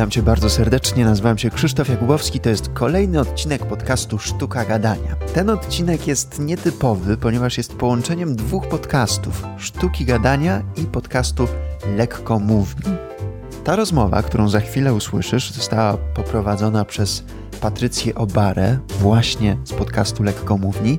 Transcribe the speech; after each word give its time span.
Witam 0.00 0.10
Cię 0.10 0.22
bardzo 0.22 0.50
serdecznie, 0.50 1.04
nazywam 1.04 1.38
się 1.38 1.50
Krzysztof 1.50 1.88
Jakubowski, 1.88 2.40
to 2.40 2.50
jest 2.50 2.68
kolejny 2.68 3.20
odcinek 3.20 3.66
podcastu 3.66 4.18
Sztuka 4.18 4.64
Gadania. 4.64 5.16
Ten 5.34 5.50
odcinek 5.50 6.06
jest 6.06 6.38
nietypowy, 6.38 7.16
ponieważ 7.16 7.58
jest 7.58 7.74
połączeniem 7.74 8.36
dwóch 8.36 8.68
podcastów, 8.68 9.46
Sztuki 9.58 10.04
Gadania 10.04 10.62
i 10.76 10.84
podcastu 10.84 11.48
Lekko 11.96 12.38
Mówni. 12.38 12.92
Ta 13.64 13.76
rozmowa, 13.76 14.22
którą 14.22 14.48
za 14.48 14.60
chwilę 14.60 14.94
usłyszysz, 14.94 15.52
została 15.52 15.96
poprowadzona 15.96 16.84
przez 16.84 17.24
Patrycję 17.60 18.14
Obarę, 18.14 18.78
właśnie 18.88 19.56
z 19.64 19.72
podcastu 19.72 20.22
Lekko 20.22 20.56
Mówni 20.56 20.98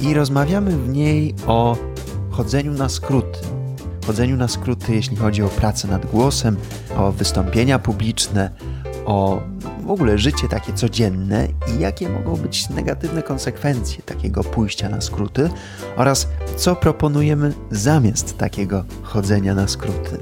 i 0.00 0.14
rozmawiamy 0.14 0.70
w 0.70 0.88
niej 0.88 1.34
o 1.46 1.76
chodzeniu 2.30 2.72
na 2.72 2.88
skróty, 2.88 3.38
chodzeniu 4.08 4.36
na 4.36 4.48
skróty, 4.48 4.94
jeśli 4.94 5.16
chodzi 5.16 5.42
o 5.42 5.48
pracę 5.48 5.88
nad 5.88 6.06
głosem, 6.06 6.56
o 6.96 7.12
wystąpienia 7.12 7.78
publiczne, 7.78 8.50
o 9.04 9.40
w 9.82 9.90
ogóle 9.90 10.18
życie 10.18 10.48
takie 10.48 10.72
codzienne 10.72 11.48
i 11.76 11.80
jakie 11.80 12.08
mogą 12.08 12.36
być 12.36 12.68
negatywne 12.68 13.22
konsekwencje 13.22 14.02
takiego 14.02 14.44
pójścia 14.44 14.88
na 14.88 15.00
skróty 15.00 15.50
oraz 15.96 16.28
co 16.56 16.76
proponujemy 16.76 17.52
zamiast 17.70 18.38
takiego 18.38 18.84
chodzenia 19.02 19.54
na 19.54 19.68
skróty. 19.68 20.18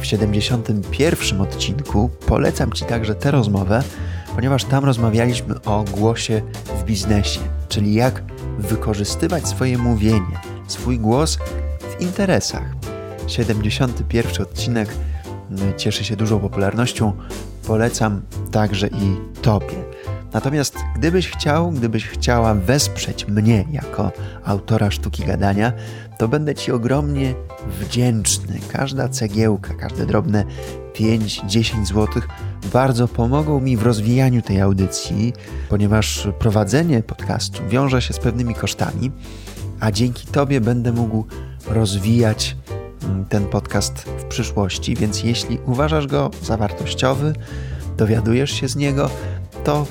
w 0.00 0.06
71 0.06 1.40
odcinku. 1.40 2.10
Polecam 2.26 2.72
Ci 2.72 2.84
także 2.84 3.14
tę 3.14 3.30
rozmowę 3.30 3.82
ponieważ 4.38 4.64
tam 4.64 4.84
rozmawialiśmy 4.84 5.62
o 5.62 5.84
głosie 5.84 6.42
w 6.64 6.84
biznesie, 6.84 7.40
czyli 7.68 7.94
jak 7.94 8.22
wykorzystywać 8.58 9.48
swoje 9.48 9.78
mówienie, 9.78 10.40
swój 10.66 10.98
głos 10.98 11.38
w 11.80 12.00
interesach. 12.02 12.74
71 13.26 14.42
odcinek 14.42 14.88
mm, 15.50 15.78
cieszy 15.78 16.04
się 16.04 16.16
dużą 16.16 16.40
popularnością, 16.40 17.12
polecam 17.66 18.22
także 18.50 18.86
i 18.88 19.16
Tobie. 19.42 19.84
Natomiast 20.32 20.76
gdybyś 20.96 21.30
chciał, 21.30 21.70
gdybyś 21.70 22.06
chciała 22.06 22.54
wesprzeć 22.54 23.28
mnie 23.28 23.64
jako 23.72 24.12
autora 24.44 24.90
sztuki 24.90 25.24
gadania, 25.24 25.72
to 26.18 26.28
będę 26.28 26.54
Ci 26.54 26.72
ogromnie 26.72 27.34
wdzięczny. 27.80 28.58
Każda 28.72 29.08
cegiełka, 29.08 29.74
każde 29.74 30.06
drobne 30.06 30.44
5-10 30.94 31.86
zł 31.86 32.22
bardzo 32.72 33.08
pomogą 33.08 33.60
mi 33.60 33.76
w 33.76 33.82
rozwijaniu 33.82 34.42
tej 34.42 34.60
audycji, 34.60 35.32
ponieważ 35.68 36.28
prowadzenie 36.38 37.02
podcastu 37.02 37.62
wiąże 37.68 38.02
się 38.02 38.14
z 38.14 38.18
pewnymi 38.18 38.54
kosztami, 38.54 39.10
a 39.80 39.92
dzięki 39.92 40.26
Tobie 40.26 40.60
będę 40.60 40.92
mógł 40.92 41.24
rozwijać 41.66 42.56
mm, 43.04 43.24
ten 43.24 43.46
podcast 43.46 43.98
w 43.98 44.24
przyszłości, 44.24 44.94
więc 44.94 45.24
jeśli 45.24 45.58
uważasz 45.66 46.06
go 46.06 46.30
za 46.42 46.56
wartościowy, 46.56 47.32
dowiadujesz 47.96 48.50
się 48.50 48.68
z 48.68 48.76
niego, 48.76 49.10
to 49.64 49.86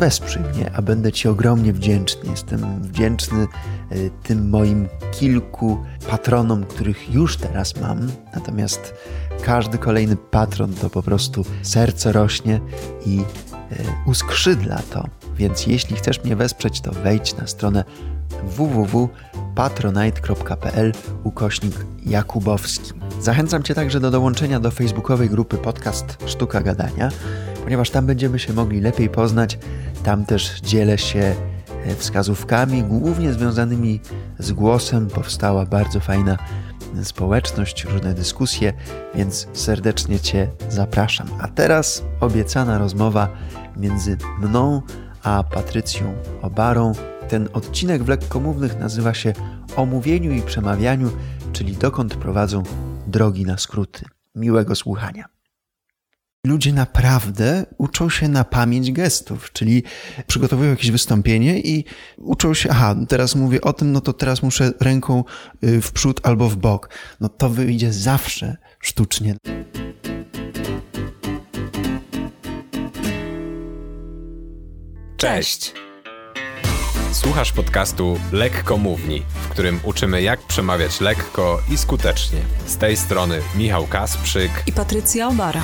wesprzyj 0.00 0.42
mnie, 0.42 0.70
a 0.74 0.82
będę 0.82 1.12
Ci 1.12 1.28
ogromnie 1.28 1.72
wdzięczny. 1.72 2.30
Jestem 2.30 2.82
wdzięczny 2.82 3.46
y, 3.92 4.10
tym 4.22 4.48
moim 4.48 4.88
kilku 5.12 5.78
patronom, 6.10 6.64
których 6.64 7.14
już 7.14 7.36
teraz 7.36 7.80
mam, 7.80 8.08
natomiast 8.34 8.94
każdy 9.42 9.78
kolejny 9.78 10.16
patron 10.16 10.74
to 10.74 10.90
po 10.90 11.02
prostu 11.02 11.44
serce 11.62 12.12
rośnie 12.12 12.60
i 13.06 13.20
y, 13.20 13.24
uskrzydla 14.06 14.82
to. 14.92 15.04
Więc 15.36 15.66
jeśli 15.66 15.96
chcesz 15.96 16.24
mnie 16.24 16.36
wesprzeć, 16.36 16.80
to 16.80 16.92
wejdź 16.92 17.36
na 17.36 17.46
stronę 17.46 17.84
www.patronite.pl 18.44 20.92
ukośnik 21.24 21.74
Jakubowski. 22.06 22.92
Zachęcam 23.20 23.62
Cię 23.62 23.74
także 23.74 24.00
do 24.00 24.10
dołączenia 24.10 24.60
do 24.60 24.70
facebookowej 24.70 25.30
grupy 25.30 25.58
podcast 25.58 26.18
Sztuka 26.26 26.60
Gadania, 26.60 27.10
ponieważ 27.68 27.90
tam 27.90 28.06
będziemy 28.06 28.38
się 28.38 28.52
mogli 28.52 28.80
lepiej 28.80 29.08
poznać. 29.08 29.58
Tam 30.04 30.24
też 30.24 30.60
dzielę 30.60 30.98
się 30.98 31.34
e, 31.84 31.94
wskazówkami, 31.94 32.82
głównie 32.82 33.32
związanymi 33.32 34.00
z 34.38 34.52
głosem. 34.52 35.08
Powstała 35.08 35.66
bardzo 35.66 36.00
fajna 36.00 36.36
społeczność, 37.02 37.84
różne 37.84 38.14
dyskusje, 38.14 38.72
więc 39.14 39.48
serdecznie 39.52 40.20
Cię 40.20 40.50
zapraszam. 40.68 41.28
A 41.40 41.48
teraz 41.48 42.04
obiecana 42.20 42.78
rozmowa 42.78 43.28
między 43.76 44.16
mną 44.40 44.82
a 45.22 45.42
Patrycją 45.42 46.14
Obarą. 46.42 46.92
Ten 47.28 47.48
odcinek 47.52 48.04
w 48.04 48.08
lekkomównych 48.08 48.78
nazywa 48.78 49.14
się 49.14 49.32
O 49.76 49.86
mówieniu 49.86 50.32
i 50.32 50.42
przemawianiu, 50.42 51.10
czyli 51.52 51.76
dokąd 51.76 52.14
prowadzą 52.14 52.62
drogi 53.06 53.44
na 53.44 53.58
skróty. 53.58 54.04
Miłego 54.34 54.74
słuchania. 54.74 55.37
Ludzie 56.48 56.72
naprawdę 56.72 57.66
uczą 57.78 58.10
się 58.10 58.28
na 58.28 58.44
pamięć 58.44 58.92
gestów, 58.92 59.52
czyli 59.52 59.82
przygotowują 60.26 60.70
jakieś 60.70 60.90
wystąpienie 60.90 61.60
i 61.60 61.84
uczą 62.16 62.54
się, 62.54 62.70
aha, 62.70 62.96
teraz 63.08 63.34
mówię 63.34 63.60
o 63.60 63.72
tym, 63.72 63.92
no 63.92 64.00
to 64.00 64.12
teraz 64.12 64.42
muszę 64.42 64.72
ręką 64.80 65.24
y, 65.64 65.80
w 65.80 65.92
przód 65.92 66.20
albo 66.22 66.48
w 66.48 66.56
bok. 66.56 66.90
No 67.20 67.28
to 67.28 67.48
wyjdzie 67.48 67.92
zawsze 67.92 68.56
sztucznie. 68.80 69.36
Cześć! 75.16 75.72
Słuchasz 77.12 77.52
podcastu 77.52 78.20
Lekko 78.32 78.78
Mówni, 78.78 79.22
w 79.42 79.48
którym 79.48 79.80
uczymy 79.84 80.22
jak 80.22 80.40
przemawiać 80.40 81.00
lekko 81.00 81.60
i 81.70 81.78
skutecznie. 81.78 82.40
Z 82.66 82.76
tej 82.76 82.96
strony 82.96 83.40
Michał 83.56 83.86
Kasprzyk 83.86 84.50
i 84.66 84.72
Patrycja 84.72 85.28
Obara. 85.28 85.62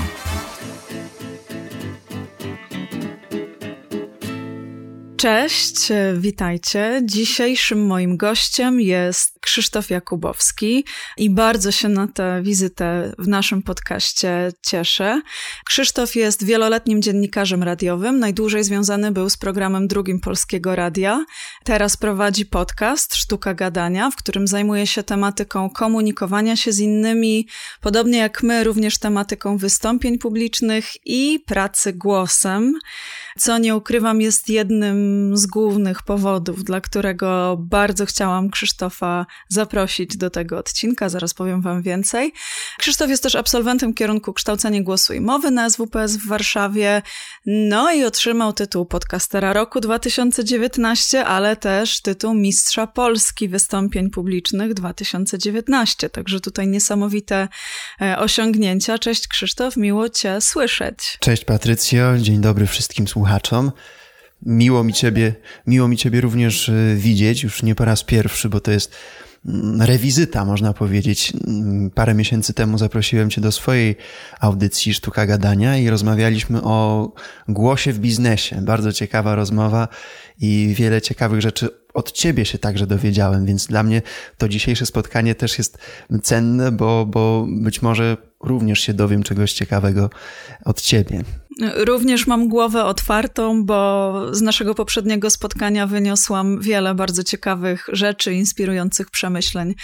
Cześć, 5.24 5.76
witajcie. 6.16 7.02
Dzisiejszym 7.04 7.86
moim 7.86 8.16
gościem 8.16 8.80
jest 8.80 9.38
Krzysztof 9.40 9.90
Jakubowski 9.90 10.84
i 11.16 11.30
bardzo 11.30 11.72
się 11.72 11.88
na 11.88 12.08
tę 12.08 12.42
wizytę 12.42 13.12
w 13.18 13.28
naszym 13.28 13.62
podcaście 13.62 14.52
cieszę. 14.62 15.22
Krzysztof 15.64 16.16
jest 16.16 16.44
wieloletnim 16.44 17.02
dziennikarzem 17.02 17.62
radiowym, 17.62 18.18
najdłużej 18.18 18.64
związany 18.64 19.12
był 19.12 19.30
z 19.30 19.36
programem 19.36 19.88
drugim 19.88 20.20
Polskiego 20.20 20.76
Radia. 20.76 21.24
Teraz 21.64 21.96
prowadzi 21.96 22.46
podcast 22.46 23.14
Sztuka 23.14 23.54
Gadania, 23.54 24.10
w 24.10 24.16
którym 24.16 24.46
zajmuje 24.46 24.86
się 24.86 25.02
tematyką 25.02 25.70
komunikowania 25.70 26.56
się 26.56 26.72
z 26.72 26.78
innymi, 26.78 27.48
podobnie 27.80 28.18
jak 28.18 28.42
my, 28.42 28.64
również 28.64 28.98
tematyką 28.98 29.58
wystąpień 29.58 30.18
publicznych 30.18 30.86
i 31.04 31.40
pracy 31.46 31.92
głosem, 31.92 32.78
co 33.38 33.58
nie 33.58 33.76
ukrywam 33.76 34.20
jest 34.20 34.48
jednym 34.48 35.13
z 35.34 35.46
głównych 35.46 36.02
powodów, 36.02 36.64
dla 36.64 36.80
którego 36.80 37.56
bardzo 37.60 38.06
chciałam 38.06 38.50
Krzysztofa 38.50 39.26
zaprosić 39.48 40.16
do 40.16 40.30
tego 40.30 40.58
odcinka. 40.58 41.08
Zaraz 41.08 41.34
powiem 41.34 41.62
Wam 41.62 41.82
więcej. 41.82 42.32
Krzysztof 42.78 43.10
jest 43.10 43.22
też 43.22 43.34
absolwentem 43.34 43.94
kierunku 43.94 44.32
kształcenie 44.32 44.84
głosu 44.84 45.14
i 45.14 45.20
mowy 45.20 45.50
na 45.50 45.70
SWPS 45.70 46.16
w 46.16 46.28
Warszawie. 46.28 47.02
No 47.46 47.92
i 47.92 48.04
otrzymał 48.04 48.52
tytuł 48.52 48.86
podcastera 48.86 49.52
roku 49.52 49.80
2019, 49.80 51.24
ale 51.24 51.56
też 51.56 52.00
tytuł 52.00 52.34
Mistrza 52.34 52.86
Polski 52.86 53.48
Wystąpień 53.48 54.10
Publicznych 54.10 54.74
2019. 54.74 56.10
Także 56.10 56.40
tutaj 56.40 56.68
niesamowite 56.68 57.48
e, 58.00 58.18
osiągnięcia. 58.18 58.98
Cześć 58.98 59.28
Krzysztof, 59.28 59.76
miło 59.76 60.08
Cię 60.08 60.40
słyszeć. 60.40 61.16
Cześć 61.20 61.44
Patrycjo, 61.44 62.18
dzień 62.18 62.40
dobry 62.40 62.66
wszystkim 62.66 63.08
słuchaczom. 63.08 63.72
Miło 64.42 64.84
mi 64.84 64.92
ciebie, 64.92 65.34
miło 65.66 65.88
mi 65.88 65.96
ciebie 65.96 66.20
również 66.20 66.68
y, 66.68 66.96
widzieć, 66.98 67.42
już 67.42 67.62
nie 67.62 67.74
po 67.74 67.84
raz 67.84 68.04
pierwszy, 68.04 68.48
bo 68.48 68.60
to 68.60 68.70
jest 68.70 68.94
mm, 69.46 69.82
rewizyta, 69.82 70.44
można 70.44 70.72
powiedzieć. 70.72 71.32
Mm, 71.46 71.90
parę 71.90 72.14
miesięcy 72.14 72.54
temu 72.54 72.78
zaprosiłem 72.78 73.30
cię 73.30 73.40
do 73.40 73.52
swojej 73.52 73.96
audycji 74.40 74.94
Sztuka 74.94 75.26
Gadania 75.26 75.78
i 75.78 75.88
rozmawialiśmy 75.88 76.62
o 76.62 77.12
głosie 77.48 77.92
w 77.92 77.98
biznesie. 77.98 78.62
Bardzo 78.62 78.92
ciekawa 78.92 79.34
rozmowa 79.34 79.88
i 80.40 80.74
wiele 80.76 81.02
ciekawych 81.02 81.40
rzeczy 81.40 81.83
od 81.94 82.12
ciebie 82.12 82.44
się 82.44 82.58
także 82.58 82.86
dowiedziałem, 82.86 83.46
więc 83.46 83.66
dla 83.66 83.82
mnie 83.82 84.02
to 84.38 84.48
dzisiejsze 84.48 84.86
spotkanie 84.86 85.34
też 85.34 85.58
jest 85.58 85.78
cenne, 86.22 86.72
bo, 86.72 87.06
bo 87.06 87.46
być 87.48 87.82
może 87.82 88.16
również 88.40 88.80
się 88.80 88.94
dowiem 88.94 89.22
czegoś 89.22 89.52
ciekawego 89.52 90.10
od 90.64 90.80
ciebie. 90.80 91.22
Również 91.76 92.26
mam 92.26 92.48
głowę 92.48 92.84
otwartą, 92.84 93.64
bo 93.64 94.14
z 94.34 94.42
naszego 94.42 94.74
poprzedniego 94.74 95.30
spotkania 95.30 95.86
wyniosłam 95.86 96.60
wiele 96.60 96.94
bardzo 96.94 97.24
ciekawych 97.24 97.86
rzeczy, 97.92 98.32
inspirujących 98.32 99.10
przemyśleń. 99.10 99.74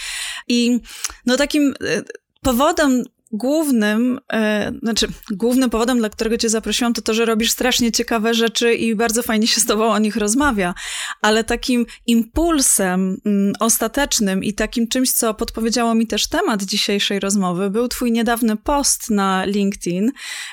I 0.47 0.79
no 1.25 1.37
takim 1.37 1.73
e, 1.81 2.01
powodem 2.41 3.03
głównym, 3.31 4.19
e, 4.33 4.71
znaczy 4.83 5.07
głównym 5.31 5.69
powodem, 5.69 5.97
dla 5.97 6.09
którego 6.09 6.37
cię 6.37 6.49
zaprosiłam, 6.49 6.93
to 6.93 7.01
to, 7.01 7.13
że 7.13 7.25
robisz 7.25 7.51
strasznie 7.51 7.91
ciekawe 7.91 8.33
rzeczy 8.33 8.73
i 8.73 8.95
bardzo 8.95 9.23
fajnie 9.23 9.47
się 9.47 9.61
z 9.61 9.65
tobą 9.65 9.91
o 9.91 9.99
nich 9.99 10.15
rozmawia, 10.15 10.73
ale 11.21 11.43
takim 11.43 11.85
impulsem 12.07 13.17
mm, 13.25 13.53
ostatecznym 13.59 14.43
i 14.43 14.53
takim 14.53 14.87
czymś, 14.87 15.11
co 15.11 15.33
podpowiedziało 15.33 15.95
mi 15.95 16.07
też 16.07 16.27
temat 16.27 16.63
dzisiejszej 16.63 17.19
rozmowy, 17.19 17.69
był 17.69 17.87
twój 17.87 18.11
niedawny 18.11 18.57
post 18.57 19.09
na 19.09 19.45
LinkedIn, 19.45 20.11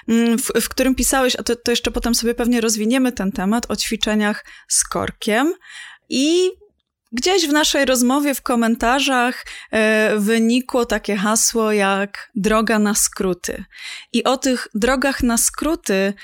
mm, 0.08 0.38
w, 0.38 0.42
w 0.60 0.68
którym 0.68 0.94
pisałeś, 0.94 1.36
a 1.36 1.42
to, 1.42 1.56
to 1.56 1.70
jeszcze 1.70 1.90
potem 1.90 2.14
sobie 2.14 2.34
pewnie 2.34 2.60
rozwiniemy 2.60 3.12
ten 3.12 3.32
temat, 3.32 3.70
o 3.70 3.76
ćwiczeniach 3.76 4.44
z 4.68 4.84
korkiem 4.84 5.54
i 6.08 6.50
Gdzieś 7.12 7.46
w 7.46 7.52
naszej 7.52 7.84
rozmowie, 7.84 8.34
w 8.34 8.42
komentarzach 8.42 9.44
e, 9.70 10.18
wynikło 10.18 10.86
takie 10.86 11.16
hasło 11.16 11.72
jak 11.72 12.30
droga 12.34 12.78
na 12.78 12.94
skróty. 12.94 13.64
I 14.12 14.24
o 14.24 14.36
tych 14.36 14.68
drogach 14.74 15.22
na 15.22 15.36
skróty 15.36 16.14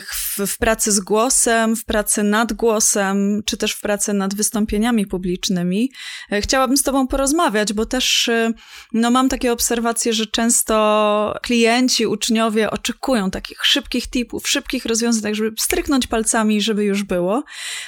w, 0.00 0.46
w 0.46 0.58
pracy 0.58 0.92
z 0.92 1.00
głosem, 1.00 1.76
w 1.76 1.84
pracy 1.84 2.22
nad 2.22 2.52
głosem, 2.52 3.42
czy 3.44 3.56
też 3.56 3.72
w 3.72 3.80
pracy 3.80 4.12
nad 4.12 4.34
wystąpieniami 4.34 5.06
publicznymi. 5.06 5.92
E, 6.32 6.40
chciałabym 6.40 6.76
z 6.76 6.82
Tobą 6.82 7.06
porozmawiać, 7.06 7.72
bo 7.72 7.86
też 7.86 8.28
e, 8.28 8.52
no, 8.92 9.10
mam 9.10 9.28
takie 9.28 9.52
obserwacje, 9.52 10.12
że 10.12 10.26
często 10.26 11.34
klienci, 11.42 12.06
uczniowie 12.06 12.70
oczekują 12.70 13.30
takich 13.30 13.64
szybkich 13.64 14.10
tipów, 14.10 14.48
szybkich 14.48 14.84
rozwiązań, 14.84 15.22
tak 15.22 15.34
żeby 15.34 15.56
stryknąć 15.60 16.06
palcami, 16.06 16.60
żeby 16.60 16.84
już 16.84 17.02
było. 17.02 17.34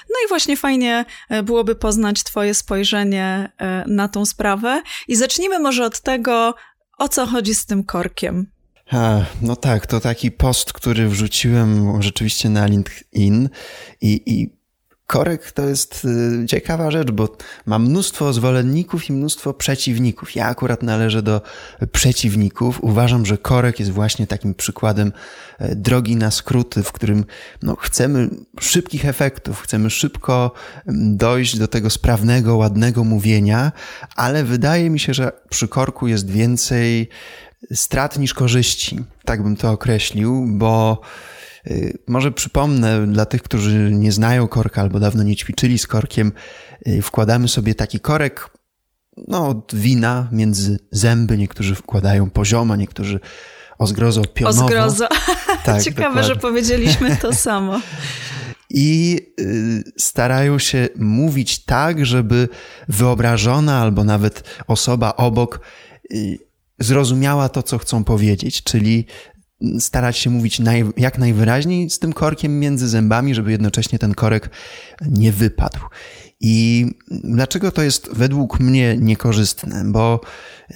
No 0.09 0.17
i 0.25 0.29
właśnie 0.29 0.57
fajnie 0.57 1.05
e, 1.29 1.43
byłoby 1.43 1.75
poznać 1.75 2.23
Twoje 2.23 2.46
spojrzenie 2.55 3.53
na 3.87 4.09
tą 4.09 4.27
sprawę. 4.27 4.83
I 5.09 5.17
zacznijmy 5.17 5.59
może 5.59 5.85
od 5.85 6.01
tego, 6.01 6.55
o 6.99 7.09
co 7.09 7.27
chodzi 7.27 7.55
z 7.55 7.67
tym 7.67 7.85
korkiem. 7.85 8.47
A, 8.91 9.21
no 9.43 9.57
tak, 9.57 9.87
to 9.87 10.01
taki 10.01 10.31
post, 10.31 10.73
który 10.73 11.09
wrzuciłem 11.09 12.03
rzeczywiście 12.03 12.49
na 12.49 12.67
LinkedIn 12.67 13.49
i, 14.01 14.23
i 14.27 14.56
korek 15.07 15.53
to 15.53 15.69
jest 15.69 16.05
y, 16.43 16.47
ciekawa 16.47 16.91
rzecz, 16.91 17.11
bo 17.11 17.37
mam 17.67 17.85
mnóstwo 17.85 18.33
zwolenników 18.33 19.11
i 19.11 19.13
mnóstwo 19.13 19.55
przeciwników. 19.55 20.35
Ja 20.35 20.47
akurat 20.47 20.83
należę 20.83 21.23
do 21.23 21.41
przeciwników. 21.93 22.85
Uważam, 22.85 23.27
że 23.27 23.39
korek 23.39 23.79
jest 23.79 23.91
właśnie 23.91 24.27
takim 24.27 24.55
przykładem 24.55 25.13
e, 25.59 25.77
drogi 25.77 26.17
na 26.17 26.31
skróty, 26.31 26.83
w 26.83 26.93
którym 26.93 27.25
no, 27.63 27.77
chcemy 27.77 28.29
szybkich 28.61 29.05
efektów, 29.05 29.61
chcemy 29.61 29.91
szybko 29.91 30.53
dojść 31.17 31.59
do 31.59 31.69
tego 31.69 31.91
sprawnego, 31.91 32.57
ładnego 32.57 33.05
mówienia, 33.05 33.73
ale 34.17 34.45
wydaje 34.45 34.91
mi 34.91 35.01
się, 35.01 35.15
że 35.15 35.33
przy 35.49 35.69
korku 35.69 36.09
jest 36.09 36.31
więcej 36.31 37.09
strat 37.75 38.19
niż 38.19 38.35
korzyści, 38.35 38.99
tak 39.25 39.43
bym 39.43 39.57
to 39.57 39.71
określił, 39.71 40.47
bo 40.49 41.01
może 42.07 42.33
przypomnę 42.33 43.07
dla 43.07 43.27
tych, 43.27 43.43
którzy 43.43 43.91
nie 43.93 44.13
znają 44.13 44.49
korka 44.49 44.81
albo 44.81 45.01
dawno 45.01 45.23
nie 45.23 45.37
ćwiczyli 45.37 45.79
z 45.79 45.87
korkiem, 45.87 46.33
y, 46.89 47.03
wkładamy 47.03 47.49
sobie 47.49 47.75
taki 47.75 48.01
korek 48.01 48.51
no, 49.29 49.49
od 49.49 49.75
wina 49.75 50.29
między 50.33 50.79
zęby. 50.91 51.39
Niektórzy 51.39 51.75
wkładają 51.75 52.31
pozioma, 52.31 52.77
niektórzy 52.77 53.21
o 53.79 53.87
zgrozo 53.87 54.25
pionowo. 54.25 54.65
O 54.65 54.69
zgrozo. 54.69 55.09
Tak, 55.65 55.83
Ciekawe, 55.83 56.09
dokładnie. 56.09 56.23
że 56.35 56.37
powiedzieliśmy 56.37 57.17
to 57.17 57.33
samo. 57.49 57.81
I 58.71 59.21
y, 59.41 59.85
starają 59.99 60.59
się 60.59 60.89
mówić 60.97 61.65
tak, 61.65 62.07
żeby 62.07 62.49
wyobrażona 62.89 63.81
albo 63.81 64.05
nawet 64.05 64.43
osoba 64.67 65.17
obok 65.17 65.61
zrozumiała 66.79 67.49
to, 67.49 67.63
co 67.63 67.79
chcą 67.79 68.05
powiedzieć, 68.05 68.63
czyli 68.63 69.07
starać 69.79 70.19
się 70.19 70.31
mówić 70.31 70.59
naj, 70.59 70.85
jak 70.97 71.19
najwyraźniej 71.19 71.91
z 71.91 71.99
tym 71.99 72.13
korkiem 72.13 72.61
między 72.61 72.89
zębami, 72.89 73.35
żeby 73.35 73.51
jednocześnie 73.51 73.99
ten 73.99 74.15
korek 74.15 74.51
nie 75.11 75.33
wypadł. 75.33 75.81
I 76.41 76.87
dlaczego 77.25 77.73
to 77.73 77.83
jest 77.83 78.09
według 78.13 78.61
mnie 78.61 78.97
niekorzystne? 79.01 79.85
Bo 79.87 80.21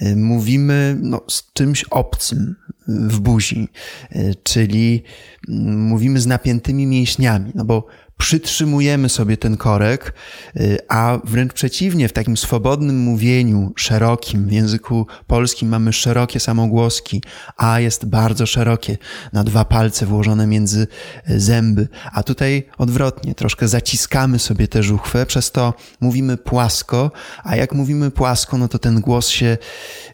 y, 0.01 0.15
mówimy 0.15 0.97
no, 1.01 1.21
z 1.27 1.53
czymś 1.53 1.83
obcym 1.83 2.55
w 2.87 3.19
buzi, 3.19 3.67
y, 4.15 4.35
czyli 4.43 5.03
mm, 5.49 5.81
mówimy 5.81 6.19
z 6.19 6.25
napiętymi 6.25 6.87
mięśniami, 6.87 7.51
no 7.55 7.65
bo 7.65 7.87
przytrzymujemy 8.21 9.09
sobie 9.09 9.37
ten 9.37 9.57
korek, 9.57 10.13
y, 10.57 10.77
a 10.89 11.19
wręcz 11.23 11.53
przeciwnie, 11.53 12.07
w 12.07 12.13
takim 12.13 12.37
swobodnym 12.37 12.99
mówieniu, 12.99 13.73
szerokim, 13.75 14.47
w 14.47 14.51
języku 14.51 15.07
polskim 15.27 15.69
mamy 15.69 15.93
szerokie 15.93 16.39
samogłoski, 16.39 17.23
a 17.57 17.79
jest 17.79 18.05
bardzo 18.05 18.45
szerokie, 18.45 18.97
na 19.33 19.43
dwa 19.43 19.65
palce 19.65 20.05
włożone 20.05 20.47
między 20.47 20.87
y, 21.29 21.39
zęby, 21.39 21.87
a 22.13 22.23
tutaj 22.23 22.67
odwrotnie, 22.77 23.35
troszkę 23.35 23.67
zaciskamy 23.67 24.39
sobie 24.39 24.67
tę 24.67 24.83
żuchwę, 24.83 25.25
przez 25.25 25.51
to 25.51 25.73
mówimy 26.01 26.37
płasko, 26.37 27.11
a 27.43 27.55
jak 27.55 27.73
mówimy 27.73 28.11
płasko, 28.11 28.57
no 28.57 28.67
to 28.67 28.79
ten 28.79 29.01
głos 29.01 29.27
się 29.27 29.57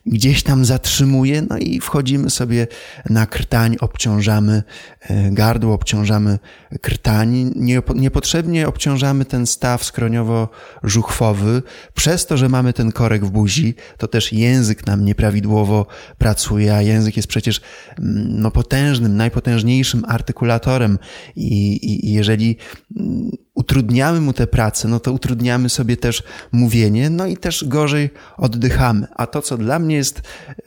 gdzieś 0.05 0.43
tam 0.43 0.65
zatrzymuje, 0.65 1.41
no 1.49 1.57
i 1.57 1.79
wchodzimy 1.79 2.29
sobie 2.29 2.67
na 3.09 3.25
krtań, 3.25 3.77
obciążamy 3.79 4.63
y, 5.11 5.13
gardło, 5.31 5.73
obciążamy 5.73 6.39
krtań, 6.81 7.51
nie 7.55 7.79
niepotrzebnie 7.97 8.67
obciążamy 8.67 9.25
ten 9.25 9.47
staw 9.47 9.83
skroniowo-żuchwowy. 9.83 11.61
Przez 11.93 12.25
to, 12.25 12.37
że 12.37 12.49
mamy 12.49 12.73
ten 12.73 12.91
korek 12.91 13.25
w 13.25 13.29
buzi, 13.29 13.75
to 13.97 14.07
też 14.07 14.33
język 14.33 14.87
nam 14.87 15.05
nieprawidłowo 15.05 15.85
pracuje, 16.17 16.75
a 16.75 16.81
język 16.81 17.17
jest 17.17 17.27
przecież 17.27 17.61
mm, 17.99 18.41
no, 18.41 18.51
potężnym, 18.51 19.17
najpotężniejszym 19.17 20.05
artykulatorem 20.07 20.99
i, 21.35 21.79
i 22.07 22.13
jeżeli 22.13 22.57
mm, 22.97 23.31
utrudniamy 23.53 24.21
mu 24.21 24.33
tę 24.33 24.47
pracę, 24.47 24.87
no 24.87 24.99
to 24.99 25.11
utrudniamy 25.11 25.69
sobie 25.69 25.97
też 25.97 26.23
mówienie, 26.51 27.09
no 27.09 27.25
i 27.25 27.37
też 27.37 27.65
gorzej 27.67 28.09
oddychamy. 28.37 29.07
A 29.15 29.27
to, 29.27 29.41
co 29.41 29.57
dla 29.57 29.79
mnie 29.79 29.95
jest 29.95 30.21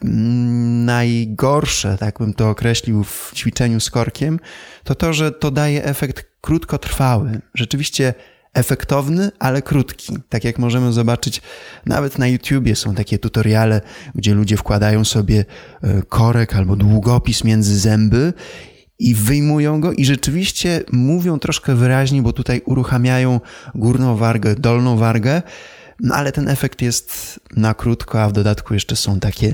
mm, 0.05 0.85
najgorsze, 0.85 1.97
tak 1.99 2.19
bym 2.19 2.35
to 2.35 2.51
określił 2.51 3.05
w 3.05 3.33
ćwiczeniu 3.35 3.81
z 3.81 3.91
korkiem, 3.91 4.41
to 4.85 4.95
to, 4.95 5.13
że 5.13 5.33
to 5.33 5.51
daje 5.51 5.85
efekt 5.85 6.30
krótkotrwały. 6.41 7.41
Rzeczywiście 7.55 8.15
efektowny, 8.55 9.31
ale 9.39 9.63
krótki. 9.63 10.19
Tak 10.29 10.45
jak 10.45 10.59
możemy 10.59 10.93
zobaczyć, 10.93 11.43
nawet 11.87 12.19
na 12.19 12.29
YouTubie 12.29 12.77
są 12.77 12.95
takie 12.95 13.19
tutoriale, 13.19 13.81
gdzie 14.15 14.35
ludzie 14.35 14.57
wkładają 14.57 15.05
sobie 15.05 15.45
e, 15.83 16.03
korek 16.03 16.55
albo 16.55 16.77
długopis 16.77 17.45
między 17.45 17.79
zęby 17.79 18.33
i 18.99 19.15
wyjmują 19.15 19.81
go 19.81 19.93
i 19.93 20.05
rzeczywiście 20.05 20.83
mówią 20.93 21.39
troszkę 21.39 21.75
wyraźniej, 21.75 22.23
bo 22.23 22.33
tutaj 22.33 22.63
uruchamiają 22.65 23.41
górną 23.75 24.17
wargę, 24.17 24.55
dolną 24.55 24.97
wargę, 24.97 25.43
no 26.03 26.15
ale 26.15 26.33
ten 26.33 26.49
efekt 26.49 26.83
jest 26.83 27.41
na 27.57 27.75
krótko, 27.75 28.23
a 28.23 28.29
w 28.29 28.33
dodatku 28.33 28.75
jeszcze 28.75 28.97
są 28.97 29.21
takie 29.21 29.47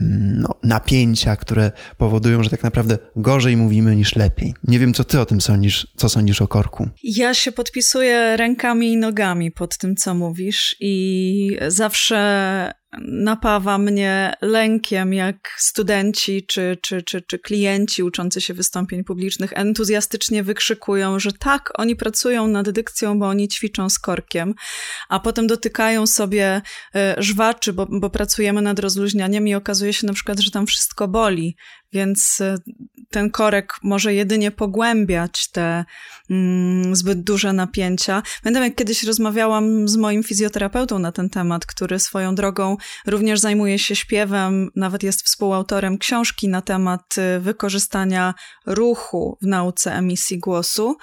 mm, 0.00 0.40
no, 0.40 0.54
napięcia, 0.62 1.36
które 1.36 1.72
powodują, 1.96 2.42
że 2.42 2.50
tak 2.50 2.62
naprawdę 2.62 2.98
gorzej 3.16 3.56
mówimy 3.56 3.96
niż 3.96 4.16
lepiej. 4.16 4.54
Nie 4.64 4.78
wiem, 4.78 4.94
co 4.94 5.04
ty 5.04 5.20
o 5.20 5.26
tym 5.26 5.40
sądzisz, 5.40 5.86
co 5.96 6.08
sądzisz 6.08 6.42
o 6.42 6.48
korku. 6.48 6.88
Ja 7.02 7.34
się 7.34 7.52
podpisuję 7.52 8.36
rękami 8.36 8.92
i 8.92 8.96
nogami 8.96 9.50
pod 9.50 9.78
tym, 9.78 9.96
co 9.96 10.14
mówisz 10.14 10.76
i 10.80 11.56
zawsze 11.68 12.72
napawa 12.98 13.78
mnie 13.78 14.34
lękiem, 14.42 15.14
jak 15.14 15.54
studenci 15.56 16.46
czy, 16.46 16.78
czy, 16.82 17.02
czy, 17.02 17.22
czy 17.22 17.38
klienci 17.38 18.02
uczący 18.02 18.40
się 18.40 18.54
wystąpień 18.54 19.04
publicznych 19.04 19.52
entuzjastycznie 19.52 20.42
wykrzykują, 20.42 21.18
że 21.18 21.32
tak, 21.32 21.72
oni 21.74 21.96
pracują 21.96 22.46
nad 22.46 22.70
dykcją, 22.70 23.18
bo 23.18 23.26
oni 23.28 23.48
ćwiczą 23.48 23.90
z 23.90 23.98
korkiem, 23.98 24.54
a 25.08 25.20
potem 25.20 25.46
dotykają 25.46 26.06
sobie 26.06 26.62
e, 26.94 27.14
żwaczy, 27.18 27.72
bo, 27.72 27.86
bo 27.90 28.10
pracujemy 28.10 28.62
nad 28.62 28.78
rozluźnianiem 28.78 29.48
i 29.48 29.54
okazuje 29.54 29.92
się 29.92 30.06
na 30.06 30.12
przykład, 30.12 30.40
że 30.40 30.50
tam 30.50 30.66
wszystko 30.66 31.08
boli 31.08 31.56
więc 31.92 32.40
y, 32.40 32.54
ten 33.10 33.30
korek 33.30 33.74
może 33.82 34.14
jedynie 34.14 34.50
pogłębiać 34.50 35.50
te 35.50 35.84
mm, 36.30 36.96
zbyt 36.96 37.22
duże 37.22 37.52
napięcia. 37.52 38.22
Pamiętam, 38.42 38.64
jak 38.64 38.74
kiedyś 38.74 39.04
rozmawiałam 39.04 39.88
z 39.88 39.96
moim 39.96 40.22
fizjoterapeutą 40.22 40.98
na 40.98 41.12
ten 41.12 41.30
temat, 41.30 41.66
który 41.66 41.98
swoją 41.98 42.34
drogą 42.34 42.76
również 43.06 43.40
zajmuje 43.40 43.78
się 43.78 43.96
śpiewem, 43.96 44.70
nawet 44.76 45.02
jest 45.02 45.22
współautorem 45.22 45.98
książki 45.98 46.48
na 46.48 46.62
temat 46.62 47.14
y, 47.18 47.40
wykorzystania 47.40 48.34
ruchu 48.66 49.38
w 49.42 49.46
nauce 49.46 49.94
emisji 49.94 50.38
głosu. 50.38 50.96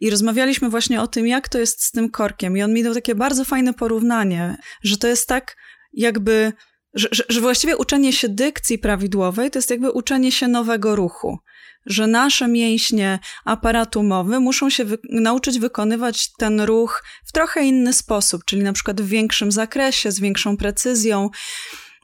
I 0.00 0.10
rozmawialiśmy 0.10 0.70
właśnie 0.70 1.02
o 1.02 1.06
tym, 1.06 1.26
jak 1.26 1.48
to 1.48 1.58
jest 1.58 1.82
z 1.82 1.90
tym 1.90 2.10
korkiem. 2.10 2.56
I 2.56 2.62
on 2.62 2.74
mi 2.74 2.82
dał 2.82 2.94
takie 2.94 3.14
bardzo 3.14 3.44
fajne 3.44 3.74
porównanie, 3.74 4.56
że 4.82 4.96
to 4.96 5.08
jest 5.08 5.28
tak, 5.28 5.56
jakby 5.92 6.52
że, 6.94 7.08
że, 7.12 7.24
że, 7.28 7.40
właściwie 7.40 7.76
uczenie 7.76 8.12
się 8.12 8.28
dykcji 8.28 8.78
prawidłowej 8.78 9.50
to 9.50 9.58
jest 9.58 9.70
jakby 9.70 9.90
uczenie 9.90 10.32
się 10.32 10.48
nowego 10.48 10.96
ruchu. 10.96 11.38
Że 11.86 12.06
nasze 12.06 12.48
mięśnie 12.48 13.18
aparatu 13.44 14.02
mowy 14.02 14.40
muszą 14.40 14.70
się 14.70 14.84
wy 14.84 14.98
nauczyć 15.10 15.58
wykonywać 15.58 16.32
ten 16.32 16.60
ruch 16.60 17.04
w 17.24 17.32
trochę 17.32 17.64
inny 17.64 17.92
sposób, 17.92 18.44
czyli 18.44 18.62
na 18.62 18.72
przykład 18.72 19.00
w 19.00 19.08
większym 19.08 19.52
zakresie, 19.52 20.12
z 20.12 20.20
większą 20.20 20.56
precyzją. 20.56 21.30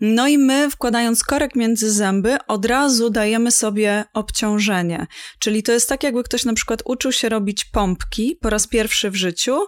No 0.00 0.28
i 0.28 0.38
my, 0.38 0.70
wkładając 0.70 1.24
korek 1.24 1.56
między 1.56 1.92
zęby, 1.92 2.36
od 2.48 2.64
razu 2.64 3.10
dajemy 3.10 3.50
sobie 3.50 4.04
obciążenie. 4.14 5.06
Czyli 5.38 5.62
to 5.62 5.72
jest 5.72 5.88
tak, 5.88 6.02
jakby 6.02 6.22
ktoś 6.22 6.44
na 6.44 6.54
przykład 6.54 6.82
uczył 6.84 7.12
się 7.12 7.28
robić 7.28 7.64
pompki 7.64 8.38
po 8.40 8.50
raz 8.50 8.66
pierwszy 8.66 9.10
w 9.10 9.14
życiu 9.14 9.60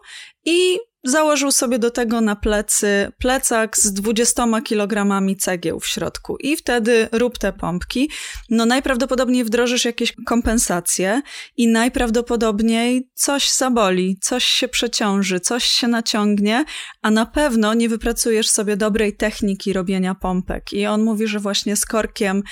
i 0.45 0.79
założył 1.05 1.53
sobie 1.53 1.79
do 1.79 1.91
tego 1.91 2.21
na 2.21 2.37
plecy 2.37 3.13
plecak 3.19 3.77
z 3.79 3.93
20 3.93 4.61
kilogramami 4.65 5.37
cegieł 5.37 5.81
w 5.81 5.87
środku 5.87 6.37
i 6.37 6.57
wtedy 6.57 7.09
rób 7.13 7.39
te 7.39 7.53
pompki. 7.53 8.11
No 8.51 8.67
najprawdopodobniej 8.67 9.45
wdrożysz 9.45 9.85
jakieś 9.85 10.13
kompensacje 10.27 11.23
i 11.57 11.69
najprawdopodobniej 11.69 13.11
coś 13.15 13.51
zaboli, 13.51 14.19
coś 14.23 14.45
się 14.45 14.69
przeciąży, 14.69 15.41
coś 15.41 15.65
się 15.65 15.89
naciągnie, 15.89 16.65
a 17.03 17.11
na 17.11 17.27
pewno 17.27 17.75
nie 17.75 17.89
wypracujesz 17.89 18.49
sobie 18.49 18.77
dobrej 18.77 19.17
techniki 19.17 19.73
robienia 19.73 20.15
pompek. 20.15 20.73
I 20.73 20.87
on 20.87 21.03
mówi, 21.03 21.27
że 21.27 21.39
właśnie 21.39 21.77
z 21.77 21.87
korkiem 21.87 22.43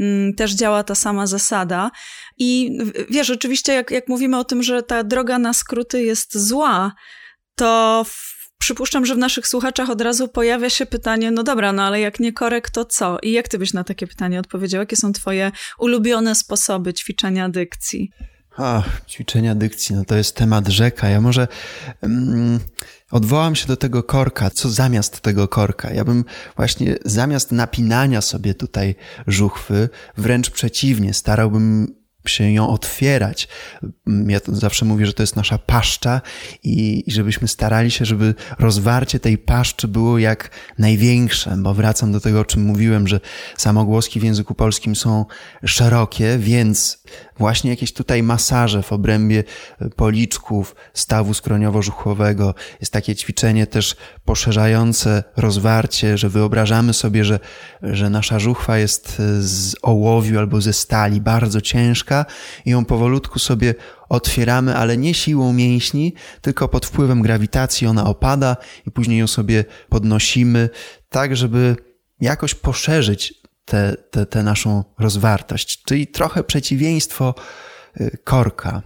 mm, 0.00 0.34
też 0.34 0.54
działa 0.54 0.82
ta 0.82 0.94
sama 0.94 1.26
zasada. 1.26 1.90
I 2.38 2.78
wiesz, 3.10 3.30
oczywiście 3.30 3.72
jak, 3.72 3.90
jak 3.90 4.08
mówimy 4.08 4.38
o 4.38 4.44
tym, 4.44 4.62
że 4.62 4.82
ta 4.82 5.04
droga 5.04 5.38
na 5.38 5.52
skróty 5.52 6.02
jest 6.02 6.38
zła, 6.38 6.92
to 7.54 8.04
przypuszczam, 8.58 9.06
że 9.06 9.14
w 9.14 9.18
naszych 9.18 9.46
słuchaczach 9.48 9.90
od 9.90 10.00
razu 10.00 10.28
pojawia 10.28 10.70
się 10.70 10.86
pytanie, 10.86 11.30
no 11.30 11.42
dobra, 11.42 11.72
no 11.72 11.82
ale 11.82 12.00
jak 12.00 12.20
nie 12.20 12.32
korek, 12.32 12.70
to 12.70 12.84
co? 12.84 13.18
I 13.22 13.32
jak 13.32 13.48
ty 13.48 13.58
byś 13.58 13.72
na 13.72 13.84
takie 13.84 14.06
pytanie 14.06 14.40
odpowiedział? 14.40 14.80
Jakie 14.80 14.96
są 14.96 15.12
twoje 15.12 15.52
ulubione 15.78 16.34
sposoby 16.34 16.94
ćwiczenia 16.94 17.48
dykcji? 17.48 18.10
A, 18.56 18.82
ćwiczenia 19.08 19.54
dykcji, 19.54 19.96
no 19.96 20.04
to 20.04 20.16
jest 20.16 20.36
temat 20.36 20.68
rzeka. 20.68 21.08
Ja 21.08 21.20
może 21.20 21.48
um, 22.02 22.60
odwołam 23.10 23.54
się 23.54 23.66
do 23.66 23.76
tego 23.76 24.02
korka. 24.02 24.50
Co 24.50 24.70
zamiast 24.70 25.20
tego 25.20 25.48
korka? 25.48 25.90
Ja 25.90 26.04
bym 26.04 26.24
właśnie 26.56 26.96
zamiast 27.04 27.52
napinania 27.52 28.20
sobie 28.20 28.54
tutaj 28.54 28.94
żuchwy, 29.26 29.88
wręcz 30.16 30.50
przeciwnie, 30.50 31.14
starałbym 31.14 31.94
się 32.28 32.52
ją 32.52 32.68
otwierać. 32.68 33.48
Ja 34.06 34.40
zawsze 34.48 34.84
mówię, 34.84 35.06
że 35.06 35.12
to 35.12 35.22
jest 35.22 35.36
nasza 35.36 35.58
paszcza 35.58 36.20
i, 36.62 37.04
i 37.06 37.12
żebyśmy 37.12 37.48
starali 37.48 37.90
się, 37.90 38.04
żeby 38.04 38.34
rozwarcie 38.58 39.20
tej 39.20 39.38
paszczy 39.38 39.88
było 39.88 40.18
jak 40.18 40.50
największe, 40.78 41.56
bo 41.58 41.74
wracam 41.74 42.12
do 42.12 42.20
tego, 42.20 42.40
o 42.40 42.44
czym 42.44 42.62
mówiłem, 42.62 43.08
że 43.08 43.20
samogłoski 43.56 44.20
w 44.20 44.24
języku 44.24 44.54
polskim 44.54 44.96
są 44.96 45.24
szerokie, 45.64 46.38
więc 46.38 47.03
właśnie 47.38 47.70
jakieś 47.70 47.92
tutaj 47.92 48.22
masaże 48.22 48.82
w 48.82 48.92
obrębie 48.92 49.44
policzków, 49.96 50.74
stawu 50.94 51.32
skroniowo-żuchowego. 51.32 52.54
Jest 52.80 52.92
takie 52.92 53.16
ćwiczenie 53.16 53.66
też 53.66 53.96
poszerzające 54.24 55.24
rozwarcie, 55.36 56.18
że 56.18 56.28
wyobrażamy 56.28 56.94
sobie, 56.94 57.24
że, 57.24 57.40
że 57.82 58.10
nasza 58.10 58.38
żuchwa 58.38 58.78
jest 58.78 59.22
z 59.40 59.74
ołowiu 59.82 60.38
albo 60.38 60.60
ze 60.60 60.72
stali, 60.72 61.20
bardzo 61.20 61.60
ciężka 61.60 62.26
i 62.64 62.70
ją 62.70 62.84
powolutku 62.84 63.38
sobie 63.38 63.74
otwieramy, 64.08 64.76
ale 64.76 64.96
nie 64.96 65.14
siłą 65.14 65.52
mięśni, 65.52 66.14
tylko 66.40 66.68
pod 66.68 66.86
wpływem 66.86 67.22
grawitacji 67.22 67.86
ona 67.86 68.04
opada 68.04 68.56
i 68.86 68.90
później 68.90 69.18
ją 69.18 69.26
sobie 69.26 69.64
podnosimy, 69.88 70.68
tak 71.08 71.36
żeby 71.36 71.76
jakoś 72.20 72.54
poszerzyć 72.54 73.43
tę 74.30 74.42
naszą 74.42 74.84
rozwartość, 74.98 75.82
czyli 75.82 76.06
trochę 76.06 76.44
przeciwieństwo 76.44 77.34
y, 78.00 78.18
korka. 78.24 78.82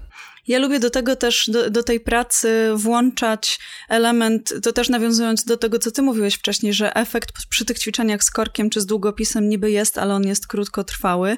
Ja 0.48 0.58
lubię 0.58 0.80
do 0.80 0.90
tego 0.90 1.16
też, 1.16 1.50
do, 1.52 1.70
do, 1.70 1.82
tej 1.82 2.00
pracy 2.00 2.70
włączać 2.74 3.60
element, 3.88 4.54
to 4.62 4.72
też 4.72 4.88
nawiązując 4.88 5.44
do 5.44 5.56
tego, 5.56 5.78
co 5.78 5.90
ty 5.90 6.02
mówiłeś 6.02 6.34
wcześniej, 6.34 6.72
że 6.72 6.96
efekt 6.96 7.32
przy 7.50 7.64
tych 7.64 7.78
ćwiczeniach 7.78 8.24
z 8.24 8.30
korkiem 8.30 8.70
czy 8.70 8.80
z 8.80 8.86
długopisem 8.86 9.48
niby 9.48 9.70
jest, 9.70 9.98
ale 9.98 10.14
on 10.14 10.26
jest 10.26 10.46
krótkotrwały, 10.46 11.36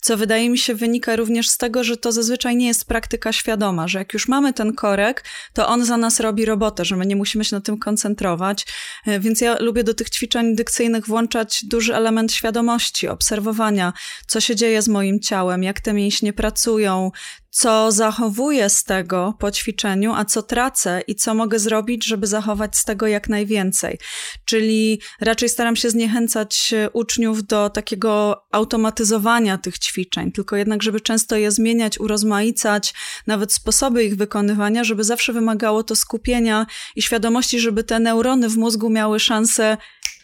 co 0.00 0.16
wydaje 0.16 0.50
mi 0.50 0.58
się 0.58 0.74
wynika 0.74 1.16
również 1.16 1.48
z 1.48 1.58
tego, 1.58 1.84
że 1.84 1.96
to 1.96 2.12
zazwyczaj 2.12 2.56
nie 2.56 2.66
jest 2.66 2.84
praktyka 2.84 3.32
świadoma, 3.32 3.88
że 3.88 3.98
jak 3.98 4.12
już 4.12 4.28
mamy 4.28 4.52
ten 4.52 4.72
korek, 4.72 5.24
to 5.52 5.68
on 5.68 5.84
za 5.84 5.96
nas 5.96 6.20
robi 6.20 6.44
robotę, 6.44 6.84
że 6.84 6.96
my 6.96 7.06
nie 7.06 7.16
musimy 7.16 7.44
się 7.44 7.56
na 7.56 7.60
tym 7.60 7.78
koncentrować, 7.78 8.66
e, 9.06 9.20
więc 9.20 9.40
ja 9.40 9.56
lubię 9.60 9.84
do 9.84 9.94
tych 9.94 10.10
ćwiczeń 10.10 10.56
dykcyjnych 10.56 11.06
włączać 11.06 11.64
duży 11.64 11.94
element 11.94 12.32
świadomości, 12.32 13.08
obserwowania, 13.08 13.92
co 14.26 14.40
się 14.40 14.56
dzieje 14.56 14.82
z 14.82 14.88
moim 14.88 15.20
ciałem, 15.20 15.62
jak 15.62 15.80
te 15.80 15.92
mięśnie 15.92 16.32
pracują, 16.32 17.10
co 17.54 17.92
zachowuję 17.92 18.70
z 18.70 18.84
tego 18.84 19.34
po 19.38 19.50
ćwiczeniu, 19.50 20.12
a 20.14 20.24
co 20.24 20.42
tracę 20.42 21.02
i 21.06 21.14
co 21.14 21.34
mogę 21.34 21.58
zrobić, 21.58 22.06
żeby 22.06 22.26
zachować 22.26 22.76
z 22.76 22.84
tego 22.84 23.06
jak 23.06 23.28
najwięcej. 23.28 23.98
Czyli 24.44 25.00
raczej 25.20 25.48
staram 25.48 25.76
się 25.76 25.90
zniechęcać 25.90 26.74
uczniów 26.92 27.46
do 27.46 27.70
takiego 27.70 28.42
automatyzowania 28.52 29.58
tych 29.58 29.78
ćwiczeń, 29.78 30.32
tylko 30.32 30.56
jednak, 30.56 30.82
żeby 30.82 31.00
często 31.00 31.36
je 31.36 31.50
zmieniać, 31.50 32.00
urozmaicać, 32.00 32.94
nawet 33.26 33.52
sposoby 33.52 34.04
ich 34.04 34.16
wykonywania, 34.16 34.84
żeby 34.84 35.04
zawsze 35.04 35.32
wymagało 35.32 35.82
to 35.82 35.96
skupienia 35.96 36.66
i 36.96 37.02
świadomości, 37.02 37.60
żeby 37.60 37.84
te 37.84 38.00
neurony 38.00 38.48
w 38.48 38.56
mózgu 38.56 38.90
miały 38.90 39.20
szansę 39.20 39.76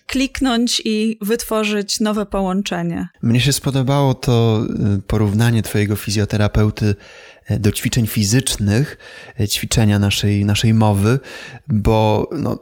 kliknąć 0.08 0.82
i 0.84 1.18
wytworzyć 1.20 2.00
nowe 2.00 2.26
połączenie. 2.26 3.08
Mnie 3.22 3.40
się 3.40 3.52
spodobało 3.52 4.14
to 4.14 4.64
y, 4.96 5.02
porównanie 5.02 5.62
Twojego 5.62 5.96
fizjoterapeuty 5.96 6.94
y, 7.50 7.58
do 7.58 7.72
ćwiczeń 7.72 8.06
fizycznych, 8.06 8.98
y, 9.40 9.48
ćwiczenia 9.48 9.98
naszej, 9.98 10.44
naszej 10.44 10.74
mowy, 10.74 11.18
bo 11.68 12.28
no, 12.32 12.58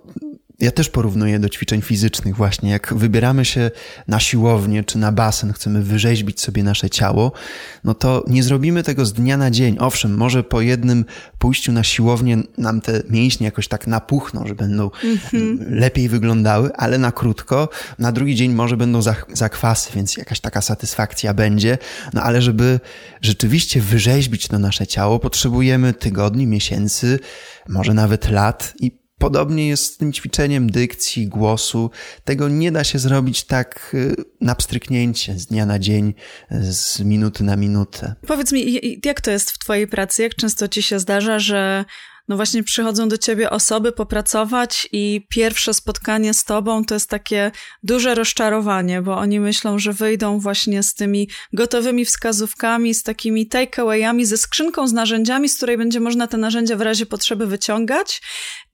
ja 0.61 0.71
też 0.71 0.89
porównuję 0.89 1.39
do 1.39 1.49
ćwiczeń 1.49 1.83
fizycznych 1.83 2.37
właśnie. 2.37 2.71
Jak 2.71 2.95
wybieramy 2.95 3.45
się 3.45 3.71
na 4.09 4.21
siłownię 4.21 4.85
czy 4.85 4.99
na 4.99 5.13
basen, 5.13 5.53
chcemy 5.53 5.83
wyrzeźbić 5.83 6.41
sobie 6.41 6.63
nasze 6.63 6.91
ciało, 6.91 7.33
no 7.85 7.95
to 7.95 8.25
nie 8.27 8.43
zrobimy 8.43 8.83
tego 8.83 9.07
z 9.07 9.13
dnia 9.13 9.37
na 9.37 9.51
dzień. 9.51 9.77
Owszem, 9.81 10.17
może 10.17 10.45
po 10.45 10.61
jednym 10.61 11.05
pójściu 11.39 11.73
na 11.73 11.83
siłownię 11.83 12.39
nam 12.59 12.81
te 12.81 13.03
mięśnie 13.11 13.45
jakoś 13.45 13.69
tak 13.69 13.87
napuchną, 13.87 14.47
że 14.47 14.55
będą 14.55 14.89
mm-hmm. 14.89 15.57
lepiej 15.69 16.09
wyglądały, 16.09 16.71
ale 16.77 16.99
na 16.99 17.13
krótko. 17.13 17.69
Na 17.99 18.13
drugi 18.13 18.35
dzień 18.35 18.53
może 18.53 18.77
będą 18.77 19.01
zakwasy, 19.33 19.91
więc 19.95 20.17
jakaś 20.17 20.41
taka 20.41 20.61
satysfakcja 20.61 21.35
będzie. 21.35 21.79
No 22.13 22.23
ale 22.23 22.43
żeby 22.43 22.81
rzeczywiście 23.23 23.81
wyrzeźbić 23.81 24.49
to 24.49 24.59
nasze 24.59 24.87
ciało, 24.87 25.19
potrzebujemy 25.19 25.95
tygodni, 25.95 26.47
miesięcy, 26.47 27.19
może 27.69 27.95
nawet 27.95 28.31
lat 28.31 28.75
i 28.81 29.06
Podobnie 29.19 29.69
jest 29.69 29.85
z 29.85 29.97
tym 29.97 30.13
ćwiczeniem 30.13 30.71
dykcji, 30.71 31.29
głosu. 31.29 31.91
Tego 32.25 32.49
nie 32.49 32.73
da 32.73 32.85
się 32.85 32.99
zrobić 32.99 33.45
tak 33.45 33.91
y, 33.95 34.15
na 34.41 34.55
pstryknięcie 34.55 35.39
z 35.39 35.47
dnia 35.47 35.67
na 35.67 35.79
dzień, 35.79 36.15
z 36.51 37.01
minuty 37.01 37.45
na 37.45 37.57
minutę. 37.57 38.15
Powiedz 38.27 38.53
mi, 38.53 38.81
jak 39.05 39.21
to 39.21 39.31
jest 39.31 39.51
w 39.51 39.59
Twojej 39.59 39.87
pracy? 39.87 40.23
Jak 40.23 40.35
często 40.35 40.69
Ci 40.69 40.83
się 40.83 40.99
zdarza, 40.99 41.39
że 41.39 41.85
no 42.29 42.37
właśnie 42.37 42.63
przychodzą 42.63 43.09
do 43.09 43.19
ciebie 43.19 43.51
osoby 43.51 43.93
popracować 43.93 44.89
i 44.93 45.27
pierwsze 45.29 45.75
spotkanie 45.75 46.35
z 46.35 46.45
tobą 46.45 46.85
to 46.85 46.95
jest 46.95 47.11
takie 47.11 47.51
duże 47.83 48.15
rozczarowanie, 48.15 49.03
bo 49.03 49.17
oni 49.17 49.41
myślą, 49.41 49.79
że 49.79 49.93
wyjdą 49.93 50.39
właśnie 50.39 50.83
z 50.83 50.95
tymi 50.95 51.29
gotowymi 51.53 52.05
wskazówkami, 52.05 52.95
z 52.95 53.03
takimi 53.03 53.47
takeawayami, 53.47 54.25
ze 54.25 54.37
skrzynką 54.37 54.89
z 54.89 54.93
narzędziami, 54.93 55.49
z 55.49 55.57
której 55.57 55.79
będzie 55.79 56.01
można 56.01 56.27
te 56.27 56.37
narzędzia 56.37 56.77
w 56.77 56.81
razie 56.81 57.07
potrzeby 57.07 57.47
wyciągać. 57.47 58.23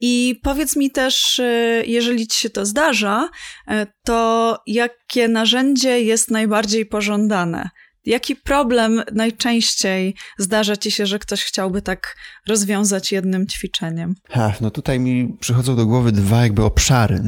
I 0.01 0.41
powiedz 0.43 0.77
mi 0.77 0.91
też, 0.91 1.39
y, 1.39 1.85
jeżeli 1.87 2.27
ci 2.27 2.39
się 2.39 2.51
to 2.51 2.67
zdarza, 2.67 3.31
y, 3.71 3.87
to 4.05 4.59
jakie 4.67 5.29
narzędzie 5.29 6.03
jest 6.03 6.31
najbardziej 6.31 6.87
pożądane? 6.87 7.71
Jaki 8.05 8.37
problem 8.37 9.03
najczęściej 9.13 10.15
zdarza 10.39 10.77
ci 10.77 10.91
się, 10.91 11.07
że 11.07 11.19
ktoś 11.19 11.45
chciałby 11.45 11.83
tak 11.83 12.17
rozwiązać 12.49 13.13
jednym 13.13 13.47
ćwiczeniem? 13.47 14.15
Ha, 14.31 14.53
no 14.61 14.71
tutaj 14.71 15.01
mi 15.01 15.37
przychodzą 15.41 15.77
do 15.77 15.87
głowy 15.87 16.13
dwa 16.13 16.43
jakby 16.43 16.65
obszary. 16.65 17.23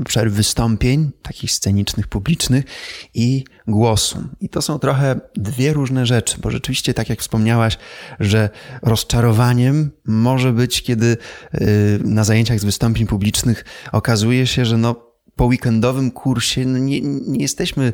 Obszar 0.00 0.30
wystąpień, 0.30 1.10
takich 1.22 1.50
scenicznych, 1.50 2.08
publicznych 2.08 2.64
i 3.14 3.44
głosu. 3.68 4.28
I 4.40 4.48
to 4.48 4.62
są 4.62 4.78
trochę 4.78 5.20
dwie 5.34 5.72
różne 5.72 6.06
rzeczy, 6.06 6.36
bo 6.40 6.50
rzeczywiście, 6.50 6.94
tak 6.94 7.08
jak 7.08 7.20
wspomniałaś, 7.20 7.78
że 8.20 8.50
rozczarowaniem 8.82 9.90
może 10.04 10.52
być, 10.52 10.82
kiedy 10.82 11.16
yy, 11.52 11.60
na 12.04 12.24
zajęciach 12.24 12.60
z 12.60 12.64
wystąpień 12.64 13.06
publicznych 13.06 13.64
okazuje 13.92 14.46
się, 14.46 14.64
że 14.64 14.78
no 14.78 15.05
po 15.36 15.44
weekendowym 15.44 16.10
kursie 16.10 16.64
no 16.64 16.78
nie, 16.78 17.00
nie 17.00 17.42
jesteśmy 17.42 17.92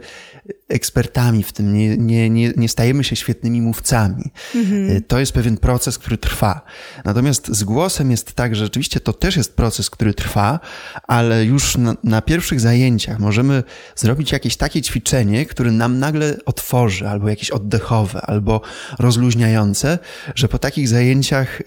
ekspertami 0.69 1.43
w 1.43 1.53
tym, 1.53 1.75
nie, 1.75 1.97
nie, 1.97 2.31
nie, 2.31 2.53
nie 2.57 2.69
stajemy 2.69 3.05
się 3.05 3.17
świetnymi 3.17 3.63
mówcami. 3.63 4.31
Mhm. 4.55 5.03
To 5.03 5.19
jest 5.19 5.33
pewien 5.33 5.57
proces, 5.57 5.99
który 5.99 6.19
trwa. 6.19 6.63
Natomiast 7.05 7.49
z 7.49 7.65
głosem 7.65 8.11
jest 8.11 8.33
tak, 8.33 8.57
że 8.57 8.65
rzeczywiście 8.65 9.01
to 9.01 9.13
też 9.13 9.37
jest 9.37 9.57
proces, 9.57 9.91
który 9.91 10.15
trwa, 10.15 10.61
ale 11.09 11.45
już 11.45 11.77
na, 11.77 11.97
na 12.05 12.23
pierwszych 12.23 12.61
zajęciach 12.61 13.19
możemy 13.19 13.63
zrobić 13.97 14.33
jakieś 14.33 14.57
takie 14.57 14.83
ćwiczenie, 14.83 15.47
które 15.47 15.71
nam 15.71 15.99
nagle 15.99 16.37
otworzy, 16.47 17.09
albo 17.09 17.29
jakieś 17.29 17.51
oddechowe, 17.51 18.21
albo 18.21 18.61
rozluźniające, 18.99 19.99
że 20.35 20.49
po 20.49 20.59
takich 20.59 20.89
zajęciach 20.89 21.61
y, 21.61 21.65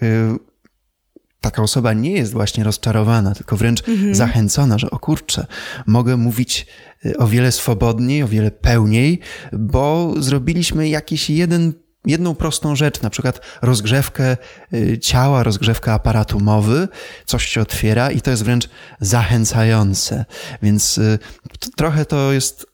taka 1.46 1.62
osoba 1.62 1.92
nie 1.92 2.10
jest 2.10 2.32
właśnie 2.32 2.64
rozczarowana, 2.64 3.34
tylko 3.34 3.56
wręcz 3.56 3.88
mhm. 3.88 4.14
zachęcona, 4.14 4.78
że 4.78 4.90
o 4.90 4.98
kurczę, 4.98 5.46
mogę 5.86 6.16
mówić 6.16 6.66
y, 7.06 7.16
o 7.16 7.26
wiele 7.26 7.52
swobodniej, 7.52 8.22
o 8.22 8.28
wiele 8.28 8.50
pełniej, 8.50 9.20
bo 9.52 10.14
zrobiliśmy 10.18 10.88
jakiś 10.88 11.30
jeden 11.30 11.72
jedną 12.06 12.34
prostą 12.34 12.76
rzecz, 12.76 13.02
na 13.02 13.10
przykład 13.10 13.40
rozgrzewkę 13.62 14.36
y, 14.74 14.98
ciała, 14.98 15.42
rozgrzewkę 15.42 15.92
aparatu 15.92 16.40
mowy, 16.40 16.88
coś 17.26 17.46
się 17.46 17.60
otwiera 17.60 18.10
i 18.10 18.20
to 18.20 18.30
jest 18.30 18.44
wręcz 18.44 18.68
zachęcające. 19.00 20.24
Więc 20.62 20.98
y, 20.98 21.18
to, 21.60 21.68
trochę 21.76 22.04
to 22.04 22.32
jest 22.32 22.66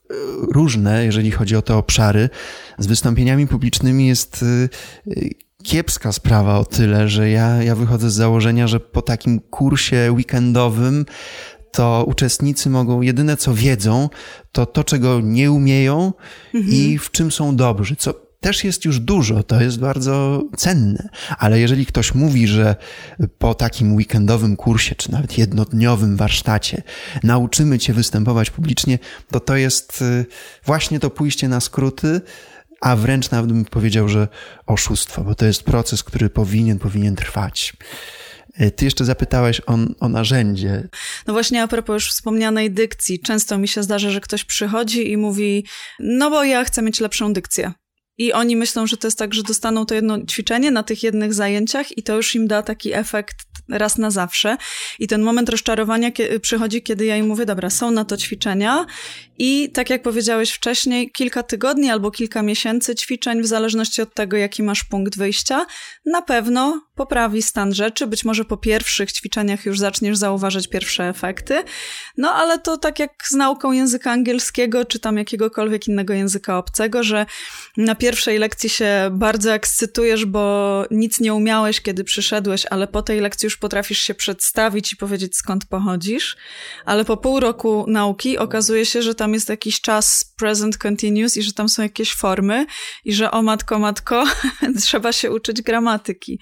różne, 0.52 1.04
jeżeli 1.04 1.30
chodzi 1.30 1.56
o 1.56 1.62
te 1.62 1.76
obszary. 1.76 2.30
Z 2.78 2.86
wystąpieniami 2.86 3.46
publicznymi 3.46 4.06
jest 4.06 4.44
kiepska 5.62 6.12
sprawa 6.12 6.58
o 6.58 6.64
tyle, 6.64 7.08
że 7.08 7.30
ja, 7.30 7.62
ja 7.62 7.74
wychodzę 7.74 8.10
z 8.10 8.14
założenia, 8.14 8.66
że 8.66 8.80
po 8.80 9.02
takim 9.02 9.40
kursie 9.40 10.12
weekendowym 10.12 11.06
to 11.72 12.04
uczestnicy 12.06 12.70
mogą, 12.70 13.00
jedyne 13.00 13.36
co 13.36 13.54
wiedzą, 13.54 14.08
to 14.52 14.66
to, 14.66 14.84
czego 14.84 15.20
nie 15.20 15.52
umieją 15.52 16.12
mhm. 16.54 16.74
i 16.74 16.98
w 16.98 17.10
czym 17.10 17.32
są 17.32 17.56
dobrzy, 17.56 17.96
co 17.96 18.14
też 18.42 18.64
jest 18.64 18.84
już 18.84 19.00
dużo, 19.00 19.42
to 19.42 19.60
jest 19.60 19.78
bardzo 19.78 20.42
cenne. 20.56 21.08
Ale 21.38 21.60
jeżeli 21.60 21.86
ktoś 21.86 22.14
mówi, 22.14 22.46
że 22.46 22.76
po 23.38 23.54
takim 23.54 23.94
weekendowym 23.94 24.56
kursie, 24.56 24.94
czy 24.94 25.12
nawet 25.12 25.38
jednodniowym 25.38 26.16
warsztacie 26.16 26.82
nauczymy 27.22 27.78
cię 27.78 27.92
występować 27.92 28.50
publicznie, 28.50 28.98
to 29.30 29.40
to 29.40 29.56
jest 29.56 30.02
y, 30.02 30.26
właśnie 30.66 31.00
to 31.00 31.10
pójście 31.10 31.48
na 31.48 31.60
skróty, 31.60 32.20
a 32.82 32.96
wręcz 32.96 33.30
nawet 33.30 33.52
bym 33.52 33.64
powiedział, 33.64 34.08
że 34.08 34.28
oszustwo, 34.66 35.24
bo 35.24 35.34
to 35.34 35.46
jest 35.46 35.62
proces, 35.62 36.02
który 36.02 36.30
powinien, 36.30 36.78
powinien 36.78 37.16
trwać. 37.16 37.72
E, 38.54 38.70
ty 38.70 38.84
jeszcze 38.84 39.04
zapytałeś 39.04 39.60
o, 39.66 39.76
o, 40.00 40.08
narzędzie. 40.08 40.88
No 41.26 41.32
właśnie, 41.32 41.62
a 41.62 41.68
propos 41.68 41.94
już 41.94 42.10
wspomnianej 42.10 42.70
dykcji. 42.70 43.20
Często 43.20 43.58
mi 43.58 43.68
się 43.68 43.82
zdarza, 43.82 44.10
że 44.10 44.20
ktoś 44.20 44.44
przychodzi 44.44 45.10
i 45.10 45.16
mówi: 45.16 45.66
No, 46.00 46.30
bo 46.30 46.44
ja 46.44 46.64
chcę 46.64 46.82
mieć 46.82 47.00
lepszą 47.00 47.32
dykcję. 47.32 47.72
I 48.18 48.32
oni 48.32 48.56
myślą, 48.56 48.86
że 48.86 48.96
to 48.96 49.06
jest 49.06 49.18
tak, 49.18 49.34
że 49.34 49.42
dostaną 49.42 49.86
to 49.86 49.94
jedno 49.94 50.26
ćwiczenie 50.26 50.70
na 50.70 50.82
tych 50.82 51.02
jednych 51.02 51.34
zajęciach 51.34 51.98
i 51.98 52.02
to 52.02 52.16
już 52.16 52.34
im 52.34 52.46
da 52.46 52.62
taki 52.62 52.94
efekt 52.94 53.36
raz 53.68 53.98
na 53.98 54.10
zawsze. 54.10 54.56
I 54.98 55.06
ten 55.06 55.22
moment 55.22 55.48
rozczarowania 55.48 56.10
przychodzi, 56.42 56.82
kiedy 56.82 57.04
ja 57.04 57.16
im 57.16 57.26
mówię, 57.26 57.46
dobra, 57.46 57.70
są 57.70 57.90
na 57.90 58.04
to 58.04 58.16
ćwiczenia 58.16 58.86
i 59.38 59.70
tak 59.72 59.90
jak 59.90 60.02
powiedziałeś 60.02 60.50
wcześniej, 60.50 61.10
kilka 61.10 61.42
tygodni 61.42 61.90
albo 61.90 62.10
kilka 62.10 62.42
miesięcy 62.42 62.94
ćwiczeń, 62.94 63.42
w 63.42 63.46
zależności 63.46 64.02
od 64.02 64.14
tego, 64.14 64.36
jaki 64.36 64.62
masz 64.62 64.84
punkt 64.84 65.16
wyjścia, 65.18 65.66
na 66.06 66.22
pewno 66.22 66.80
poprawi 66.94 67.42
stan 67.42 67.74
rzeczy. 67.74 68.06
Być 68.06 68.24
może 68.24 68.44
po 68.44 68.56
pierwszych 68.56 69.12
ćwiczeniach 69.12 69.66
już 69.66 69.78
zaczniesz 69.78 70.16
zauważać 70.16 70.68
pierwsze 70.68 71.08
efekty. 71.08 71.62
No 72.16 72.30
ale 72.30 72.58
to 72.58 72.76
tak 72.76 72.98
jak 72.98 73.10
z 73.24 73.32
nauką 73.32 73.72
języka 73.72 74.10
angielskiego, 74.10 74.84
czy 74.84 74.98
tam 74.98 75.16
jakiegokolwiek 75.16 75.88
innego 75.88 76.14
języka 76.14 76.58
obcego, 76.58 77.02
że 77.02 77.26
na 77.76 77.94
pierwszej 77.94 78.38
lekcji 78.38 78.70
się 78.70 79.10
bardzo 79.12 79.52
ekscytujesz, 79.52 80.24
bo 80.24 80.84
nic 80.90 81.20
nie 81.20 81.34
umiałeś, 81.34 81.80
kiedy 81.80 82.04
przyszedłeś, 82.04 82.66
ale 82.70 82.86
po 82.86 83.02
tej 83.02 83.20
lekcji 83.20 83.46
już 83.46 83.56
potrafisz 83.56 83.98
się 83.98 84.14
przedstawić 84.14 84.92
i 84.92 84.96
powiedzieć 84.96 85.36
skąd 85.36 85.66
pochodzisz. 85.66 86.36
Ale 86.84 87.04
po 87.04 87.16
pół 87.16 87.40
roku 87.40 87.84
nauki 87.88 88.38
okazuje 88.38 88.86
się, 88.86 89.02
że 89.02 89.14
tam 89.14 89.34
jest 89.34 89.48
jakiś 89.48 89.80
czas 89.80 90.31
present 90.42 90.78
continuous 90.78 91.36
i 91.36 91.42
że 91.42 91.52
tam 91.52 91.68
są 91.68 91.82
jakieś 91.82 92.14
formy 92.14 92.66
i 93.04 93.14
że 93.14 93.30
o 93.30 93.42
matko, 93.42 93.78
matko, 93.78 94.24
trzeba 94.86 95.12
się 95.12 95.30
uczyć 95.30 95.62
gramatyki. 95.62 96.38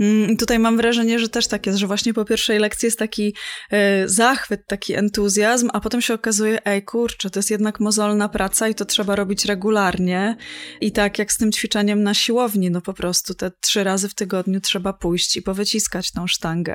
Mm, 0.00 0.36
tutaj 0.36 0.58
mam 0.58 0.76
wrażenie, 0.76 1.18
że 1.18 1.28
też 1.28 1.48
tak 1.48 1.66
jest, 1.66 1.78
że 1.78 1.86
właśnie 1.86 2.14
po 2.14 2.24
pierwszej 2.24 2.58
lekcji 2.58 2.86
jest 2.86 2.98
taki 2.98 3.34
e, 3.70 4.08
zachwyt, 4.08 4.66
taki 4.66 4.94
entuzjazm, 4.94 5.70
a 5.72 5.80
potem 5.80 6.02
się 6.02 6.14
okazuje, 6.14 6.66
ej 6.66 6.84
kurczę, 6.84 7.30
to 7.30 7.38
jest 7.38 7.50
jednak 7.50 7.80
mozolna 7.80 8.28
praca 8.28 8.68
i 8.68 8.74
to 8.74 8.84
trzeba 8.84 9.16
robić 9.16 9.44
regularnie. 9.44 10.36
I 10.80 10.92
tak 10.92 11.18
jak 11.18 11.32
z 11.32 11.36
tym 11.36 11.52
ćwiczeniem 11.52 12.02
na 12.02 12.14
siłowni, 12.14 12.70
no 12.70 12.80
po 12.80 12.94
prostu 12.94 13.34
te 13.34 13.50
trzy 13.60 13.84
razy 13.84 14.08
w 14.08 14.14
tygodniu 14.14 14.60
trzeba 14.60 14.92
pójść 14.92 15.36
i 15.36 15.42
powyciskać 15.42 16.12
tą 16.12 16.26
sztangę. 16.26 16.74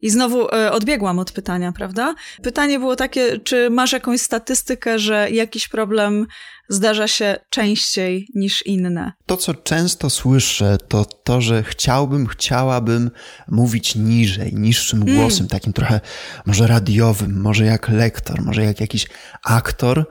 I 0.00 0.10
znowu 0.10 0.48
e, 0.54 0.72
odbiegłam 0.72 1.18
od 1.18 1.32
pytania, 1.32 1.72
prawda? 1.72 2.14
Pytanie 2.42 2.78
było 2.78 2.96
takie, 2.96 3.38
czy 3.38 3.70
masz 3.70 3.92
jakąś 3.92 4.20
statystykę, 4.20 4.98
że 4.98 5.30
jakiś 5.30 5.68
problem 5.68 6.26
zdarza 6.68 7.08
się 7.08 7.36
częściej 7.50 8.28
niż 8.34 8.66
inne? 8.66 9.12
To, 9.26 9.36
co 9.36 9.54
często 9.54 10.10
słyszę, 10.10 10.78
to 10.88 11.04
to, 11.04 11.40
że 11.40 11.62
chciałbym, 11.62 12.26
chciałabym 12.26 13.10
mówić 13.48 13.94
niżej, 13.94 14.54
niższym 14.54 15.02
mm. 15.02 15.16
głosem, 15.16 15.40
mm. 15.40 15.48
takim 15.48 15.72
trochę 15.72 16.00
może 16.46 16.66
radiowym, 16.66 17.40
może 17.40 17.64
jak 17.64 17.88
lektor, 17.88 18.42
może 18.42 18.64
jak 18.64 18.80
jakiś 18.80 19.06
aktor. 19.44 20.08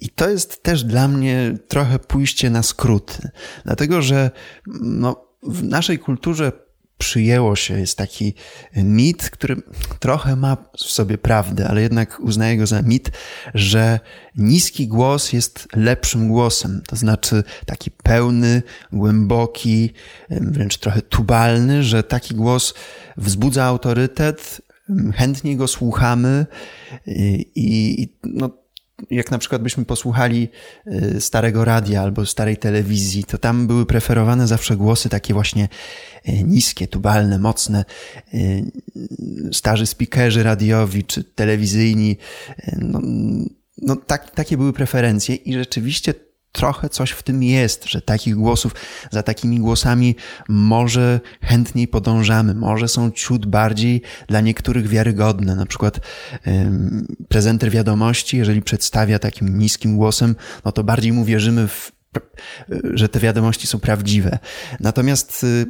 I 0.00 0.08
to 0.08 0.28
jest 0.28 0.62
też 0.62 0.84
dla 0.84 1.08
mnie 1.08 1.54
trochę 1.68 1.98
pójście 1.98 2.50
na 2.50 2.62
skróty. 2.62 3.28
Dlatego, 3.64 4.02
że 4.02 4.30
no, 4.80 5.26
w 5.42 5.62
naszej 5.62 5.98
kulturze 5.98 6.52
przyjęło 7.00 7.56
się, 7.56 7.80
jest 7.80 7.98
taki 7.98 8.34
mit, 8.76 9.30
który 9.30 9.56
trochę 9.98 10.36
ma 10.36 10.56
w 10.76 10.80
sobie 10.80 11.18
prawdę, 11.18 11.68
ale 11.68 11.82
jednak 11.82 12.20
uznaję 12.20 12.56
go 12.56 12.66
za 12.66 12.82
mit, 12.82 13.10
że 13.54 14.00
niski 14.36 14.88
głos 14.88 15.32
jest 15.32 15.68
lepszym 15.76 16.28
głosem. 16.28 16.82
To 16.86 16.96
znaczy 16.96 17.44
taki 17.66 17.90
pełny, 17.90 18.62
głęboki, 18.92 19.92
wręcz 20.30 20.78
trochę 20.78 21.02
tubalny, 21.02 21.82
że 21.82 22.02
taki 22.02 22.34
głos 22.34 22.74
wzbudza 23.16 23.64
autorytet, 23.64 24.60
chętnie 25.14 25.56
go 25.56 25.68
słuchamy 25.68 26.46
i, 27.06 27.46
i 27.54 28.08
no, 28.24 28.59
jak 29.10 29.30
na 29.30 29.38
przykład 29.38 29.62
byśmy 29.62 29.84
posłuchali 29.84 30.48
y, 30.86 31.20
starego 31.20 31.64
radia 31.64 32.02
albo 32.02 32.26
starej 32.26 32.56
telewizji, 32.56 33.24
to 33.24 33.38
tam 33.38 33.66
były 33.66 33.86
preferowane 33.86 34.46
zawsze 34.46 34.76
głosy 34.76 35.08
takie 35.08 35.34
właśnie 35.34 35.68
y, 36.28 36.32
niskie, 36.44 36.88
tubalne, 36.88 37.38
mocne. 37.38 37.84
Y, 38.34 38.70
starzy 39.52 39.86
speakerzy 39.86 40.42
radiowi 40.42 41.04
czy 41.04 41.24
telewizyjni, 41.24 42.16
no, 42.78 43.00
no 43.82 43.96
tak, 43.96 44.30
takie 44.30 44.56
były 44.56 44.72
preferencje 44.72 45.34
i 45.34 45.54
rzeczywiście 45.54 46.14
trochę 46.52 46.88
coś 46.88 47.10
w 47.10 47.22
tym 47.22 47.42
jest, 47.42 47.84
że 47.84 48.00
takich 48.00 48.34
głosów, 48.34 48.74
za 49.10 49.22
takimi 49.22 49.60
głosami 49.60 50.16
może 50.48 51.20
chętniej 51.42 51.88
podążamy, 51.88 52.54
może 52.54 52.88
są 52.88 53.10
ciut 53.10 53.46
bardziej 53.46 54.02
dla 54.28 54.40
niektórych 54.40 54.88
wiarygodne. 54.88 55.56
Na 55.56 55.66
przykład 55.66 56.00
ym, 56.46 57.06
prezenter 57.28 57.70
wiadomości, 57.70 58.36
jeżeli 58.36 58.62
przedstawia 58.62 59.18
takim 59.18 59.58
niskim 59.58 59.96
głosem, 59.96 60.36
no 60.64 60.72
to 60.72 60.84
bardziej 60.84 61.12
mu 61.12 61.24
wierzymy 61.24 61.68
w 61.68 61.92
że 62.94 63.08
te 63.08 63.20
wiadomości 63.20 63.66
są 63.66 63.80
prawdziwe. 63.80 64.38
Natomiast 64.80 65.44
y, 65.44 65.66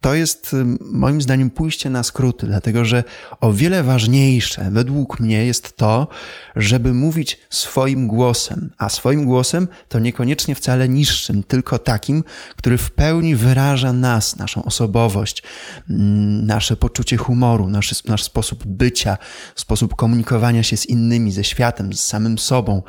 to 0.00 0.14
jest 0.14 0.54
y, 0.54 0.64
moim 0.80 1.22
zdaniem 1.22 1.50
pójście 1.50 1.90
na 1.90 2.02
skróty, 2.02 2.46
dlatego 2.46 2.84
że 2.84 3.04
o 3.40 3.52
wiele 3.52 3.82
ważniejsze 3.82 4.70
według 4.70 5.20
mnie 5.20 5.46
jest 5.46 5.76
to, 5.76 6.08
żeby 6.56 6.94
mówić 6.94 7.38
swoim 7.50 8.06
głosem, 8.06 8.70
a 8.78 8.88
swoim 8.88 9.24
głosem 9.24 9.68
to 9.88 9.98
niekoniecznie 9.98 10.54
wcale 10.54 10.88
niższym, 10.88 11.42
tylko 11.42 11.78
takim, 11.78 12.24
który 12.56 12.78
w 12.78 12.90
pełni 12.90 13.36
wyraża 13.36 13.92
nas, 13.92 14.36
naszą 14.36 14.64
osobowość, 14.64 15.42
mm, 15.90 16.46
nasze 16.46 16.76
poczucie 16.76 17.16
humoru, 17.16 17.68
nasz, 17.68 18.04
nasz 18.04 18.22
sposób 18.22 18.66
bycia, 18.66 19.18
sposób 19.54 19.94
komunikowania 19.94 20.62
się 20.62 20.76
z 20.76 20.86
innymi, 20.86 21.32
ze 21.32 21.44
światem, 21.44 21.92
z 21.92 22.04
samym 22.04 22.38
sobą. 22.38 22.82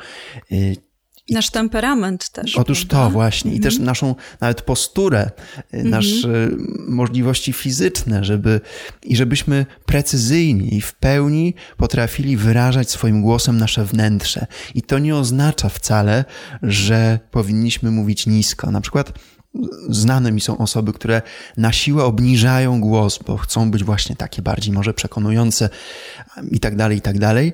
Y, 1.30 1.34
Nasz 1.34 1.50
temperament 1.50 2.28
też. 2.30 2.56
Otóż 2.56 2.84
prawda? 2.84 3.06
to 3.06 3.10
właśnie. 3.10 3.50
I 3.50 3.56
mhm. 3.56 3.72
też 3.72 3.80
naszą 3.80 4.14
nawet 4.40 4.62
posturę, 4.62 5.30
mhm. 5.72 5.90
nasze 5.90 6.48
możliwości 6.88 7.52
fizyczne, 7.52 8.24
żeby 8.24 8.60
i 9.02 9.16
żebyśmy 9.16 9.66
precyzyjnie 9.86 10.68
i 10.68 10.80
w 10.80 10.94
pełni 10.94 11.54
potrafili 11.76 12.36
wyrażać 12.36 12.90
swoim 12.90 13.22
głosem 13.22 13.58
nasze 13.58 13.84
wnętrze. 13.84 14.46
I 14.74 14.82
to 14.82 14.98
nie 14.98 15.16
oznacza 15.16 15.68
wcale, 15.68 16.24
że 16.62 17.18
powinniśmy 17.30 17.90
mówić 17.90 18.26
nisko. 18.26 18.70
Na 18.70 18.80
przykład 18.80 19.12
znane 19.88 20.32
mi 20.32 20.40
są 20.40 20.58
osoby, 20.58 20.92
które 20.92 21.22
na 21.56 21.72
siłę 21.72 22.04
obniżają 22.04 22.80
głos, 22.80 23.18
bo 23.26 23.36
chcą 23.36 23.70
być 23.70 23.84
właśnie 23.84 24.16
takie 24.16 24.42
bardziej 24.42 24.74
może 24.74 24.94
przekonujące 24.94 25.68
i 26.50 26.60
tak 26.60 26.76
dalej, 26.76 26.98
i 26.98 27.00
tak 27.00 27.18
dalej. 27.18 27.52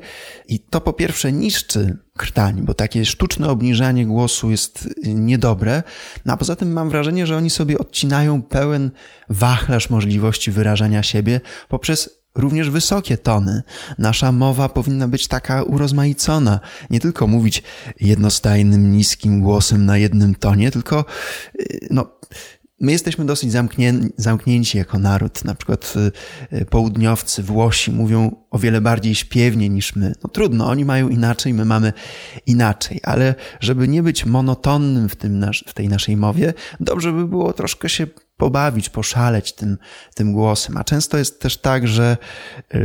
I 0.49 0.61
to 0.61 0.81
po 0.81 0.93
pierwsze 0.93 1.33
niszczy 1.33 1.99
krtań, 2.17 2.63
bo 2.63 2.75
takie 2.75 3.05
sztuczne 3.05 3.49
obniżanie 3.49 4.07
głosu 4.07 4.51
jest 4.51 4.89
niedobre, 5.05 5.83
no 6.25 6.33
a 6.33 6.37
poza 6.37 6.57
tym 6.57 6.73
mam 6.73 6.91
wrażenie, 6.91 7.27
że 7.27 7.37
oni 7.37 7.51
sobie 7.51 7.79
odcinają 7.79 8.43
pełen 8.43 8.91
wachlarz 9.29 9.91
możliwości 9.91 10.51
wyrażania 10.51 11.03
siebie 11.03 11.41
poprzez 11.69 12.24
również 12.35 12.71
wysokie 12.71 13.19
tony. 13.19 13.63
Nasza 13.99 14.33
mowa 14.33 14.69
powinna 14.69 15.09
być 15.09 15.29
taka 15.29 15.63
urozmaicona. 15.63 16.61
Nie 16.91 17.01
tylko 17.01 17.27
mówić 17.27 17.63
jednostajnym, 18.01 18.93
niskim 18.93 19.41
głosem 19.41 19.87
na 19.87 19.99
jednym 19.99 20.35
tonie, 20.35 20.71
tylko 20.71 21.05
y, 21.61 21.89
no, 21.91 22.07
My 22.81 22.93
jesteśmy 22.93 23.25
dosyć 23.25 23.53
zamknię, 23.53 23.95
zamknięci 24.17 24.79
jako 24.79 24.99
naród. 24.99 25.45
Na 25.45 25.55
przykład 25.55 25.95
y, 26.53 26.57
y, 26.57 26.65
południowcy, 26.65 27.43
Włosi 27.43 27.93
mówią 27.93 28.37
o 28.51 28.59
wiele 28.59 28.81
bardziej 28.81 29.15
śpiewnie 29.15 29.69
niż 29.69 29.97
my. 29.97 30.15
No 30.23 30.31
trudno, 30.31 30.69
oni 30.69 30.85
mają 30.85 31.09
inaczej, 31.09 31.55
my 31.55 31.65
mamy 31.65 31.93
inaczej, 32.47 33.01
ale 33.03 33.35
żeby 33.61 33.89
nie 33.89 34.03
być 34.03 34.27
monotonnym 34.27 35.09
w, 35.09 35.17
tym 35.17 35.39
nasz, 35.39 35.65
w 35.69 35.75
tej 35.75 35.89
naszej 35.89 36.17
mowie, 36.17 36.55
dobrze 36.81 37.13
by 37.13 37.27
było 37.27 37.53
troszkę 37.53 37.89
się 37.89 38.07
pobawić, 38.37 38.89
poszaleć 38.89 39.53
tym, 39.53 39.79
tym 40.15 40.33
głosem. 40.33 40.77
A 40.77 40.85
często 40.85 41.19
jest 41.19 41.41
też 41.41 41.57
tak, 41.57 41.89
że, 41.89 42.17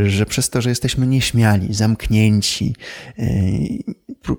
że 0.05 0.25
przez 0.25 0.49
to, 0.49 0.61
że 0.61 0.69
jesteśmy 0.69 1.07
nieśmiali, 1.07 1.73
zamknięci, 1.73 2.75
yy, 3.17 3.25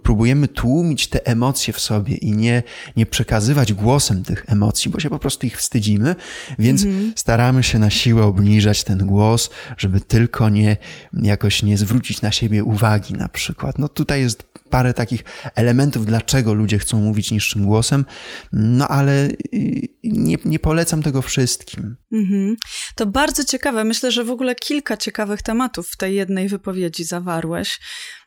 próbujemy 0.02 0.48
tłumić 0.48 1.06
te 1.06 1.26
emocje 1.26 1.72
w 1.72 1.80
sobie 1.80 2.14
i 2.14 2.32
nie, 2.32 2.62
nie 2.96 3.06
przekazywać 3.06 3.72
głosem 3.72 4.24
tych 4.24 4.44
emocji, 4.48 4.90
bo 4.90 5.00
się 5.00 5.10
po 5.10 5.18
prostu 5.18 5.46
ich 5.46 5.58
wstydzimy, 5.58 6.16
więc 6.58 6.84
mhm. 6.84 7.12
staramy 7.16 7.62
się 7.62 7.78
na 7.78 7.90
siłę 7.90 8.24
obniżać 8.24 8.84
ten 8.84 9.06
głos, 9.06 9.50
żeby 9.76 10.00
tylko 10.00 10.48
nie, 10.48 10.76
jakoś 11.12 11.62
nie 11.62 11.78
zwrócić 11.78 12.22
na 12.22 12.32
siebie 12.32 12.64
uwagi 12.64 13.14
na 13.14 13.28
przykład. 13.28 13.78
No 13.78 13.88
tutaj 13.88 14.20
jest 14.20 14.49
parę 14.70 14.94
takich 14.94 15.24
elementów, 15.54 16.06
dlaczego 16.06 16.54
ludzie 16.54 16.78
chcą 16.78 17.00
mówić 17.00 17.30
niższym 17.30 17.66
głosem, 17.66 18.04
no 18.52 18.88
ale 18.88 19.28
y, 19.54 19.88
nie, 20.04 20.36
nie 20.44 20.58
polecam 20.58 21.02
tego 21.02 21.22
wszystkim. 21.22 21.96
Mhm. 22.12 22.56
To 22.94 23.06
bardzo 23.06 23.44
ciekawe. 23.44 23.84
Myślę, 23.84 24.10
że 24.10 24.24
w 24.24 24.30
ogóle 24.30 24.54
kilka 24.54 24.96
ciekawych 24.96 25.42
tematów 25.42 25.88
w 25.88 25.96
tej 25.96 26.14
jednej 26.14 26.48
wypowiedzi 26.48 27.04
zawarłeś. 27.04 27.80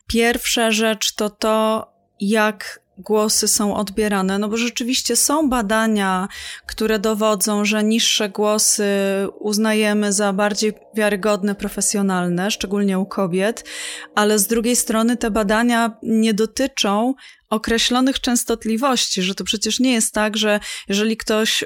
Pierwsza 0.06 0.70
rzecz 0.70 1.14
to 1.14 1.30
to, 1.30 1.86
jak 2.20 2.83
głosy 2.98 3.48
są 3.48 3.76
odbierane, 3.76 4.38
no 4.38 4.48
bo 4.48 4.56
rzeczywiście 4.56 5.16
są 5.16 5.48
badania, 5.48 6.28
które 6.66 6.98
dowodzą, 6.98 7.64
że 7.64 7.84
niższe 7.84 8.28
głosy 8.28 8.86
uznajemy 9.40 10.12
za 10.12 10.32
bardziej 10.32 10.72
wiarygodne, 10.94 11.54
profesjonalne, 11.54 12.50
szczególnie 12.50 12.98
u 12.98 13.06
kobiet, 13.06 13.64
ale 14.14 14.38
z 14.38 14.46
drugiej 14.46 14.76
strony 14.76 15.16
te 15.16 15.30
badania 15.30 15.96
nie 16.02 16.34
dotyczą 16.34 17.14
określonych 17.50 18.20
częstotliwości, 18.20 19.22
że 19.22 19.34
to 19.34 19.44
przecież 19.44 19.80
nie 19.80 19.92
jest 19.92 20.14
tak, 20.14 20.36
że 20.36 20.60
jeżeli 20.88 21.16
ktoś 21.16 21.64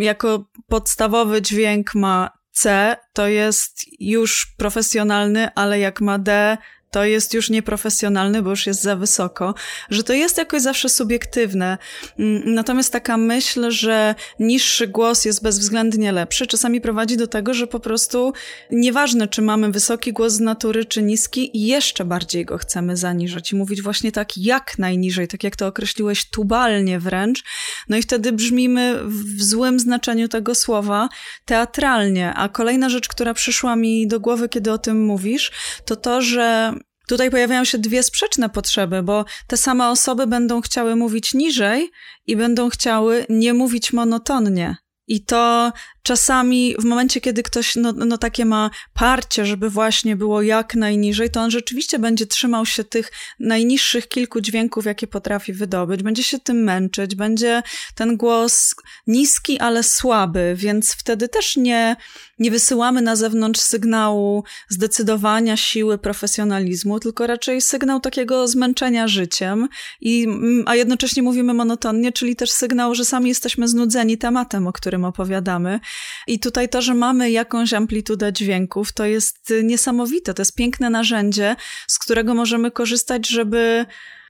jako 0.00 0.44
podstawowy 0.66 1.42
dźwięk 1.42 1.94
ma 1.94 2.30
C, 2.52 2.96
to 3.12 3.28
jest 3.28 3.86
już 4.00 4.54
profesjonalny, 4.56 5.54
ale 5.54 5.78
jak 5.78 6.00
ma 6.00 6.18
D, 6.18 6.56
to 6.94 7.04
jest 7.04 7.34
już 7.34 7.50
nieprofesjonalny, 7.50 8.42
bo 8.42 8.50
już 8.50 8.66
jest 8.66 8.82
za 8.82 8.96
wysoko, 8.96 9.54
że 9.90 10.04
to 10.04 10.12
jest 10.12 10.38
jakoś 10.38 10.62
zawsze 10.62 10.88
subiektywne. 10.88 11.78
Mm, 12.18 12.54
natomiast 12.54 12.92
taka 12.92 13.16
myśl, 13.16 13.70
że 13.70 14.14
niższy 14.40 14.88
głos 14.88 15.24
jest 15.24 15.42
bezwzględnie 15.42 16.12
lepszy, 16.12 16.46
czasami 16.46 16.80
prowadzi 16.80 17.16
do 17.16 17.26
tego, 17.26 17.54
że 17.54 17.66
po 17.66 17.80
prostu 17.80 18.32
nieważne, 18.70 19.28
czy 19.28 19.42
mamy 19.42 19.70
wysoki 19.70 20.12
głos 20.12 20.32
z 20.32 20.40
natury, 20.40 20.84
czy 20.84 21.02
niski, 21.02 21.50
jeszcze 21.54 22.04
bardziej 22.04 22.44
go 22.44 22.58
chcemy 22.58 22.96
zaniżyć 22.96 23.52
i 23.52 23.56
mówić 23.56 23.82
właśnie 23.82 24.12
tak 24.12 24.36
jak 24.36 24.78
najniżej, 24.78 25.28
tak 25.28 25.44
jak 25.44 25.56
to 25.56 25.66
określiłeś, 25.66 26.30
tubalnie 26.30 27.00
wręcz. 27.00 27.44
No 27.88 27.96
i 27.96 28.02
wtedy 28.02 28.32
brzmimy 28.32 29.00
w 29.04 29.42
złym 29.42 29.80
znaczeniu 29.80 30.28
tego 30.28 30.54
słowa 30.54 31.08
teatralnie. 31.44 32.34
A 32.34 32.48
kolejna 32.48 32.88
rzecz, 32.88 33.08
która 33.08 33.34
przyszła 33.34 33.76
mi 33.76 34.08
do 34.08 34.20
głowy, 34.20 34.48
kiedy 34.48 34.72
o 34.72 34.78
tym 34.78 35.04
mówisz, 35.04 35.52
to 35.84 35.96
to, 35.96 36.22
że 36.22 36.74
Tutaj 37.08 37.30
pojawiają 37.30 37.64
się 37.64 37.78
dwie 37.78 38.02
sprzeczne 38.02 38.50
potrzeby, 38.50 39.02
bo 39.02 39.24
te 39.46 39.56
same 39.56 39.88
osoby 39.88 40.26
będą 40.26 40.60
chciały 40.60 40.96
mówić 40.96 41.34
niżej 41.34 41.90
i 42.26 42.36
będą 42.36 42.70
chciały 42.70 43.26
nie 43.28 43.54
mówić 43.54 43.92
monotonnie. 43.92 44.76
I 45.06 45.24
to 45.24 45.72
czasami 46.02 46.74
w 46.78 46.84
momencie, 46.84 47.20
kiedy 47.20 47.42
ktoś 47.42 47.76
no, 47.76 47.92
no 47.92 48.18
takie 48.18 48.44
ma 48.44 48.70
parcie, 48.94 49.46
żeby 49.46 49.70
właśnie 49.70 50.16
było 50.16 50.42
jak 50.42 50.74
najniżej, 50.74 51.30
to 51.30 51.40
on 51.40 51.50
rzeczywiście 51.50 51.98
będzie 51.98 52.26
trzymał 52.26 52.66
się 52.66 52.84
tych 52.84 53.12
najniższych 53.40 54.08
kilku 54.08 54.40
dźwięków, 54.40 54.84
jakie 54.84 55.06
potrafi 55.06 55.52
wydobyć, 55.52 56.02
będzie 56.02 56.22
się 56.22 56.38
tym 56.38 56.64
męczyć, 56.64 57.14
będzie 57.14 57.62
ten 57.94 58.16
głos 58.16 58.74
niski, 59.06 59.58
ale 59.58 59.82
słaby, 59.82 60.54
więc 60.56 60.92
wtedy 60.92 61.28
też 61.28 61.56
nie, 61.56 61.96
nie 62.38 62.50
wysyłamy 62.50 63.02
na 63.02 63.16
zewnątrz 63.16 63.60
sygnału 63.60 64.44
zdecydowania, 64.68 65.56
siły, 65.56 65.98
profesjonalizmu, 65.98 67.00
tylko 67.00 67.26
raczej 67.26 67.60
sygnał 67.60 68.00
takiego 68.00 68.48
zmęczenia 68.48 69.08
życiem, 69.08 69.68
i, 70.00 70.26
a 70.66 70.76
jednocześnie 70.76 71.22
mówimy 71.22 71.54
monotonnie, 71.54 72.12
czyli 72.12 72.36
też 72.36 72.50
sygnał, 72.50 72.94
że 72.94 73.04
sami 73.04 73.28
jesteśmy 73.28 73.68
znudzeni 73.68 74.18
tematem, 74.18 74.66
o 74.66 74.72
którym 74.72 75.04
opowiadamy. 75.04 75.80
I 76.26 76.38
tutaj 76.38 76.68
to, 76.68 76.82
że 76.82 76.94
mamy 76.94 77.30
jakąś 77.30 77.72
amplitudę 77.72 78.32
dźwięków, 78.32 78.92
to 78.92 79.04
jest 79.04 79.52
niesamowite. 79.62 80.34
To 80.34 80.42
jest 80.42 80.54
piękne 80.54 80.90
narzędzie, 80.90 81.56
z 81.88 81.98
którego 81.98 82.34
możemy 82.34 82.70
korzystać, 82.70 83.28
żeby 83.28 83.86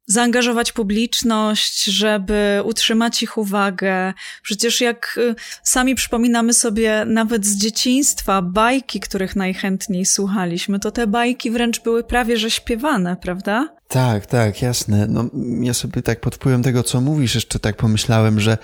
zaangażować 0.07 0.73
publiczność, 0.73 1.85
żeby 1.85 2.63
utrzymać 2.65 3.23
ich 3.23 3.39
uwagę. 3.39 4.13
Przecież 4.43 4.81
jak 4.81 5.19
y, 5.19 5.35
sami 5.63 5.95
przypominamy 5.95 6.55
sobie 6.55 7.05
nawet 7.07 7.47
z 7.47 7.57
dzieciństwa 7.57 8.43
bajki, 8.43 9.01
których 9.01 9.37
najchętniej 9.37 10.07
słuchaliśmy, 10.07 10.79
to 10.79 10.91
te 10.91 11.07
bajki 11.07 11.51
wręcz 11.51 11.81
były 11.81 12.05
prawie 12.05 12.37
że 12.37 12.51
śpiewane, 12.51 13.17
prawda? 13.17 13.69
Tak, 13.89 14.27
tak, 14.27 14.63
jasne. 14.63 15.07
No, 15.07 15.25
ja 15.61 15.75
sobie 15.75 16.03
tak 16.03 16.21
pod 16.21 16.35
wpływem 16.35 16.63
tego, 16.63 16.83
co 16.83 17.01
mówisz, 17.01 17.35
jeszcze 17.35 17.59
tak 17.59 17.77
pomyślałem, 17.77 18.41
że 18.41 18.59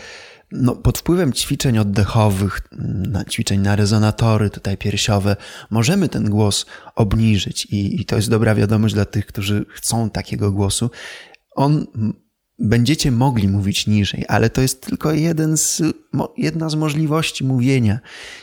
no, 0.53 0.77
pod 0.77 0.99
wpływem 0.99 1.33
ćwiczeń 1.33 1.79
oddechowych, 1.79 2.61
na 3.09 3.25
ćwiczeń 3.25 3.61
na 3.61 3.77
rezonatory 3.77 4.51
tutaj 4.51 4.77
piersiowe, 4.77 5.37
możemy 5.71 6.09
ten 6.09 6.31
głos 6.31 6.67
obniżyć 6.95 7.67
i, 7.67 8.01
i 8.01 8.05
to 8.05 8.17
jest 8.17 8.31
dobra 8.31 8.55
wiadomość 8.55 8.95
dla 8.95 9.05
tych, 9.05 9.27
którzy 9.27 9.67
chcą 9.75 10.11
takiego 10.11 10.53
głosu. 10.53 10.91
On 11.51 11.87
będziecie 12.61 13.11
mogli 13.11 13.49
mówić 13.49 13.87
niżej, 13.87 14.25
ale 14.29 14.51
to 14.51 14.61
jest 14.61 14.87
tylko 14.87 15.13
jeden 15.13 15.57
z, 15.57 15.83
jedna 16.37 16.69
z 16.69 16.75
możliwości 16.75 17.45
mówienia. 17.45 18.01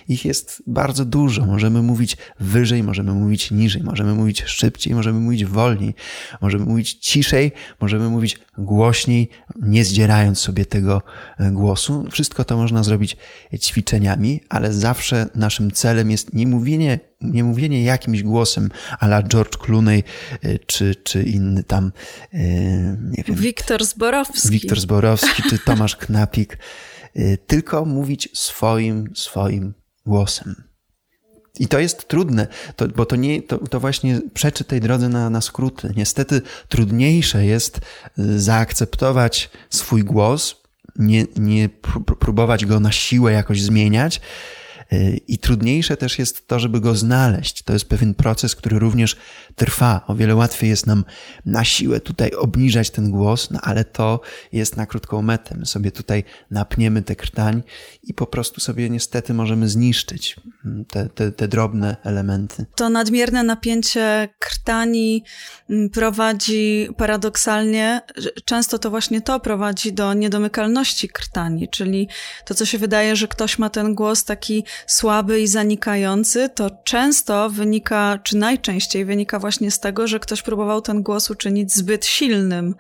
Ich 0.08 0.26
jest 0.26 0.64
bardzo 0.68 1.06
dużo. 1.06 1.46
Możemy 1.46 1.82
mówić 1.82 2.18
wyżej, 2.40 2.84
możemy 2.84 3.14
mówić 3.14 3.52
niżej, 3.52 3.84
możemy 3.84 4.14
mówić 4.14 4.44
szybciej, 4.44 4.96
możemy 4.96 5.20
mówić 5.20 5.46
wolniej, 5.46 5.96
możemy 6.42 6.66
mówić 6.66 6.94
ciszej, 6.94 7.52
możemy 7.82 8.10
mówić 8.10 8.40
głośniej, 8.58 9.30
nie 9.62 9.86
zdzierając 9.86 10.40
sobie 10.40 10.66
tego 10.66 11.02
e, 11.40 11.52
głosu. 11.52 12.06
Wszystko 12.12 12.46
to 12.46 12.58
można 12.58 12.84
zrobić 12.84 13.18
ćwiczeniami, 13.58 14.42
ale 14.50 14.74
zawsze 14.74 15.30
naszym 15.36 15.72
celem 15.72 16.12
jest 16.12 16.34
nie 16.34 16.48
mówienie 16.48 17.00
nie 17.22 17.44
mówienie 17.44 17.84
jakimś 17.84 18.24
głosem 18.24 18.70
ala 19.00 19.24
George 19.24 19.58
Clooney 19.58 20.04
y, 20.46 20.60
czy, 20.66 20.96
czy 20.96 21.24
inny 21.24 21.64
tam, 21.64 21.92
y, 22.34 22.38
nie 23.02 23.24
wiem. 23.24 23.36
Wiktor 23.36 23.86
Zborowski. 23.86 24.50
Wiktor 24.50 24.80
Zborowski 24.80 25.44
czy 25.50 25.60
Tomasz 25.60 25.96
Knapik, 26.06 26.58
y, 27.16 27.38
tylko 27.48 27.86
mówić 27.86 28.30
swoim, 28.34 29.12
swoim 29.16 29.74
głosem. 30.06 30.56
I 31.60 31.68
to 31.68 31.80
jest 31.80 32.08
trudne, 32.08 32.48
to, 32.76 32.88
bo 32.88 33.06
to, 33.06 33.16
nie, 33.16 33.42
to, 33.42 33.58
to 33.58 33.80
właśnie 33.80 34.22
przeczy 34.34 34.64
tej 34.64 34.82
drodze 34.82 35.10
na, 35.10 35.30
na 35.30 35.42
skróty. 35.42 35.94
Niestety 35.96 36.42
trudniejsze 36.70 37.46
jest 37.46 37.80
zaakceptować 38.18 39.50
swój 39.70 40.04
głos, 40.04 40.56
nie, 40.96 41.26
nie 41.36 41.70
próbować 42.20 42.66
go 42.66 42.80
na 42.80 42.92
siłę 42.92 43.32
jakoś 43.32 43.62
zmieniać, 43.62 44.22
I 45.28 45.38
trudniejsze 45.38 45.98
też 45.98 46.20
jest 46.20 46.48
to, 46.48 46.60
żeby 46.60 46.80
go 46.80 46.96
znaleźć. 46.96 47.64
To 47.64 47.74
jest 47.74 47.90
pewien 47.90 48.14
proces, 48.14 48.56
który 48.56 48.80
również 48.80 49.18
trwa. 49.56 50.02
O 50.08 50.16
wiele 50.16 50.36
łatwiej 50.36 50.70
jest 50.70 50.88
nam 50.88 51.06
na 51.46 51.64
siłę 51.64 52.00
tutaj 52.00 52.32
obniżać 52.32 52.90
ten 52.90 53.12
głos, 53.12 53.52
no 53.52 53.60
ale 53.62 53.86
to 53.86 54.22
jest 54.52 54.78
na 54.78 54.86
krótką 54.86 55.22
metę. 55.22 55.56
My 55.58 55.66
sobie 55.66 55.92
tutaj 55.92 56.24
napniemy 56.52 57.02
tę 57.02 57.16
krtań 57.16 57.64
i 58.04 58.14
po 58.14 58.28
prostu 58.28 58.62
sobie 58.62 58.90
niestety 58.90 59.34
możemy 59.34 59.70
zniszczyć 59.70 60.36
mm, 60.66 60.86
te, 60.86 61.10
te, 61.10 61.32
te 61.32 61.48
drobne 61.48 61.98
elementy. 62.04 62.66
To 62.76 62.90
nadmierne 62.90 63.44
napięcie 63.44 64.30
krtani 64.40 65.24
mm, 65.70 65.90
prowadzi 65.90 66.90
paradoksalnie, 66.98 68.02
często 68.46 68.80
to 68.80 68.90
właśnie 68.90 69.22
to 69.22 69.40
prowadzi 69.40 69.94
do 69.94 70.14
niedomykalności 70.14 71.10
krtani, 71.10 71.70
czyli 71.70 72.08
to, 72.46 72.56
co 72.56 72.66
się 72.66 72.78
wydaje, 72.78 73.16
że 73.16 73.28
ktoś 73.28 73.60
ma 73.60 73.70
ten 73.70 73.96
głos 73.96 74.24
taki 74.24 74.64
słaby 74.86 75.42
i 75.42 75.48
zanikający, 75.48 76.50
to 76.50 76.72
często 76.84 77.50
wynika, 77.50 78.20
czy 78.24 78.38
najczęściej 78.38 79.06
wynika 79.06 79.40
właśnie 79.40 79.72
z 79.72 79.80
tego, 79.80 80.08
że 80.08 80.20
ktoś 80.20 80.42
próbował 80.42 80.82
ten 80.82 81.04
głos 81.04 81.30
uczynić 81.30 81.74
zbyt 81.74 82.06
silnym 82.06 82.76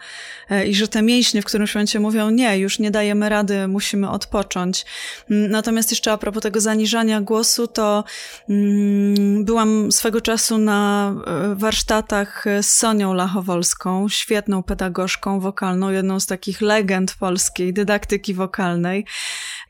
e, 0.50 0.68
i 0.68 0.76
że 0.76 0.88
te 0.88 1.02
mięśnie 1.02 1.42
w 1.42 1.46
którymś 1.46 1.76
momencie 1.76 2.00
mówią, 2.00 2.30
nie, 2.30 2.60
już 2.60 2.80
nie 2.80 2.92
dajemy 2.92 3.30
rady, 3.30 3.68
musimy 3.68 4.10
odpocząć. 4.10 4.86
Mm, 5.32 5.52
natomiast 5.52 5.92
jeszcze 5.92 6.12
a 6.12 6.18
propos 6.18 6.44
tego 6.44 6.62
zaniżania 6.62 7.22
głosu, 7.22 7.68
to 7.68 8.04
mm, 8.50 9.46
byłam 9.46 9.92
swego 9.92 10.22
czasu 10.22 10.58
na 10.58 11.14
e, 11.28 11.56
warsztatach 11.56 12.46
z 12.62 12.66
Sonią 12.66 13.14
Lachowolską, 13.14 14.10
świetną 14.10 14.64
pedagogzką 14.64 15.40
wokalną, 15.40 15.90
jedną 15.90 16.20
z 16.20 16.26
takich 16.26 16.62
legend 16.62 17.16
polskiej 17.20 17.74
dydaktyki 17.74 18.34
wokalnej. 18.34 19.06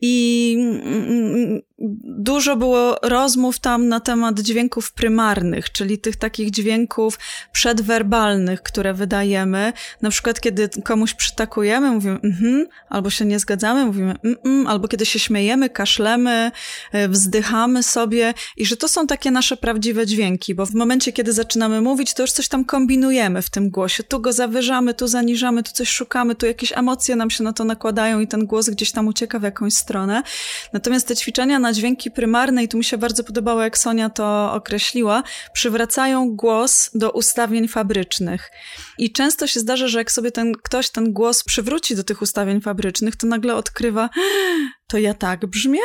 I 0.02 0.56
mm, 0.84 1.62
dużo 2.04 2.56
było 2.56 2.96
rozmów 3.02 3.60
tam 3.60 3.88
na 3.88 4.00
temat 4.00 4.40
dźwięków 4.40 4.92
prymarnych, 4.92 5.72
czyli 5.72 5.98
tych 5.98 6.16
takich 6.16 6.52
dźwięków 6.52 7.20
przedwerbalnych, 7.52 8.62
które 8.62 8.94
wydajemy. 8.94 9.74
Na 10.02 10.10
przykład, 10.10 10.40
kiedy 10.40 10.70
komuś 10.84 11.14
przytakujemy, 11.14 11.92
mówimy 11.92 12.20
mhm, 12.24 12.66
albo 12.90 13.10
się 13.10 13.26
nie 13.26 13.40
zgadzamy, 13.40 13.86
mówimy 13.86 14.16
mm, 14.46 14.68
albo 14.68 14.88
kiedy 14.88 15.06
się 15.06 15.20
śmiejemy, 15.20 15.70
kaszlemy, 15.70 16.52
e, 16.92 17.10
wzdychamy 17.10 17.84
sobie 17.84 18.34
i 18.58 18.66
że 18.66 18.78
to 18.78 18.88
są 18.88 19.08
takie 19.08 19.32
nasze 19.32 19.58
prawdziwe 19.58 20.06
dźwięki, 20.06 20.56
bo 20.56 20.66
w 20.66 20.74
momencie, 20.74 21.14
kiedy 21.14 21.34
zaczynamy 21.34 21.82
mówić, 21.82 22.14
to 22.14 22.24
już 22.24 22.32
coś 22.32 22.48
tam 22.48 22.66
kombinujemy 22.66 23.42
w 23.42 23.50
tym 23.50 23.70
głosie. 23.70 24.04
Tu 24.04 24.20
go 24.20 24.34
zawyżamy, 24.34 24.94
tu 24.94 25.08
zaniżamy, 25.08 25.64
tu 25.64 25.72
coś 25.72 25.90
szukamy, 25.90 26.36
tu 26.36 26.46
jakieś 26.46 26.78
emocje 26.78 27.16
nam 27.16 27.30
się 27.30 27.44
na 27.44 27.54
to 27.54 27.64
nakładają 27.64 28.20
i 28.20 28.28
ten 28.28 28.46
głos 28.46 28.70
gdzieś 28.70 28.92
tam 28.92 29.08
ucieka 29.08 29.40
w 29.40 29.44
jakąś 29.44 29.74
stronę. 29.74 29.87
Natomiast 30.74 31.08
te 31.08 31.16
ćwiczenia 31.16 31.60
na 31.60 31.74
dźwięki 31.74 32.12
prymarne, 32.12 32.64
i 32.64 32.68
tu 32.68 32.78
mi 32.78 32.84
się 32.84 32.98
bardzo 32.98 33.24
podobało, 33.24 33.62
jak 33.62 33.78
Sonia 33.78 34.10
to 34.10 34.54
określiła, 34.54 35.24
przywracają 35.54 36.36
głos 36.36 36.90
do 36.94 37.12
ustawień 37.12 37.68
fabrycznych. 37.68 38.52
I 38.98 39.12
często 39.12 39.48
się 39.48 39.60
zdarza, 39.60 39.88
że 39.88 39.98
jak 39.98 40.12
sobie 40.12 40.32
ten 40.32 40.54
ktoś 40.64 40.90
ten 40.90 41.14
głos 41.14 41.44
przywróci 41.44 41.96
do 41.96 42.04
tych 42.04 42.22
ustawień 42.22 42.62
fabrycznych, 42.62 43.16
to 43.16 43.28
nagle 43.28 43.56
odkrywa, 43.56 44.10
to 44.88 44.98
ja 44.98 45.14
tak 45.14 45.46
brzmię? 45.46 45.80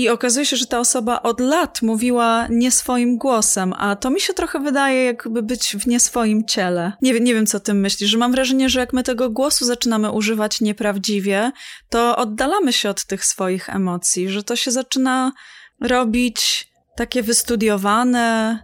I 0.00 0.08
okazuje 0.08 0.46
się, 0.46 0.56
że 0.56 0.66
ta 0.66 0.80
osoba 0.80 1.22
od 1.22 1.40
lat 1.40 1.82
mówiła 1.82 2.46
nie 2.50 2.70
swoim 2.70 3.18
głosem, 3.18 3.74
a 3.78 3.96
to 3.96 4.10
mi 4.10 4.20
się 4.20 4.34
trochę 4.34 4.58
wydaje, 4.58 5.04
jakby 5.04 5.42
być 5.42 5.76
w 5.76 5.86
nie 5.86 6.00
swoim 6.00 6.44
ciele. 6.44 6.92
Nie, 7.02 7.20
nie 7.20 7.34
wiem, 7.34 7.46
co 7.46 7.56
o 7.56 7.60
tym 7.60 7.80
myślisz, 7.80 8.10
że 8.10 8.18
mam 8.18 8.32
wrażenie, 8.32 8.68
że 8.68 8.80
jak 8.80 8.92
my 8.92 9.02
tego 9.02 9.30
głosu 9.30 9.64
zaczynamy 9.64 10.10
używać 10.10 10.60
nieprawdziwie, 10.60 11.52
to 11.88 12.16
oddalamy 12.16 12.72
się 12.72 12.90
od 12.90 13.04
tych 13.04 13.24
swoich 13.24 13.70
emocji, 13.70 14.28
że 14.28 14.42
to 14.42 14.56
się 14.56 14.70
zaczyna 14.70 15.32
robić 15.80 16.68
takie 16.96 17.22
wystudiowane, 17.22 18.58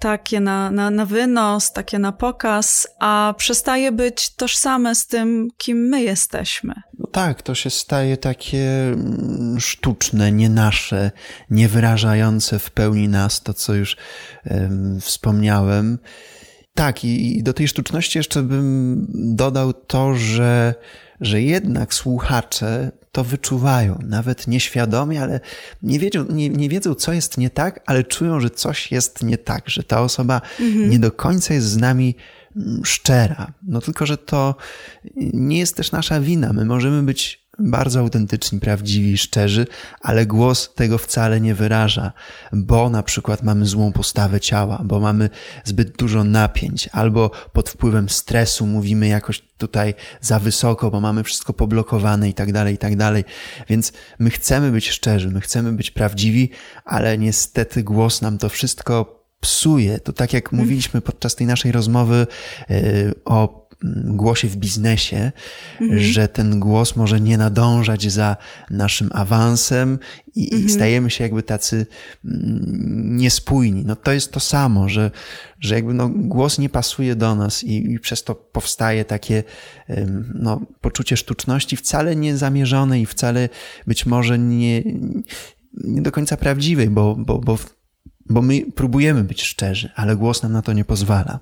takie 0.00 0.40
na, 0.40 0.70
na, 0.70 0.90
na 0.90 1.06
wynos, 1.06 1.72
takie 1.72 1.98
na 1.98 2.12
pokaz, 2.12 2.88
a 2.98 3.34
przestaje 3.36 3.92
być 3.92 4.34
tożsame 4.34 4.94
z 4.94 5.06
tym, 5.06 5.48
kim 5.58 5.78
my 5.78 6.02
jesteśmy. 6.02 6.74
No 6.98 7.06
tak, 7.12 7.42
to 7.42 7.54
się 7.54 7.70
staje 7.70 8.16
takie 8.16 8.88
mm, 8.88 9.60
sztuczne, 9.60 10.32
nie 10.32 10.48
nasze, 10.48 11.10
nie 11.50 11.68
wyrażające 11.68 12.58
w 12.58 12.70
pełni 12.70 13.08
nas, 13.08 13.42
to 13.42 13.54
co 13.54 13.74
już 13.74 13.96
um, 14.50 15.00
wspomniałem. 15.00 15.98
Tak, 16.74 17.04
i, 17.04 17.38
i 17.38 17.42
do 17.42 17.52
tej 17.52 17.68
sztuczności 17.68 18.18
jeszcze 18.18 18.42
bym 18.42 19.06
dodał 19.36 19.72
to, 19.72 20.14
że, 20.14 20.74
że 21.20 21.42
jednak 21.42 21.94
słuchacze 21.94 22.92
to 23.12 23.24
wyczuwają, 23.24 23.98
nawet 24.06 24.46
nieświadomie, 24.46 25.22
ale 25.22 25.40
nie 25.82 25.98
wiedzą, 25.98 26.24
nie, 26.28 26.48
nie 26.48 26.68
wiedzą, 26.68 26.94
co 26.94 27.12
jest 27.12 27.38
nie 27.38 27.50
tak, 27.50 27.80
ale 27.86 28.04
czują, 28.04 28.40
że 28.40 28.50
coś 28.50 28.92
jest 28.92 29.22
nie 29.22 29.38
tak, 29.38 29.68
że 29.70 29.82
ta 29.82 30.02
osoba 30.02 30.40
mhm. 30.60 30.90
nie 30.90 30.98
do 30.98 31.12
końca 31.12 31.54
jest 31.54 31.66
z 31.66 31.76
nami 31.76 32.16
mm, 32.56 32.84
szczera. 32.84 33.52
No 33.62 33.80
tylko, 33.80 34.06
że 34.06 34.18
to 34.18 34.54
nie 35.16 35.58
jest 35.58 35.76
też 35.76 35.92
nasza 35.92 36.20
wina. 36.20 36.52
My 36.52 36.64
możemy 36.64 37.02
być 37.02 37.39
bardzo 37.60 38.00
autentyczni, 38.00 38.60
prawdziwi, 38.60 39.18
szczerzy, 39.18 39.66
ale 40.00 40.26
głos 40.26 40.74
tego 40.74 40.98
wcale 40.98 41.40
nie 41.40 41.54
wyraża, 41.54 42.12
bo 42.52 42.90
na 42.90 43.02
przykład 43.02 43.42
mamy 43.42 43.66
złą 43.66 43.92
postawę 43.92 44.40
ciała, 44.40 44.82
bo 44.84 45.00
mamy 45.00 45.30
zbyt 45.64 45.96
dużo 45.96 46.24
napięć, 46.24 46.88
albo 46.92 47.30
pod 47.52 47.70
wpływem 47.70 48.08
stresu 48.08 48.66
mówimy 48.66 49.08
jakoś 49.08 49.42
tutaj 49.58 49.94
za 50.20 50.38
wysoko, 50.38 50.90
bo 50.90 51.00
mamy 51.00 51.24
wszystko 51.24 51.52
poblokowane 51.52 52.28
i 52.28 52.34
tak 52.34 52.52
dalej, 52.52 52.74
i 52.74 52.78
tak 52.78 52.96
dalej. 52.96 53.24
Więc 53.68 53.92
my 54.18 54.30
chcemy 54.30 54.70
być 54.70 54.90
szczerzy, 54.90 55.28
my 55.28 55.40
chcemy 55.40 55.72
być 55.72 55.90
prawdziwi, 55.90 56.50
ale 56.84 57.18
niestety 57.18 57.82
głos 57.82 58.22
nam 58.22 58.38
to 58.38 58.48
wszystko 58.48 59.20
psuje. 59.40 59.98
To 59.98 60.12
tak 60.12 60.32
jak 60.32 60.52
mówiliśmy 60.52 61.00
podczas 61.00 61.34
tej 61.34 61.46
naszej 61.46 61.72
rozmowy 61.72 62.26
yy, 62.68 63.14
o 63.24 63.59
głosie 64.04 64.48
w 64.48 64.56
biznesie, 64.56 65.32
mhm. 65.80 66.00
że 66.00 66.28
ten 66.28 66.60
głos 66.60 66.96
może 66.96 67.20
nie 67.20 67.38
nadążać 67.38 68.12
za 68.12 68.36
naszym 68.70 69.10
awansem 69.12 69.98
i, 70.34 70.54
mhm. 70.54 70.70
stajemy 70.70 71.10
się 71.10 71.24
jakby 71.24 71.42
tacy 71.42 71.86
mm, 72.24 73.16
niespójni. 73.16 73.84
No 73.86 73.96
to 73.96 74.12
jest 74.12 74.32
to 74.32 74.40
samo, 74.40 74.88
że, 74.88 75.10
że 75.60 75.74
jakby 75.74 75.94
no 75.94 76.08
głos 76.08 76.58
nie 76.58 76.68
pasuje 76.68 77.16
do 77.16 77.34
nas 77.34 77.64
i, 77.64 77.92
i 77.92 78.00
przez 78.00 78.24
to 78.24 78.34
powstaje 78.34 79.04
takie 79.04 79.42
no, 80.34 80.60
poczucie 80.80 81.16
sztuczności 81.16 81.76
wcale 81.76 82.16
niezamierzone 82.16 83.00
i 83.00 83.06
wcale 83.06 83.48
być 83.86 84.06
może 84.06 84.38
nie, 84.38 84.82
nie 85.74 86.02
do 86.02 86.12
końca 86.12 86.36
prawdziwej, 86.36 86.90
bo, 86.90 87.16
bo, 87.18 87.38
bo 87.38 87.58
bo 88.30 88.42
my 88.42 88.62
próbujemy 88.74 89.24
być 89.24 89.42
szczerzy, 89.42 89.90
ale 89.96 90.16
głos 90.16 90.42
nam 90.42 90.52
na 90.52 90.62
to 90.62 90.72
nie 90.72 90.84
pozwala. 90.84 91.40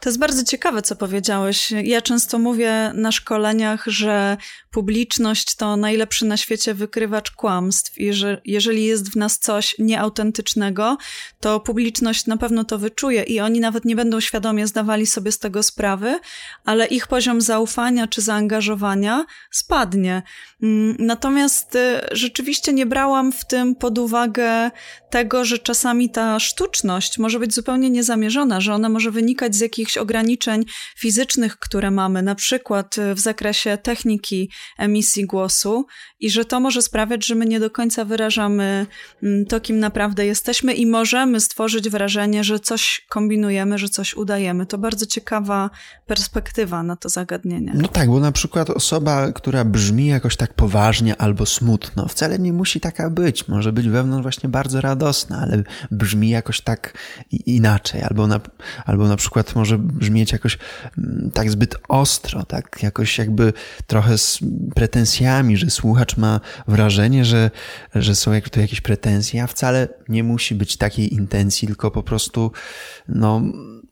To 0.00 0.08
jest 0.08 0.18
bardzo 0.18 0.44
ciekawe, 0.44 0.82
co 0.82 0.96
powiedziałeś. 0.96 1.70
Ja 1.70 2.02
często 2.02 2.38
mówię 2.38 2.92
na 2.94 3.12
szkoleniach, 3.12 3.84
że 3.86 4.36
publiczność 4.70 5.54
to 5.54 5.76
najlepszy 5.76 6.26
na 6.26 6.36
świecie 6.36 6.74
wykrywacz 6.74 7.30
kłamstw 7.30 7.98
i 7.98 8.12
że 8.12 8.40
jeżeli 8.44 8.84
jest 8.84 9.12
w 9.12 9.16
nas 9.16 9.38
coś 9.38 9.76
nieautentycznego, 9.78 10.96
to 11.40 11.60
publiczność 11.60 12.26
na 12.26 12.36
pewno 12.36 12.64
to 12.64 12.78
wyczuje 12.78 13.22
i 13.22 13.40
oni 13.40 13.60
nawet 13.60 13.84
nie 13.84 13.96
będą 13.96 14.20
świadomie 14.20 14.66
zdawali 14.66 15.06
sobie 15.06 15.32
z 15.32 15.38
tego 15.38 15.62
sprawy, 15.62 16.20
ale 16.64 16.86
ich 16.86 17.06
poziom 17.06 17.40
zaufania 17.40 18.06
czy 18.06 18.20
zaangażowania 18.20 19.24
spadnie. 19.50 20.22
Mm, 20.62 20.96
natomiast 20.98 21.74
y, 21.74 22.00
rzeczywiście 22.12 22.72
nie 22.72 22.86
brałam 22.86 23.32
w 23.32 23.44
tym 23.44 23.74
pod 23.74 23.98
uwagę 23.98 24.70
tego, 25.10 25.44
że 25.44 25.58
czasami 25.58 26.10
ta 26.10 26.21
sztuczność 26.38 27.18
może 27.18 27.38
być 27.38 27.54
zupełnie 27.54 27.90
niezamierzona, 27.90 28.60
że 28.60 28.74
ona 28.74 28.88
może 28.88 29.10
wynikać 29.10 29.54
z 29.54 29.60
jakichś 29.60 29.96
ograniczeń 29.96 30.64
fizycznych, 30.96 31.58
które 31.58 31.90
mamy, 31.90 32.22
na 32.22 32.34
przykład 32.34 32.96
w 33.14 33.20
zakresie 33.20 33.78
techniki 33.78 34.50
emisji 34.78 35.26
głosu, 35.26 35.86
i 36.20 36.30
że 36.30 36.44
to 36.44 36.60
może 36.60 36.82
sprawiać, 36.82 37.26
że 37.26 37.34
my 37.34 37.46
nie 37.46 37.60
do 37.60 37.70
końca 37.70 38.04
wyrażamy 38.04 38.86
mm, 39.22 39.46
to, 39.46 39.60
kim 39.60 39.78
naprawdę 39.78 40.26
jesteśmy, 40.26 40.74
i 40.74 40.86
możemy 40.86 41.40
stworzyć 41.40 41.88
wrażenie, 41.88 42.44
że 42.44 42.60
coś 42.60 43.06
kombinujemy, 43.08 43.78
że 43.78 43.88
coś 43.88 44.14
udajemy. 44.14 44.66
To 44.66 44.78
bardzo 44.78 45.06
ciekawa 45.06 45.70
perspektywa 46.06 46.82
na 46.82 46.96
to 46.96 47.08
zagadnienie. 47.08 47.72
No 47.74 47.88
tak, 47.88 48.08
bo 48.08 48.20
na 48.20 48.32
przykład 48.32 48.70
osoba, 48.70 49.32
która 49.32 49.64
brzmi 49.64 50.06
jakoś 50.06 50.36
tak 50.36 50.54
poważnie 50.54 51.16
albo 51.16 51.46
smutno, 51.46 52.08
wcale 52.08 52.38
nie 52.38 52.52
musi 52.52 52.80
taka 52.80 53.10
być. 53.10 53.48
Może 53.48 53.72
być 53.72 53.88
wewnątrz 53.88 54.22
właśnie 54.22 54.48
bardzo 54.48 54.80
radosna, 54.80 55.38
ale 55.42 55.62
brzmi 56.02 56.30
jakoś 56.30 56.60
tak 56.60 56.98
inaczej, 57.30 58.02
albo 58.02 58.26
na, 58.26 58.40
albo 58.84 59.08
na 59.08 59.16
przykład 59.16 59.54
może 59.54 59.78
brzmieć 59.78 60.32
jakoś 60.32 60.58
mm, 60.98 61.30
tak 61.30 61.50
zbyt 61.50 61.74
ostro, 61.88 62.44
tak 62.44 62.82
jakoś 62.82 63.18
jakby 63.18 63.52
trochę 63.86 64.18
z 64.18 64.38
pretensjami, 64.74 65.56
że 65.56 65.70
słuchacz 65.70 66.16
ma 66.16 66.40
wrażenie, 66.68 67.24
że, 67.24 67.50
że 67.94 68.14
są 68.14 68.30
tu 68.50 68.60
jakieś 68.60 68.80
pretensje, 68.80 69.42
a 69.42 69.46
wcale 69.46 69.88
nie 70.08 70.24
musi 70.24 70.54
być 70.54 70.76
takiej 70.76 71.14
intencji, 71.14 71.68
tylko 71.68 71.90
po 71.90 72.02
prostu 72.02 72.52
no, 73.08 73.42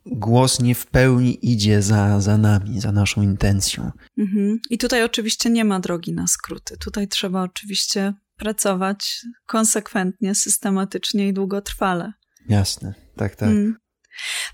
głos 0.07 0.61
nie 0.61 0.75
w 0.75 0.87
pełni 0.87 1.53
idzie 1.53 1.83
za, 1.83 2.21
za 2.21 2.39
nami, 2.39 2.81
za 2.81 2.93
naszą 2.93 3.23
intencją. 3.23 3.91
Mhm. 4.19 4.59
I 4.71 4.79
tutaj 4.79 5.05
oczywiście 5.05 5.51
nie 5.51 5.65
ma 5.65 5.81
drogi 5.81 6.13
na 6.13 6.27
skróty. 6.27 6.77
Tutaj 6.79 7.09
trzeba 7.09 7.43
oczywiście 7.43 8.15
pracować 8.41 9.21
konsekwentnie, 9.47 10.35
systematycznie 10.35 11.29
i 11.29 11.33
długotrwale. 11.33 12.13
Jasne, 12.49 12.95
tak, 13.17 13.37
tak. 13.37 13.49
Mm. 13.49 13.77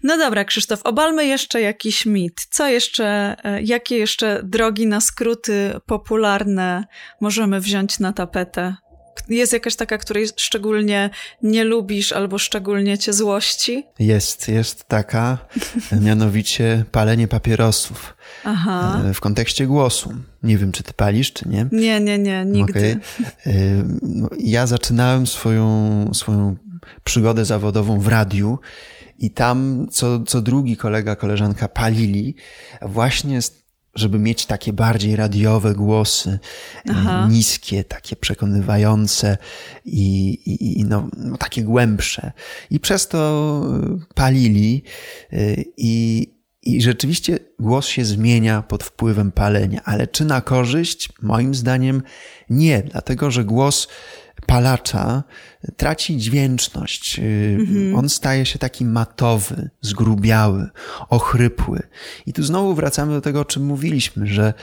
No 0.03 0.18
dobra, 0.18 0.44
Krzysztof, 0.44 0.81
obalmy 0.85 1.27
jeszcze 1.27 1.61
jakiś 1.61 2.07
mit. 2.07 2.46
Co 2.51 2.68
jeszcze, 2.68 3.37
e, 3.44 3.62
jakie 3.62 3.96
jeszcze 3.96 4.42
drogi 4.44 4.87
na 4.87 5.01
skróty 5.01 5.72
popularne 5.87 6.85
możemy 7.20 7.61
wziąć 7.61 7.99
na 7.99 8.12
tapetę? 8.12 8.77
Jest 9.29 9.53
jakaś 9.53 9.77
taka, 9.77 9.99
której 9.99 10.27
szczególnie 10.37 11.11
nie 11.43 11.65
lubisz 11.65 12.13
albo 12.13 12.39
szczególnie 12.39 12.99
cię 12.99 13.13
złości? 13.13 13.87
Jest, 13.99 14.49
jest 14.49 14.85
taka, 14.85 15.39
mianowicie 16.07 16.85
palenie 16.93 17.29
papierosów. 17.29 18.17
Aha. 18.45 19.03
E, 19.11 19.15
w 19.15 19.21
kontekście 19.21 19.67
głosu. 19.67 20.15
Nie 20.43 20.59
wiem, 20.59 20.73
czy 20.73 20.83
ty 20.83 20.93
palisz, 20.93 21.33
czy 21.33 21.49
nie? 21.49 21.67
Nie, 21.73 22.01
nie, 22.01 22.19
nie, 22.19 22.45
nigdy. 22.45 23.01
Okay. 23.43 23.85
No, 24.03 24.29
ja 24.39 24.67
zaczynałem 24.67 25.27
swoją, 25.27 26.11
swoją 26.15 26.57
przygodę 27.05 27.45
zawodową 27.45 28.01
w 28.01 28.09
radiu 28.09 28.59
i 29.19 29.31
tam 29.31 29.87
co, 29.91 30.21
co 30.21 30.43
drugi 30.43 30.77
kolega, 30.77 31.17
koleżanka 31.17 31.69
palili 31.69 32.35
właśnie 32.83 33.41
żeby 33.97 34.19
mieć 34.19 34.47
takie 34.47 34.73
bardziej 34.73 35.17
radiowe 35.17 35.75
głosy, 35.75 36.39
Aha. 36.91 37.29
niskie, 37.31 37.85
takie 37.85 38.17
przekonywające 38.17 39.39
i, 39.85 40.29
i, 40.29 40.81
i 40.81 40.85
no, 40.85 41.09
no, 41.17 41.37
takie 41.37 41.63
głębsze. 41.63 42.33
I 42.71 42.81
przez 42.81 43.09
to 43.09 43.63
e, 43.83 44.15
palili 44.15 44.83
e, 45.33 45.39
i, 45.77 46.27
i 46.63 46.83
rzeczywiście 46.83 47.39
głos 47.59 47.87
się 47.87 48.05
zmienia 48.05 48.63
pod 48.63 48.85
wpływem 48.85 49.33
palenia, 49.33 49.81
ale 49.85 50.07
czy 50.07 50.25
na 50.25 50.41
korzyść? 50.41 51.09
Moim 51.23 51.55
zdaniem 51.55 52.03
nie, 52.51 52.83
dlatego 52.83 53.31
że 53.31 53.45
głos 53.45 53.89
palacza 54.47 55.23
traci 55.77 56.17
dźwięczność. 56.17 57.21
Mhm. 57.59 57.97
On 57.97 58.09
staje 58.09 58.47
się 58.47 58.59
taki 58.59 58.85
matowy, 58.85 59.71
zgrubiały, 59.81 60.69
ochrypły. 61.09 61.83
I 62.27 62.33
tu 62.33 62.43
znowu 62.43 62.75
wracamy 62.75 63.13
do 63.13 63.21
tego, 63.21 63.41
o 63.41 63.45
czym 63.45 63.65
mówiliśmy, 63.65 64.27
że, 64.27 64.55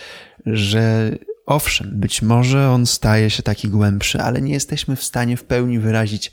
że 0.45 1.11
owszem, 1.45 1.91
być 1.93 2.21
może 2.21 2.69
on 2.69 2.85
staje 2.85 3.29
się 3.29 3.43
taki 3.43 3.69
głębszy, 3.69 4.21
ale 4.21 4.41
nie 4.41 4.53
jesteśmy 4.53 4.95
w 4.95 5.03
stanie 5.03 5.37
w 5.37 5.43
pełni 5.43 5.79
wyrazić 5.79 6.31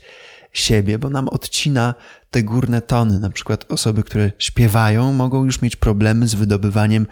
siebie, 0.53 0.99
bo 0.99 1.09
nam 1.09 1.29
odcina 1.29 1.95
te 2.31 2.43
górne 2.43 2.81
tony. 2.81 3.19
Na 3.19 3.29
przykład 3.29 3.65
osoby, 3.71 4.03
które 4.03 4.31
śpiewają, 4.39 5.13
mogą 5.13 5.45
już 5.45 5.61
mieć 5.61 5.75
problemy 5.75 6.27
z 6.27 6.35
wydobywaniem 6.35 7.07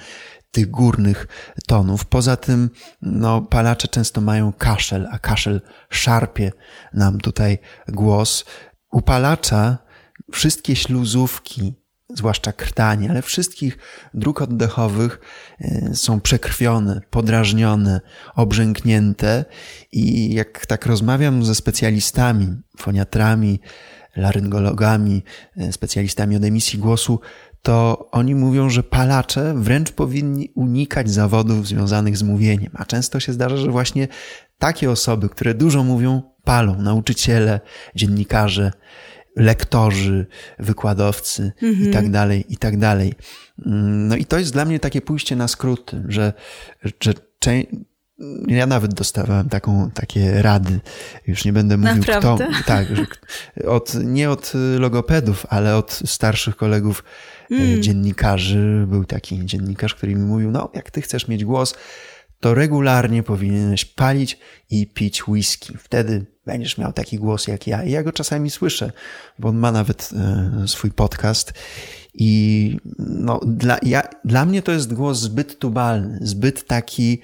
tych 0.51 0.69
górnych 0.71 1.27
tonów. 1.67 2.05
Poza 2.05 2.38
tym, 2.38 2.69
no, 3.01 3.41
palacze 3.41 3.88
często 3.88 4.21
mają 4.21 4.53
kaszel, 4.53 5.07
a 5.12 5.19
kaszel 5.19 5.62
szarpie 5.89 6.51
nam 6.93 7.19
tutaj 7.19 7.57
głos. 7.88 8.45
U 8.91 9.01
palacza 9.01 9.77
wszystkie 10.31 10.75
śluzówki, 10.75 11.73
zwłaszcza 12.15 12.53
krtanie, 12.53 13.09
ale 13.09 13.21
wszystkich 13.21 13.77
dróg 14.13 14.41
oddechowych 14.41 15.19
e, 15.62 15.95
są 15.95 16.21
przekrwione, 16.21 17.01
podrażnione, 17.09 18.01
obrzęknięte 18.35 19.45
i 19.91 20.33
jak 20.33 20.65
tak 20.65 20.85
rozmawiam 20.85 21.45
ze 21.45 21.55
specjalistami, 21.55 22.47
foniatrami, 22.77 23.59
laryngologami, 24.15 25.23
e, 25.57 25.71
specjalistami 25.71 26.35
od 26.35 26.43
emisji 26.43 26.79
głosu, 26.79 27.19
to 27.62 28.10
oni 28.12 28.36
mówią, 28.36 28.69
że 28.69 28.84
palacze 28.84 29.54
wręcz 29.58 29.91
powinni 29.91 30.52
unikać 30.56 31.10
zawodów 31.10 31.67
związanych 31.67 32.17
z 32.17 32.24
mówieniem. 32.24 32.72
A 32.74 32.86
często 32.86 33.19
się 33.19 33.34
zdarza, 33.34 33.58
że 33.58 33.72
właśnie 33.72 34.08
takie 34.58 34.91
osoby, 34.91 35.30
które 35.30 35.54
dużo 35.54 35.84
mówią, 35.84 36.22
palą. 36.43 36.82
Nauczyciele, 36.82 37.60
dziennikarze, 37.95 38.72
lektorzy, 39.36 40.28
wykładowcy 40.60 41.52
mhm. 41.62 41.89
i 41.89 41.93
tak 41.93 42.12
dalej, 42.12 42.45
i 42.50 42.58
tak 42.58 42.78
dalej. 42.78 43.13
No 43.65 44.15
i 44.15 44.26
to 44.26 44.39
jest 44.39 44.54
dla 44.54 44.65
mnie 44.65 44.80
takie 44.80 45.02
pójście 45.02 45.36
na 45.36 45.48
skróty, 45.48 46.04
że, 46.08 46.34
że 47.00 47.13
ja 48.47 48.65
nawet 48.65 48.93
dostawałem 48.93 49.49
taką, 49.49 49.91
takie 49.93 50.41
rady. 50.41 50.79
Już 51.27 51.45
nie 51.45 51.53
będę 51.53 51.77
mówił 51.77 51.95
Naprawdę? 51.95 52.47
kto. 52.47 52.63
Tak, 52.65 52.88
od, 53.67 53.93
nie 54.03 54.29
od 54.29 54.53
logopedów, 54.79 55.45
ale 55.49 55.77
od 55.77 56.01
starszych 56.05 56.55
kolegów 56.55 57.03
mm. 57.51 57.84
dziennikarzy. 57.84 58.86
Był 58.88 59.05
taki 59.05 59.45
dziennikarz, 59.45 59.95
który 59.95 60.15
mi 60.15 60.21
mówił, 60.21 60.51
no 60.51 60.69
jak 60.73 60.91
ty 60.91 61.01
chcesz 61.01 61.27
mieć 61.27 61.45
głos, 61.45 61.75
to 62.39 62.54
regularnie 62.54 63.23
powinieneś 63.23 63.86
palić 63.86 64.38
i 64.69 64.88
pić 64.88 65.28
whisky. 65.28 65.78
Wtedy 65.78 66.25
będziesz 66.45 66.78
miał 66.78 66.93
taki 66.93 67.17
głos 67.17 67.47
jak 67.47 67.67
ja. 67.67 67.84
I 67.84 67.91
ja 67.91 68.04
go 68.04 68.12
czasami 68.12 68.49
słyszę, 68.49 68.91
bo 69.39 69.49
on 69.49 69.58
ma 69.58 69.71
nawet 69.71 70.10
e, 70.13 70.67
swój 70.67 70.91
podcast 70.91 71.54
i 72.13 72.78
no, 72.99 73.39
dla, 73.45 73.78
ja, 73.84 74.02
dla 74.25 74.45
mnie 74.45 74.62
to 74.62 74.71
jest 74.71 74.93
głos 74.93 75.19
zbyt 75.19 75.60
tubalny, 75.60 76.19
zbyt 76.21 76.67
taki 76.67 77.19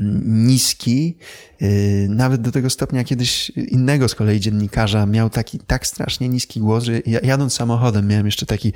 mm, 0.00 0.46
niski. 0.46 1.18
Yy, 1.60 1.68
nawet 2.08 2.40
do 2.40 2.52
tego 2.52 2.70
stopnia 2.70 3.04
kiedyś 3.04 3.50
innego 3.50 4.08
z 4.08 4.14
kolei 4.14 4.40
dziennikarza 4.40 5.06
miał 5.06 5.30
taki 5.30 5.58
tak 5.58 5.86
strasznie 5.86 6.28
niski 6.28 6.60
głos, 6.60 6.84
że 6.84 7.00
ja, 7.06 7.20
jadąc 7.22 7.54
samochodem 7.54 8.08
miałem 8.08 8.26
jeszcze 8.26 8.46
taki 8.46 8.72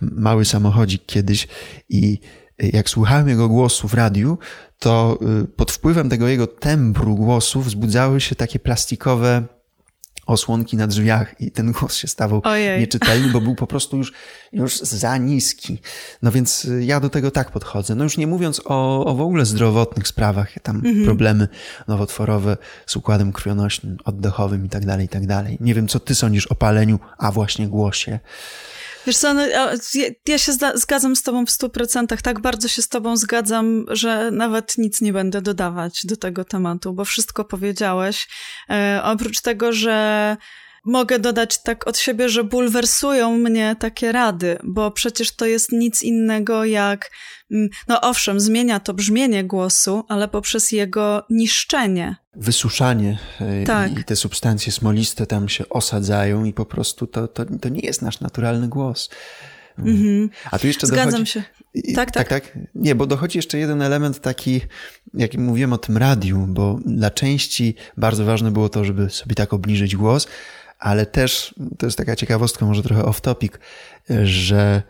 mały 0.00 0.44
samochodzik 0.44 1.06
kiedyś 1.06 1.48
i 1.88 2.18
jak 2.58 2.90
słuchałem 2.90 3.28
jego 3.28 3.48
głosu 3.48 3.88
w 3.88 3.94
radiu, 3.94 4.38
to 4.78 5.18
y, 5.42 5.46
pod 5.48 5.72
wpływem 5.72 6.08
tego 6.10 6.28
jego 6.28 6.46
tembru 6.46 7.14
głosu 7.14 7.60
wzbudzały 7.60 8.20
się 8.20 8.34
takie 8.34 8.58
plastikowe 8.58 9.42
osłonki 10.26 10.76
na 10.76 10.86
drzwiach 10.86 11.40
i 11.40 11.50
ten 11.50 11.72
głos 11.72 11.94
się 11.94 12.08
stawał 12.08 12.40
Ojej. 12.44 12.80
nieczytelny, 12.80 13.28
bo 13.32 13.40
był 13.40 13.54
po 13.54 13.66
prostu 13.66 13.96
już, 13.96 14.12
już 14.52 14.80
za 14.80 15.16
niski. 15.16 15.78
No 16.22 16.32
więc 16.32 16.64
y, 16.64 16.84
ja 16.84 17.00
do 17.00 17.08
tego 17.08 17.30
tak 17.30 17.50
podchodzę. 17.50 17.94
No 17.94 18.04
już 18.04 18.16
nie 18.16 18.26
mówiąc 18.26 18.62
o, 18.64 19.04
o 19.04 19.14
w 19.14 19.20
ogóle 19.20 19.46
zdrowotnych 19.46 20.08
sprawach, 20.08 20.52
tam 20.62 20.76
mhm. 20.76 21.04
problemy 21.04 21.48
nowotworowe 21.88 22.56
z 22.86 22.96
układem 22.96 23.32
krwionośnym, 23.32 23.96
oddechowym 24.04 24.66
i 24.66 24.68
tak 24.68 24.86
dalej, 24.86 25.06
i 25.06 25.08
tak 25.08 25.26
dalej. 25.26 25.58
Nie 25.60 25.74
wiem, 25.74 25.88
co 25.88 26.00
ty 26.00 26.14
sądzisz 26.14 26.46
o 26.46 26.54
paleniu, 26.54 26.98
a 27.18 27.32
właśnie 27.32 27.68
głosie. 27.68 28.18
Wiesz 29.06 29.16
co, 29.16 29.34
no, 29.34 29.42
ja 30.28 30.38
się 30.38 30.52
zgadzam 30.74 31.16
z 31.16 31.22
tobą 31.22 31.46
w 31.46 31.50
stu 31.50 31.70
procentach, 31.70 32.22
tak 32.22 32.40
bardzo 32.40 32.68
się 32.68 32.82
z 32.82 32.88
tobą 32.88 33.16
zgadzam, 33.16 33.84
że 33.88 34.30
nawet 34.30 34.78
nic 34.78 35.00
nie 35.00 35.12
będę 35.12 35.42
dodawać 35.42 36.06
do 36.06 36.16
tego 36.16 36.44
tematu, 36.44 36.92
bo 36.92 37.04
wszystko 37.04 37.44
powiedziałeś. 37.44 38.28
E, 38.70 39.00
oprócz 39.04 39.40
tego, 39.40 39.72
że 39.72 40.36
mogę 40.86 41.18
dodać 41.18 41.62
tak 41.62 41.86
od 41.86 41.98
siebie, 41.98 42.28
że 42.28 42.44
bulwersują 42.44 43.38
mnie 43.38 43.76
takie 43.78 44.12
rady, 44.12 44.58
bo 44.64 44.90
przecież 44.90 45.36
to 45.36 45.46
jest 45.46 45.72
nic 45.72 46.02
innego 46.02 46.64
jak, 46.64 47.10
mm, 47.50 47.68
no 47.88 48.00
owszem, 48.00 48.40
zmienia 48.40 48.80
to 48.80 48.94
brzmienie 48.94 49.44
głosu, 49.44 50.04
ale 50.08 50.28
poprzez 50.28 50.72
jego 50.72 51.26
niszczenie. 51.30 52.16
Wysuszanie 52.36 53.18
e, 53.40 53.64
tak. 53.64 53.98
i 53.98 54.04
te 54.04 54.16
substancje 54.16 54.72
smoliste 54.72 55.26
tam 55.26 55.48
się 55.48 55.68
osadzają 55.68 56.44
i 56.44 56.52
po 56.52 56.66
prostu 56.66 57.06
to, 57.06 57.28
to, 57.28 57.44
to 57.60 57.68
nie 57.68 57.80
jest 57.80 58.02
nasz 58.02 58.20
naturalny 58.20 58.68
głos. 58.68 59.10
Mhm. 59.78 60.30
A 60.50 60.58
tu 60.58 60.66
jeszcze 60.66 60.86
Zgadzam 60.86 61.10
dochodzi... 61.10 61.32
się. 61.32 61.42
Tak, 61.94 62.10
tak, 62.10 62.28
tak, 62.28 62.28
tak. 62.28 62.58
Nie, 62.74 62.94
bo 62.94 63.06
dochodzi 63.06 63.38
jeszcze 63.38 63.58
jeden 63.58 63.82
element 63.82 64.20
taki, 64.20 64.60
jak 65.14 65.34
mówiłem 65.34 65.72
o 65.72 65.78
tym 65.78 65.96
radiu, 65.96 66.46
bo 66.48 66.78
dla 66.86 67.10
części 67.10 67.74
bardzo 67.96 68.24
ważne 68.24 68.50
było 68.50 68.68
to, 68.68 68.84
żeby 68.84 69.10
sobie 69.10 69.34
tak 69.34 69.52
obniżyć 69.52 69.96
głos, 69.96 70.26
ale 70.86 71.06
też 71.06 71.54
to 71.78 71.86
jest 71.86 71.98
taka 71.98 72.16
ciekawostka, 72.16 72.66
może 72.66 72.82
trochę 72.82 73.04
off 73.04 73.20
topic, 73.20 73.52
że 74.24 74.82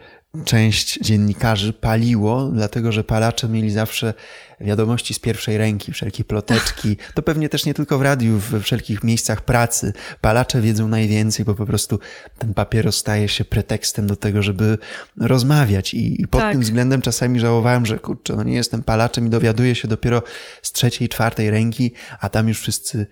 część 0.45 0.99
dziennikarzy 1.01 1.73
paliło, 1.73 2.49
dlatego 2.53 2.93
że 2.93 3.05
palacze 3.05 3.49
mieli 3.49 3.71
zawsze 3.71 4.15
wiadomości 4.61 5.15
z 5.15 5.19
pierwszej 5.19 5.59
ręki, 5.59 5.93
wszelkie 5.93 6.25
ploteczki. 6.25 6.97
To 7.15 7.23
pewnie 7.23 7.49
też 7.49 7.67
nie 7.67 7.75
tylko 7.75 7.99
w 7.99 8.03
radiu, 8.03 8.39
we 8.39 8.61
wszelkich 8.61 9.05
miejscach 9.05 9.41
pracy. 9.41 9.93
Palacze 10.21 10.61
wiedzą 10.61 10.89
najwięcej, 10.89 11.45
bo 11.45 11.55
po 11.55 11.67
prostu 11.67 11.99
ten 12.39 12.55
papieros 12.55 12.97
staje 12.97 13.29
się 13.29 13.45
pretekstem 13.45 14.07
do 14.07 14.17
tego, 14.17 14.43
żeby 14.43 14.79
rozmawiać. 15.21 15.95
I, 15.95 16.23
i 16.23 16.29
pod 16.29 16.41
tak. 16.41 16.53
tym 16.53 16.61
względem 16.61 17.03
czasami 17.03 17.41
żałowałem, 17.41 17.87
że 17.87 17.99
kurczę, 17.99 18.37
no 18.37 18.43
nie 18.43 18.55
jestem 18.55 18.83
palaczem 18.83 19.27
i 19.27 19.31
dowiaduję 19.31 19.75
się 19.75 19.89
dopiero 19.89 20.23
z 20.63 20.73
trzeciej, 20.73 21.09
czwartej 21.09 21.51
ręki, 21.51 21.93
a 22.21 22.29
tam 22.29 22.49
już 22.49 22.61
wszyscy 22.61 23.07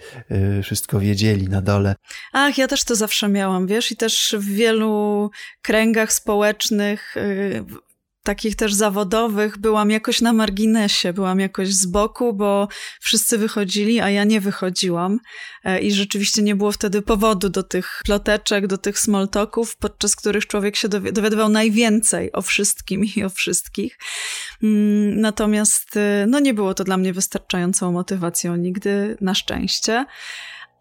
y, 0.58 0.62
wszystko 0.62 1.00
wiedzieli 1.00 1.48
na 1.48 1.62
dole. 1.62 1.94
Ach, 2.32 2.58
ja 2.58 2.68
też 2.68 2.84
to 2.84 2.96
zawsze 2.96 3.28
miałam, 3.28 3.66
wiesz, 3.66 3.92
i 3.92 3.96
też 3.96 4.36
w 4.38 4.44
wielu 4.44 5.30
kręgach 5.62 6.12
społecznych 6.12 7.16
y, 7.16 7.64
takich 8.24 8.56
też 8.56 8.74
zawodowych 8.74 9.58
byłam 9.58 9.90
jakoś 9.90 10.20
na 10.20 10.32
marginesie, 10.32 11.12
byłam 11.12 11.40
jakoś 11.40 11.68
z 11.68 11.86
boku, 11.86 12.32
bo 12.32 12.68
wszyscy 13.00 13.38
wychodzili, 13.38 14.00
a 14.00 14.10
ja 14.10 14.24
nie 14.24 14.40
wychodziłam. 14.40 15.20
E, 15.64 15.80
I 15.80 15.92
rzeczywiście 15.92 16.42
nie 16.42 16.56
było 16.56 16.72
wtedy 16.72 17.02
powodu 17.02 17.48
do 17.48 17.62
tych 17.62 18.02
ploteczek, 18.04 18.66
do 18.66 18.78
tych 18.78 18.98
smoltoków, 18.98 19.76
podczas 19.76 20.16
których 20.16 20.46
człowiek 20.46 20.76
się 20.76 20.88
dowiadywał 20.88 21.48
najwięcej 21.48 22.32
o 22.32 22.42
wszystkim 22.42 23.04
i 23.16 23.24
o 23.24 23.30
wszystkich. 23.30 23.98
Mm, 24.62 25.20
natomiast 25.20 25.96
e, 25.96 26.26
no 26.28 26.40
nie 26.40 26.54
było 26.54 26.74
to 26.74 26.84
dla 26.84 26.96
mnie 26.96 27.12
wystarczającą 27.12 27.92
motywacją 27.92 28.56
nigdy, 28.56 29.16
na 29.20 29.34
szczęście. 29.34 30.06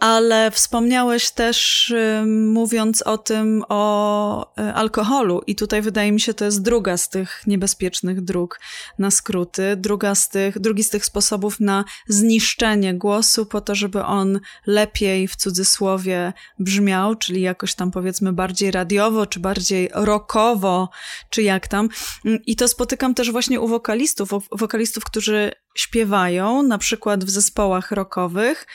Ale 0.03 0.51
wspomniałeś 0.51 1.31
też, 1.31 1.93
mówiąc 2.25 3.01
o 3.01 3.17
tym, 3.17 3.63
o 3.69 4.57
e, 4.57 4.73
alkoholu, 4.73 5.41
i 5.47 5.55
tutaj 5.55 5.81
wydaje 5.81 6.11
mi 6.11 6.19
się, 6.19 6.33
to 6.33 6.45
jest 6.45 6.61
druga 6.61 6.97
z 6.97 7.09
tych 7.09 7.41
niebezpiecznych 7.47 8.21
dróg 8.21 8.59
na 8.99 9.11
skróty, 9.11 9.75
druga 9.77 10.15
z 10.15 10.29
tych, 10.29 10.59
drugi 10.59 10.83
z 10.83 10.89
tych 10.89 11.05
sposobów 11.05 11.59
na 11.59 11.83
zniszczenie 12.07 12.93
głosu, 12.93 13.45
po 13.45 13.61
to, 13.61 13.75
żeby 13.75 14.03
on 14.03 14.39
lepiej 14.67 15.27
w 15.27 15.35
cudzysłowie 15.35 16.33
brzmiał, 16.59 17.15
czyli 17.15 17.41
jakoś 17.41 17.75
tam 17.75 17.91
powiedzmy 17.91 18.33
bardziej 18.33 18.71
radiowo, 18.71 19.25
czy 19.25 19.39
bardziej 19.39 19.89
rockowo, 19.93 20.89
czy 21.29 21.43
jak 21.43 21.67
tam. 21.67 21.89
I 22.45 22.55
to 22.55 22.67
spotykam 22.67 23.13
też 23.13 23.31
właśnie 23.31 23.59
u 23.59 23.67
wokalistów, 23.67 24.29
wokalistów, 24.51 25.03
którzy 25.03 25.51
śpiewają, 25.75 26.63
na 26.63 26.77
przykład 26.77 27.23
w 27.23 27.29
zespołach 27.29 27.91
rockowych, 27.91 28.65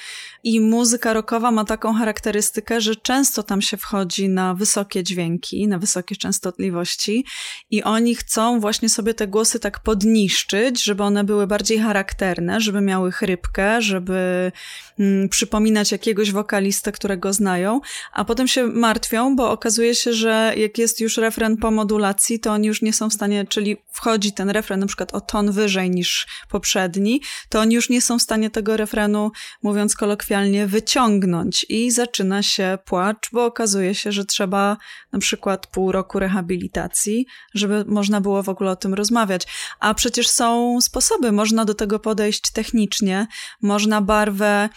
i 0.44 0.61
muzyka 0.61 1.12
rockowa 1.12 1.51
ma 1.51 1.64
taką 1.64 1.94
charakterystykę, 1.94 2.80
że 2.80 2.96
często 2.96 3.42
tam 3.42 3.62
się 3.62 3.76
wchodzi 3.76 4.28
na 4.28 4.55
wysokie 4.55 5.05
dźwięki, 5.05 5.68
na 5.68 5.78
wysokie 5.78 6.16
częstotliwości, 6.16 7.24
i 7.70 7.82
oni 7.82 8.14
chcą 8.14 8.61
właśnie 8.61 8.88
sobie 8.88 9.14
te 9.14 9.28
głosy 9.28 9.61
tak 9.61 9.78
podniszczyć, 9.78 10.84
żeby 10.84 11.03
one 11.03 11.24
były 11.24 11.46
bardziej 11.46 11.78
charakterne, 11.78 12.61
żeby 12.61 12.80
miały 12.80 13.12
chrypkę, 13.12 13.82
żeby 13.82 14.53
mm, 14.99 15.28
przypominać 15.28 15.92
jakiegoś 15.92 16.32
wokalistę, 16.32 16.92
którego 16.92 17.32
znają, 17.32 17.80
a 18.12 18.24
potem 18.24 18.49
się 18.49 18.66
martwią, 18.66 19.36
bo 19.36 19.51
okazuje 19.51 19.94
się, 19.94 20.12
że 20.12 20.53
jak 20.57 20.78
jest 20.78 21.01
już 21.01 21.16
refren 21.16 21.57
po 21.57 21.70
modulacji, 21.70 22.40
to 22.40 22.53
oni 22.53 22.68
już 22.68 22.82
nie 22.82 22.92
są 22.92 23.11
w 23.11 23.14
stanie, 23.14 23.46
czyli 23.46 23.76
wchodzi 23.92 24.32
ten 24.32 24.51
refren 24.51 24.80
na 24.80 24.86
przykład 24.86 25.14
o 25.14 25.20
ton 25.20 25.53
wyżej 25.53 25.90
niż 25.90 26.26
poprzedni, 26.51 27.22
to 27.49 27.61
oni 27.61 27.74
już 27.74 27.90
nie 27.90 28.01
są 28.01 28.18
w 28.18 28.22
stanie 28.22 28.51
tego 28.51 28.76
refrenu, 28.76 29.30
mówiąc 29.62 29.94
kolokwialnie, 29.94 30.66
wyciągnąć 30.66 31.66
i 31.68 31.90
zaczyna 31.90 32.42
się 32.42 32.78
płacz, 32.84 33.28
bo 33.32 33.44
okazuje 33.44 33.94
się, 33.94 34.12
że 34.12 34.24
trzeba 34.24 34.76
na 35.12 35.18
przykład 35.18 35.66
pół 35.66 35.92
roku 35.92 36.18
rehabilitacji, 36.18 37.26
żeby 37.55 37.84
można 37.84 38.20
było 38.20 38.42
w 38.42 38.49
ogóle 38.49 38.70
o 38.70 38.76
tym 38.76 38.94
rozmawiać. 38.94 39.46
A 39.80 39.94
przecież 39.94 40.28
są 40.28 40.80
sposoby, 40.80 41.32
można 41.32 41.64
do 41.64 41.74
tego 41.74 41.99
podejść 41.99 42.53
technicznie, 42.53 43.26
można 43.62 44.03
barwę 44.03 44.68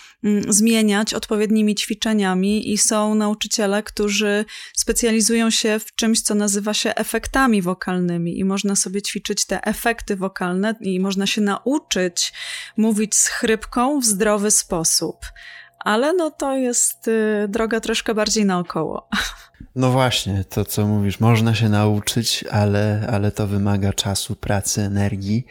zmieniać 0.48 1.14
odpowiednimi 1.14 1.76
ćwiczeniami 1.76 2.72
i 2.72 2.78
są 2.78 3.16
nauczyciele, 3.16 3.84
którzy 3.84 4.46
specjalizują 4.78 5.50
się 5.50 5.80
w 5.80 5.96
czymś, 5.96 6.22
co 6.22 6.36
nazywa 6.36 6.74
się 6.74 6.96
efektami 6.96 7.62
wokalnymi 7.62 8.40
i 8.40 8.46
można 8.46 8.76
sobie 8.76 9.02
ćwiczyć 9.02 9.46
te 9.46 9.64
efekty 9.64 10.16
wokalne 10.16 10.76
i 10.82 11.00
można 11.00 11.28
się 11.28 11.42
nauczyć 11.42 12.34
mówić 12.78 13.16
z 13.16 13.28
chrypką 13.28 14.00
w 14.00 14.06
zdrowy 14.06 14.52
sposób. 14.52 15.16
Ale 15.80 16.14
no 16.14 16.32
to 16.32 16.56
jest 16.56 17.08
y, 17.08 17.48
droga 17.50 17.80
troszkę 17.80 18.14
bardziej 18.14 18.46
naokoło. 18.46 19.10
No 19.76 19.92
właśnie, 19.92 20.44
to 20.50 20.66
co 20.66 20.88
mówisz, 20.88 21.20
można 21.20 21.56
się 21.56 21.70
nauczyć, 21.70 22.44
ale, 22.52 23.08
ale 23.12 23.32
to 23.32 23.48
wymaga 23.48 23.94
czasu, 23.94 24.36
pracy, 24.36 24.82
energii. 24.82 25.46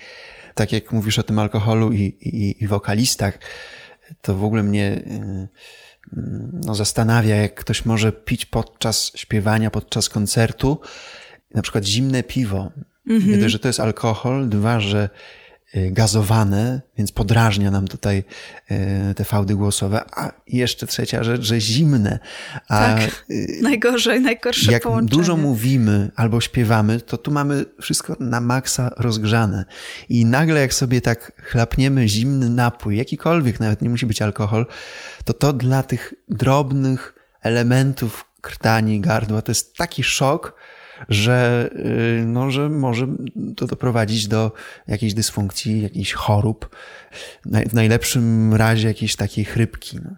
Tak 0.54 0.72
jak 0.72 0.92
mówisz 0.92 1.18
o 1.18 1.22
tym 1.22 1.38
alkoholu 1.38 1.92
i, 1.92 2.02
i, 2.20 2.64
i 2.64 2.66
wokalistach, 2.66 3.38
to 4.22 4.34
w 4.34 4.44
ogóle 4.44 4.62
mnie 4.62 5.02
y, 5.06 5.48
no, 6.52 6.74
zastanawia, 6.74 7.36
jak 7.36 7.54
ktoś 7.54 7.84
może 7.84 8.12
pić 8.12 8.46
podczas 8.46 9.12
śpiewania, 9.14 9.70
podczas 9.70 10.08
koncertu, 10.08 10.80
na 11.54 11.62
przykład 11.62 11.84
zimne 11.84 12.22
piwo. 12.22 12.72
Mhm. 13.06 13.40
Nie 13.40 13.48
że 13.48 13.58
to 13.58 13.68
jest 13.68 13.80
alkohol, 13.80 14.48
dwa, 14.48 14.80
że 14.80 15.08
gazowane, 15.74 16.80
więc 16.98 17.12
podrażnia 17.12 17.70
nam 17.70 17.88
tutaj 17.88 18.24
y, 18.70 19.14
te 19.14 19.24
fałdy 19.24 19.54
głosowe. 19.54 20.04
A 20.16 20.32
jeszcze 20.46 20.86
trzecia 20.86 21.24
rzecz, 21.24 21.42
że 21.42 21.60
zimne. 21.60 22.18
A 22.68 22.78
tak, 22.78 23.24
y, 23.30 23.58
najgorzej, 23.62 24.20
najgorsze 24.20 24.72
jak 24.72 24.82
połączenie. 24.82 25.18
dużo 25.22 25.36
mówimy 25.36 26.10
albo 26.16 26.40
śpiewamy, 26.40 27.00
to 27.00 27.18
tu 27.18 27.30
mamy 27.30 27.64
wszystko 27.80 28.16
na 28.20 28.40
maksa 28.40 28.90
rozgrzane. 28.96 29.64
I 30.08 30.24
nagle 30.24 30.60
jak 30.60 30.74
sobie 30.74 31.00
tak 31.00 31.32
chlapniemy 31.44 32.08
zimny 32.08 32.50
napój, 32.50 32.96
jakikolwiek, 32.96 33.60
nawet 33.60 33.82
nie 33.82 33.90
musi 33.90 34.06
być 34.06 34.22
alkohol, 34.22 34.66
to 35.24 35.32
to 35.32 35.52
dla 35.52 35.82
tych 35.82 36.14
drobnych 36.28 37.14
elementów 37.42 38.24
krtani, 38.40 39.00
gardła, 39.00 39.42
to 39.42 39.50
jest 39.50 39.76
taki 39.76 40.04
szok, 40.04 40.54
że, 41.08 41.70
y, 42.20 42.24
no, 42.26 42.50
że 42.50 42.68
może 42.68 43.06
to 43.56 43.66
doprowadzić 43.66 44.28
do 44.28 44.52
jakiejś 44.88 45.14
dysfunkcji, 45.14 45.82
jakichś 45.82 46.12
chorób, 46.12 46.76
w 47.44 47.74
najlepszym 47.74 48.54
razie 48.54 48.88
jakiejś 48.88 49.16
takiej 49.16 49.44
chrypki. 49.44 49.98
No. 50.04 50.10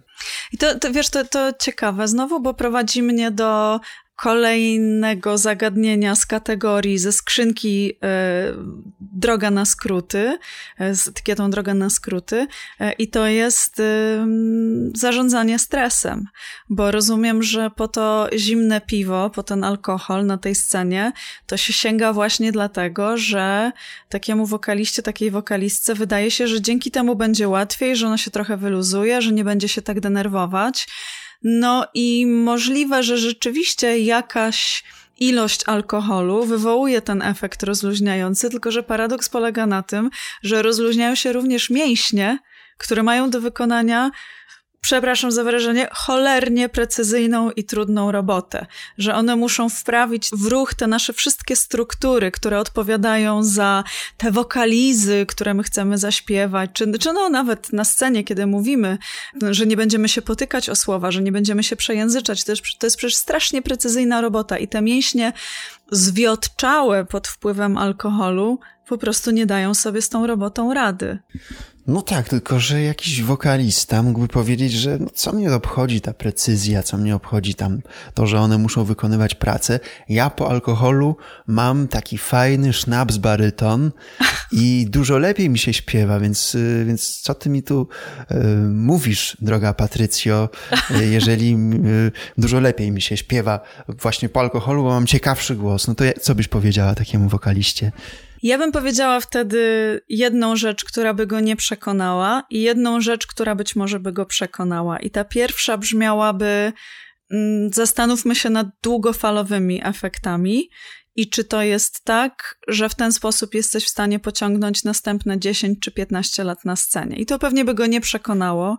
I 0.52 0.58
to, 0.58 0.78
to 0.78 0.92
wiesz, 0.92 1.10
to, 1.10 1.24
to 1.24 1.52
ciekawe 1.52 2.08
znowu, 2.08 2.40
bo 2.40 2.54
prowadzi 2.54 3.02
mnie 3.02 3.30
do 3.30 3.80
kolejnego 4.16 5.38
zagadnienia 5.38 6.16
z 6.16 6.26
kategorii 6.26 6.98
ze 6.98 7.12
skrzynki 7.12 7.92
e, 8.02 8.52
Droga 9.00 9.50
na 9.50 9.64
skróty, 9.64 10.38
e, 10.78 10.94
z 10.94 11.08
etykietą 11.08 11.50
Droga 11.50 11.74
na 11.74 11.90
skróty 11.90 12.46
e, 12.80 12.92
i 12.92 13.08
to 13.08 13.26
jest 13.26 13.82
zarządzanie 14.94 15.58
stresem, 15.58 16.26
bo 16.68 16.90
rozumiem, 16.90 17.42
że 17.42 17.70
po 17.70 17.88
to 17.88 18.28
zimne 18.36 18.80
piwo, 18.80 19.30
po 19.30 19.42
ten 19.42 19.64
alkohol 19.64 20.26
na 20.26 20.38
tej 20.38 20.54
scenie, 20.54 21.12
to 21.46 21.56
się 21.56 21.72
sięga 21.72 22.12
właśnie 22.12 22.52
dlatego, 22.52 23.16
że 23.16 23.72
takiemu 24.08 24.46
wokaliście, 24.46 25.02
takiej 25.02 25.30
wokalistce 25.30 25.94
wydaje 25.94 26.30
się, 26.30 26.46
że 26.46 26.60
dzięki 26.60 26.90
temu 26.90 27.16
będzie 27.16 27.48
łatwiej, 27.48 27.96
że 27.96 28.06
ona 28.06 28.18
się 28.18 28.30
trochę 28.30 28.56
wyluzuje, 28.56 29.22
że 29.22 29.32
nie 29.32 29.44
będzie 29.44 29.68
się 29.68 29.82
tak 29.82 30.00
denerwować, 30.00 30.86
no 31.44 31.86
i 31.94 32.26
możliwe, 32.26 33.02
że 33.02 33.18
rzeczywiście 33.18 33.98
jakaś 33.98 34.84
ilość 35.20 35.60
alkoholu 35.66 36.44
wywołuje 36.44 37.02
ten 37.02 37.22
efekt 37.22 37.62
rozluźniający, 37.62 38.50
tylko 38.50 38.70
że 38.70 38.82
paradoks 38.82 39.28
polega 39.28 39.66
na 39.66 39.82
tym, 39.82 40.10
że 40.42 40.62
rozluźniają 40.62 41.14
się 41.14 41.32
również 41.32 41.70
mięśnie, 41.70 42.38
które 42.78 43.02
mają 43.02 43.30
do 43.30 43.40
wykonania 43.40 44.10
przepraszam 44.82 45.32
za 45.32 45.44
wyrażenie, 45.44 45.88
cholernie 45.92 46.68
precyzyjną 46.68 47.50
i 47.50 47.64
trudną 47.64 48.12
robotę. 48.12 48.66
Że 48.98 49.14
one 49.14 49.36
muszą 49.36 49.68
wprawić 49.68 50.30
w 50.32 50.46
ruch 50.46 50.74
te 50.74 50.86
nasze 50.86 51.12
wszystkie 51.12 51.56
struktury, 51.56 52.30
które 52.30 52.58
odpowiadają 52.58 53.42
za 53.42 53.84
te 54.16 54.30
wokalizy, 54.30 55.26
które 55.28 55.54
my 55.54 55.62
chcemy 55.62 55.98
zaśpiewać, 55.98 56.70
czy, 56.72 56.98
czy 56.98 57.12
no 57.12 57.28
nawet 57.28 57.72
na 57.72 57.84
scenie, 57.84 58.24
kiedy 58.24 58.46
mówimy, 58.46 58.98
że 59.50 59.66
nie 59.66 59.76
będziemy 59.76 60.08
się 60.08 60.22
potykać 60.22 60.68
o 60.68 60.76
słowa, 60.76 61.10
że 61.10 61.22
nie 61.22 61.32
będziemy 61.32 61.62
się 61.62 61.76
przejęzyczać. 61.76 62.44
To 62.44 62.52
jest, 62.52 62.62
to 62.78 62.86
jest 62.86 62.96
przecież 62.96 63.16
strasznie 63.16 63.62
precyzyjna 63.62 64.20
robota 64.20 64.58
i 64.58 64.68
te 64.68 64.82
mięśnie 64.82 65.32
zwiotczałe 65.90 67.04
pod 67.04 67.28
wpływem 67.28 67.78
alkoholu 67.78 68.60
po 68.88 68.98
prostu 68.98 69.30
nie 69.30 69.46
dają 69.46 69.74
sobie 69.74 70.02
z 70.02 70.08
tą 70.08 70.26
robotą 70.26 70.74
rady. 70.74 71.18
No 71.86 72.02
tak, 72.02 72.28
tylko 72.28 72.60
że 72.60 72.82
jakiś 72.82 73.22
wokalista 73.22 74.02
mógłby 74.02 74.28
powiedzieć, 74.28 74.72
że 74.72 74.98
no, 74.98 75.06
co 75.14 75.32
mnie 75.32 75.54
obchodzi 75.54 76.00
ta 76.00 76.12
precyzja, 76.12 76.82
co 76.82 76.96
mnie 76.96 77.16
obchodzi 77.16 77.54
tam 77.54 77.80
to, 78.14 78.26
że 78.26 78.40
one 78.40 78.58
muszą 78.58 78.84
wykonywać 78.84 79.34
pracę. 79.34 79.80
Ja 80.08 80.30
po 80.30 80.50
alkoholu 80.50 81.16
mam 81.46 81.88
taki 81.88 82.18
fajny 82.18 82.72
sznaps 82.72 83.16
baryton 83.16 83.92
i 84.52 84.86
dużo 84.88 85.18
lepiej 85.18 85.50
mi 85.50 85.58
się 85.58 85.72
śpiewa, 85.72 86.20
więc, 86.20 86.54
y, 86.54 86.84
więc 86.86 87.20
co 87.20 87.34
ty 87.34 87.50
mi 87.50 87.62
tu 87.62 87.88
y, 88.30 88.34
mówisz, 88.68 89.36
droga 89.40 89.74
Patrycjo, 89.74 90.48
y, 90.90 91.06
jeżeli 91.06 91.54
y, 91.54 92.12
dużo 92.38 92.60
lepiej 92.60 92.90
mi 92.90 93.02
się 93.02 93.16
śpiewa 93.16 93.60
właśnie 93.88 94.28
po 94.28 94.40
alkoholu, 94.40 94.82
bo 94.82 94.88
mam 94.88 95.06
ciekawszy 95.06 95.56
głos. 95.56 95.88
No 95.88 95.94
to 95.94 96.04
co 96.20 96.34
byś 96.34 96.48
powiedziała 96.48 96.94
takiemu 96.94 97.28
wokaliście? 97.28 97.92
Ja 98.42 98.58
bym 98.58 98.72
powiedziała 98.72 99.20
wtedy 99.20 100.00
jedną 100.08 100.56
rzecz, 100.56 100.84
która 100.84 101.14
by 101.14 101.26
go 101.26 101.40
nie 101.40 101.56
przekonała, 101.56 102.42
i 102.50 102.60
jedną 102.60 103.00
rzecz, 103.00 103.26
która 103.26 103.54
być 103.54 103.76
może 103.76 104.00
by 104.00 104.12
go 104.12 104.26
przekonała. 104.26 104.98
I 104.98 105.10
ta 105.10 105.24
pierwsza 105.24 105.78
brzmiałaby: 105.78 106.72
mm, 107.30 107.72
zastanówmy 107.72 108.34
się 108.34 108.50
nad 108.50 108.66
długofalowymi 108.82 109.80
efektami 109.84 110.70
i 111.16 111.30
czy 111.30 111.44
to 111.44 111.62
jest 111.62 112.04
tak, 112.04 112.58
że 112.68 112.88
w 112.88 112.94
ten 112.94 113.12
sposób 113.12 113.54
jesteś 113.54 113.84
w 113.84 113.88
stanie 113.88 114.18
pociągnąć 114.18 114.84
następne 114.84 115.38
10 115.38 115.78
czy 115.80 115.90
15 115.90 116.44
lat 116.44 116.64
na 116.64 116.76
scenie? 116.76 117.16
I 117.16 117.26
to 117.26 117.38
pewnie 117.38 117.64
by 117.64 117.74
go 117.74 117.86
nie 117.86 118.00
przekonało. 118.00 118.78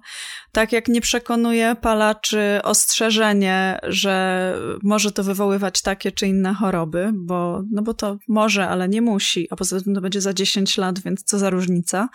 Tak 0.52 0.72
jak 0.72 0.88
nie 0.88 1.02
przekonuje 1.02 1.76
palaczy 1.82 2.60
ostrzeżenie, 2.64 3.80
że 3.84 4.58
może 4.84 5.12
to 5.12 5.24
wywoływać 5.24 5.82
takie 5.82 6.12
czy 6.12 6.28
inne 6.28 6.54
choroby, 6.54 7.12
bo, 7.14 7.64
no 7.72 7.82
bo 7.82 7.94
to 7.94 8.18
może, 8.28 8.68
ale 8.68 8.90
nie 8.90 9.02
musi, 9.02 9.48
a 9.52 9.56
poza 9.56 9.82
tym 9.82 9.96
to 9.96 10.02
będzie 10.02 10.22
za 10.22 10.34
10 10.34 10.78
lat, 10.78 11.00
więc 11.00 11.24
co 11.24 11.40
za 11.40 11.50
różnica. 11.50 12.10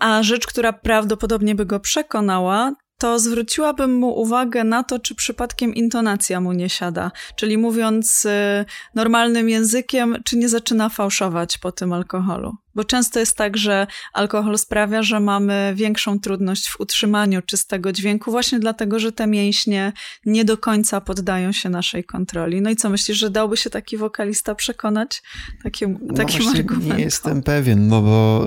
A 0.00 0.22
rzecz, 0.22 0.46
która 0.46 0.72
prawdopodobnie 0.72 1.54
by 1.54 1.66
go 1.66 1.80
przekonała, 1.80 2.72
to 2.98 3.18
zwróciłabym 3.18 3.94
mu 3.94 4.20
uwagę 4.20 4.64
na 4.64 4.82
to, 4.82 4.98
czy 4.98 5.14
przypadkiem 5.14 5.74
intonacja 5.74 6.40
mu 6.40 6.52
nie 6.52 6.68
siada. 6.68 7.10
Czyli 7.36 7.58
mówiąc 7.58 8.24
y, 8.24 8.64
normalnym 8.94 9.48
językiem, 9.48 10.16
czy 10.24 10.36
nie 10.36 10.48
zaczyna 10.48 10.88
fałszować 10.88 11.58
po 11.58 11.72
tym 11.72 11.92
alkoholu. 11.92 12.56
Bo 12.74 12.84
często 12.84 13.20
jest 13.20 13.36
tak, 13.36 13.56
że 13.56 13.86
alkohol 14.12 14.58
sprawia, 14.58 15.02
że 15.02 15.20
mamy 15.20 15.72
większą 15.76 16.20
trudność 16.20 16.68
w 16.68 16.80
utrzymaniu 16.80 17.42
czystego 17.42 17.92
dźwięku, 17.92 18.30
właśnie 18.30 18.58
dlatego, 18.58 18.98
że 18.98 19.12
te 19.12 19.26
mięśnie 19.26 19.92
nie 20.26 20.44
do 20.44 20.58
końca 20.58 21.00
poddają 21.00 21.52
się 21.52 21.68
naszej 21.68 22.04
kontroli. 22.04 22.62
No 22.62 22.70
i 22.70 22.76
co 22.76 22.90
myślisz, 22.90 23.18
że 23.18 23.30
dałby 23.30 23.56
się 23.56 23.70
taki 23.70 23.96
wokalista 23.96 24.54
przekonać 24.54 25.22
takim, 25.62 25.98
no 26.02 26.14
takim 26.14 26.48
argumentem? 26.48 26.96
Nie 26.96 27.04
jestem 27.04 27.42
pewien, 27.42 27.88
no 27.88 28.02
bo 28.02 28.46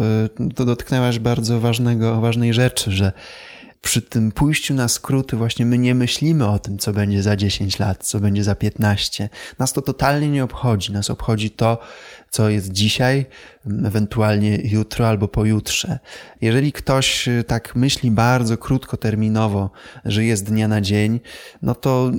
y, 0.50 0.54
to 0.54 0.66
dotknęłaś 0.66 1.20
bardzo 1.20 1.60
ważnego, 1.60 2.22
ważnej 2.22 2.54
rzeczy, 2.54 2.92
że 2.92 3.12
przy 3.82 4.02
tym 4.02 4.32
pójściu 4.32 4.74
na 4.74 4.88
skróty 4.88 5.38
właśnie 5.38 5.66
my 5.66 5.78
nie 5.78 5.96
myślimy 5.96 6.48
o 6.48 6.60
tym, 6.60 6.78
co 6.78 6.94
będzie 6.94 7.24
za 7.24 7.36
10 7.36 7.80
lat, 7.80 8.06
co 8.06 8.20
będzie 8.20 8.44
za 8.44 8.56
15. 8.56 9.30
Nas 9.60 9.74
to 9.74 9.82
totalnie 9.82 10.30
nie 10.30 10.44
obchodzi. 10.44 10.92
Nas 10.92 11.10
obchodzi 11.10 11.52
to, 11.52 11.80
co 12.30 12.50
jest 12.50 12.72
dzisiaj, 12.72 13.26
ewentualnie 13.86 14.60
jutro 14.64 15.08
albo 15.08 15.28
pojutrze. 15.28 16.00
Jeżeli 16.42 16.72
ktoś 16.72 17.28
y, 17.28 17.44
tak 17.48 17.76
myśli 17.76 18.12
bardzo 18.12 18.58
krótkoterminowo, 18.58 19.72
że 20.06 20.26
jest 20.26 20.46
dnia 20.46 20.68
na 20.68 20.82
dzień, 20.82 21.20
no 21.62 21.76
to 21.76 22.12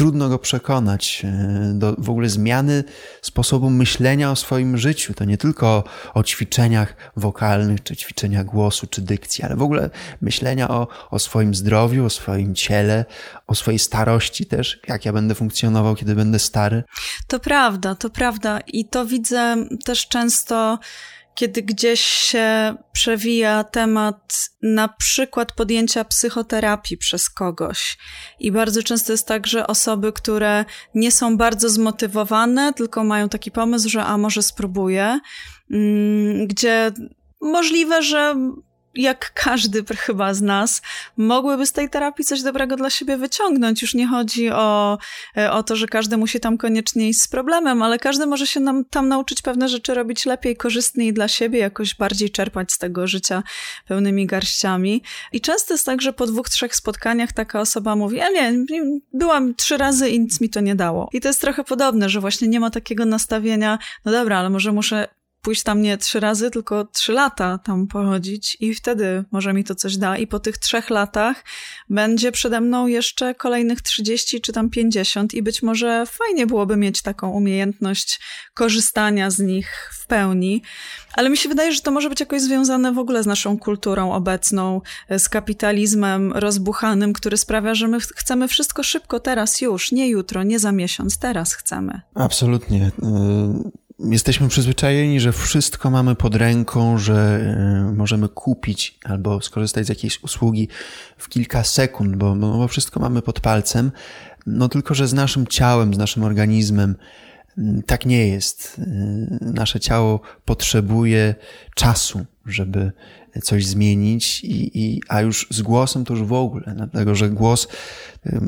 trudno 0.00 0.28
go 0.28 0.38
przekonać 0.38 1.22
e, 1.24 1.72
do 1.74 1.94
w 1.98 2.10
ogóle 2.10 2.28
zmiany 2.28 2.84
sposobu 3.22 3.70
myślenia 3.70 4.30
o 4.30 4.36
swoim 4.36 4.78
życiu. 4.78 5.14
To 5.14 5.24
nie 5.24 5.38
tylko 5.38 5.84
o 6.14 6.22
ćwiczeniach 6.22 6.96
wokalnych, 7.16 7.82
czy 7.82 7.96
ćwiczeniach 7.96 8.46
głosu, 8.46 8.86
czy 8.86 9.02
dykcji, 9.02 9.44
ale 9.44 9.56
w 9.56 9.62
ogóle 9.62 9.90
myślenia 10.20 10.68
o, 10.68 10.88
o 11.10 11.18
swoim 11.18 11.54
zdrowiu, 11.54 12.04
o 12.04 12.10
swoim 12.10 12.54
ciele, 12.54 13.04
o 13.46 13.54
swojej 13.54 13.78
starości 13.78 14.46
też, 14.46 14.80
jak 14.88 15.04
ja 15.04 15.12
będę 15.12 15.34
funkcjonował, 15.34 15.94
kiedy 15.94 16.14
będę 16.14 16.38
stary. 16.38 16.82
To 17.26 17.40
prawda, 17.40 17.94
to 17.94 18.10
prawda. 18.10 18.60
I 18.66 18.84
to 18.84 19.06
widzę 19.06 19.56
też 19.84 20.08
często 20.08 20.78
kiedy 21.40 21.62
gdzieś 21.62 22.00
się 22.00 22.74
przewija 22.92 23.64
temat 23.64 24.38
na 24.62 24.88
przykład 24.88 25.52
podjęcia 25.52 26.04
psychoterapii 26.04 26.96
przez 26.96 27.30
kogoś. 27.30 27.98
I 28.40 28.52
bardzo 28.52 28.82
często 28.82 29.12
jest 29.12 29.26
tak, 29.26 29.46
że 29.46 29.66
osoby, 29.66 30.12
które 30.12 30.64
nie 30.94 31.12
są 31.12 31.36
bardzo 31.36 31.68
zmotywowane, 31.68 32.72
tylko 32.72 33.04
mają 33.04 33.28
taki 33.28 33.50
pomysł, 33.50 33.88
że 33.88 34.04
a 34.04 34.18
może 34.18 34.42
spróbuję, 34.42 35.20
mm, 35.70 36.46
gdzie 36.46 36.92
możliwe, 37.40 38.02
że 38.02 38.36
jak 38.94 39.32
każdy 39.34 39.84
chyba 39.96 40.34
z 40.34 40.42
nas, 40.42 40.82
mogłyby 41.16 41.66
z 41.66 41.72
tej 41.72 41.90
terapii 41.90 42.24
coś 42.24 42.42
dobrego 42.42 42.76
dla 42.76 42.90
siebie 42.90 43.16
wyciągnąć. 43.16 43.82
Już 43.82 43.94
nie 43.94 44.06
chodzi 44.06 44.50
o, 44.50 44.98
e, 45.36 45.52
o 45.52 45.62
to, 45.62 45.76
że 45.76 45.86
każdy 45.86 46.16
musi 46.16 46.40
tam 46.40 46.58
koniecznie 46.58 47.08
iść 47.08 47.20
z 47.20 47.28
problemem, 47.28 47.82
ale 47.82 47.98
każdy 47.98 48.26
może 48.26 48.46
się 48.46 48.60
nam, 48.60 48.84
tam 48.84 49.08
nauczyć 49.08 49.42
pewne 49.42 49.68
rzeczy 49.68 49.94
robić 49.94 50.26
lepiej, 50.26 50.56
korzystniej 50.56 51.12
dla 51.12 51.28
siebie, 51.28 51.58
jakoś 51.58 51.94
bardziej 51.94 52.30
czerpać 52.30 52.72
z 52.72 52.78
tego 52.78 53.06
życia 53.06 53.42
pełnymi 53.88 54.26
garściami. 54.26 55.02
I 55.32 55.40
często 55.40 55.74
jest 55.74 55.86
tak, 55.86 56.02
że 56.02 56.12
po 56.12 56.26
dwóch, 56.26 56.48
trzech 56.48 56.76
spotkaniach 56.76 57.32
taka 57.32 57.60
osoba 57.60 57.96
mówi, 57.96 58.16
ja 58.16 58.30
nie, 58.30 58.64
byłam 59.12 59.54
trzy 59.54 59.76
razy 59.76 60.08
i 60.10 60.20
nic 60.20 60.40
mi 60.40 60.50
to 60.50 60.60
nie 60.60 60.74
dało. 60.74 61.08
I 61.12 61.20
to 61.20 61.28
jest 61.28 61.40
trochę 61.40 61.64
podobne, 61.64 62.08
że 62.08 62.20
właśnie 62.20 62.48
nie 62.48 62.60
ma 62.60 62.70
takiego 62.70 63.04
nastawienia, 63.04 63.78
no 64.04 64.12
dobra, 64.12 64.38
ale 64.38 64.50
może 64.50 64.72
muszę 64.72 65.08
pójść 65.42 65.62
tam 65.62 65.82
nie 65.82 65.98
trzy 65.98 66.20
razy, 66.20 66.50
tylko 66.50 66.84
trzy 66.84 67.12
lata 67.12 67.58
tam 67.58 67.86
pochodzić 67.86 68.56
i 68.60 68.74
wtedy 68.74 69.24
może 69.30 69.52
mi 69.52 69.64
to 69.64 69.74
coś 69.74 69.96
da. 69.96 70.16
I 70.16 70.26
po 70.26 70.40
tych 70.40 70.58
trzech 70.58 70.90
latach 70.90 71.44
będzie 71.88 72.32
przede 72.32 72.60
mną 72.60 72.86
jeszcze 72.86 73.34
kolejnych 73.34 73.82
30 73.82 74.40
czy 74.40 74.52
tam 74.52 74.70
50 74.70 75.34
i 75.34 75.42
być 75.42 75.62
może 75.62 76.06
fajnie 76.06 76.46
byłoby 76.46 76.76
mieć 76.76 77.02
taką 77.02 77.30
umiejętność 77.30 78.20
korzystania 78.54 79.30
z 79.30 79.38
nich 79.38 79.90
w 79.92 80.06
pełni. 80.06 80.62
Ale 81.12 81.30
mi 81.30 81.36
się 81.36 81.48
wydaje, 81.48 81.72
że 81.72 81.80
to 81.80 81.90
może 81.90 82.08
być 82.08 82.20
jakoś 82.20 82.42
związane 82.42 82.92
w 82.92 82.98
ogóle 82.98 83.22
z 83.22 83.26
naszą 83.26 83.58
kulturą 83.58 84.12
obecną, 84.12 84.80
z 85.18 85.28
kapitalizmem 85.28 86.32
rozbuchanym, 86.32 87.12
który 87.12 87.36
sprawia, 87.36 87.74
że 87.74 87.88
my 87.88 88.00
chcemy 88.00 88.48
wszystko 88.48 88.82
szybko, 88.82 89.20
teraz 89.20 89.60
już, 89.60 89.92
nie 89.92 90.08
jutro, 90.08 90.42
nie 90.42 90.58
za 90.58 90.72
miesiąc, 90.72 91.18
teraz 91.18 91.54
chcemy. 91.54 92.00
Absolutnie. 92.14 92.90
Jesteśmy 94.04 94.48
przyzwyczajeni, 94.48 95.20
że 95.20 95.32
wszystko 95.32 95.90
mamy 95.90 96.14
pod 96.14 96.34
ręką, 96.34 96.98
że 96.98 97.40
e, 97.40 97.92
możemy 97.96 98.28
kupić 98.28 98.98
albo 99.04 99.40
skorzystać 99.40 99.86
z 99.86 99.88
jakiejś 99.88 100.22
usługi 100.22 100.68
w 101.16 101.28
kilka 101.28 101.64
sekund, 101.64 102.16
bo, 102.16 102.36
bo 102.36 102.68
wszystko 102.68 103.00
mamy 103.00 103.22
pod 103.22 103.40
palcem. 103.40 103.92
No 104.46 104.68
tylko, 104.68 104.94
że 104.94 105.08
z 105.08 105.12
naszym 105.12 105.46
ciałem, 105.46 105.94
z 105.94 105.98
naszym 105.98 106.24
organizmem 106.24 106.96
mm, 107.58 107.82
tak 107.82 108.06
nie 108.06 108.28
jest. 108.28 108.80
E, 108.80 108.84
nasze 109.40 109.80
ciało 109.80 110.20
potrzebuje 110.44 111.34
czasu, 111.74 112.26
żeby 112.46 112.92
coś 113.42 113.66
zmienić, 113.66 114.44
i, 114.44 114.78
i, 114.78 115.02
a 115.08 115.20
już 115.20 115.46
z 115.50 115.62
głosem 115.62 116.04
to 116.04 116.14
już 116.14 116.22
w 116.22 116.32
ogóle, 116.32 116.74
dlatego 116.76 117.14
że 117.14 117.30
głos, 117.30 117.68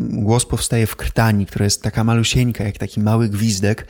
głos 0.09 0.47
powstaje 0.47 0.87
w 0.87 0.97
krtani, 0.97 1.47
która 1.47 1.65
jest 1.65 1.83
taka 1.83 2.05
malusieńka, 2.05 2.65
jak 2.65 2.79
taki 2.79 3.01
mały 3.01 3.29
gwizdek. 3.29 3.87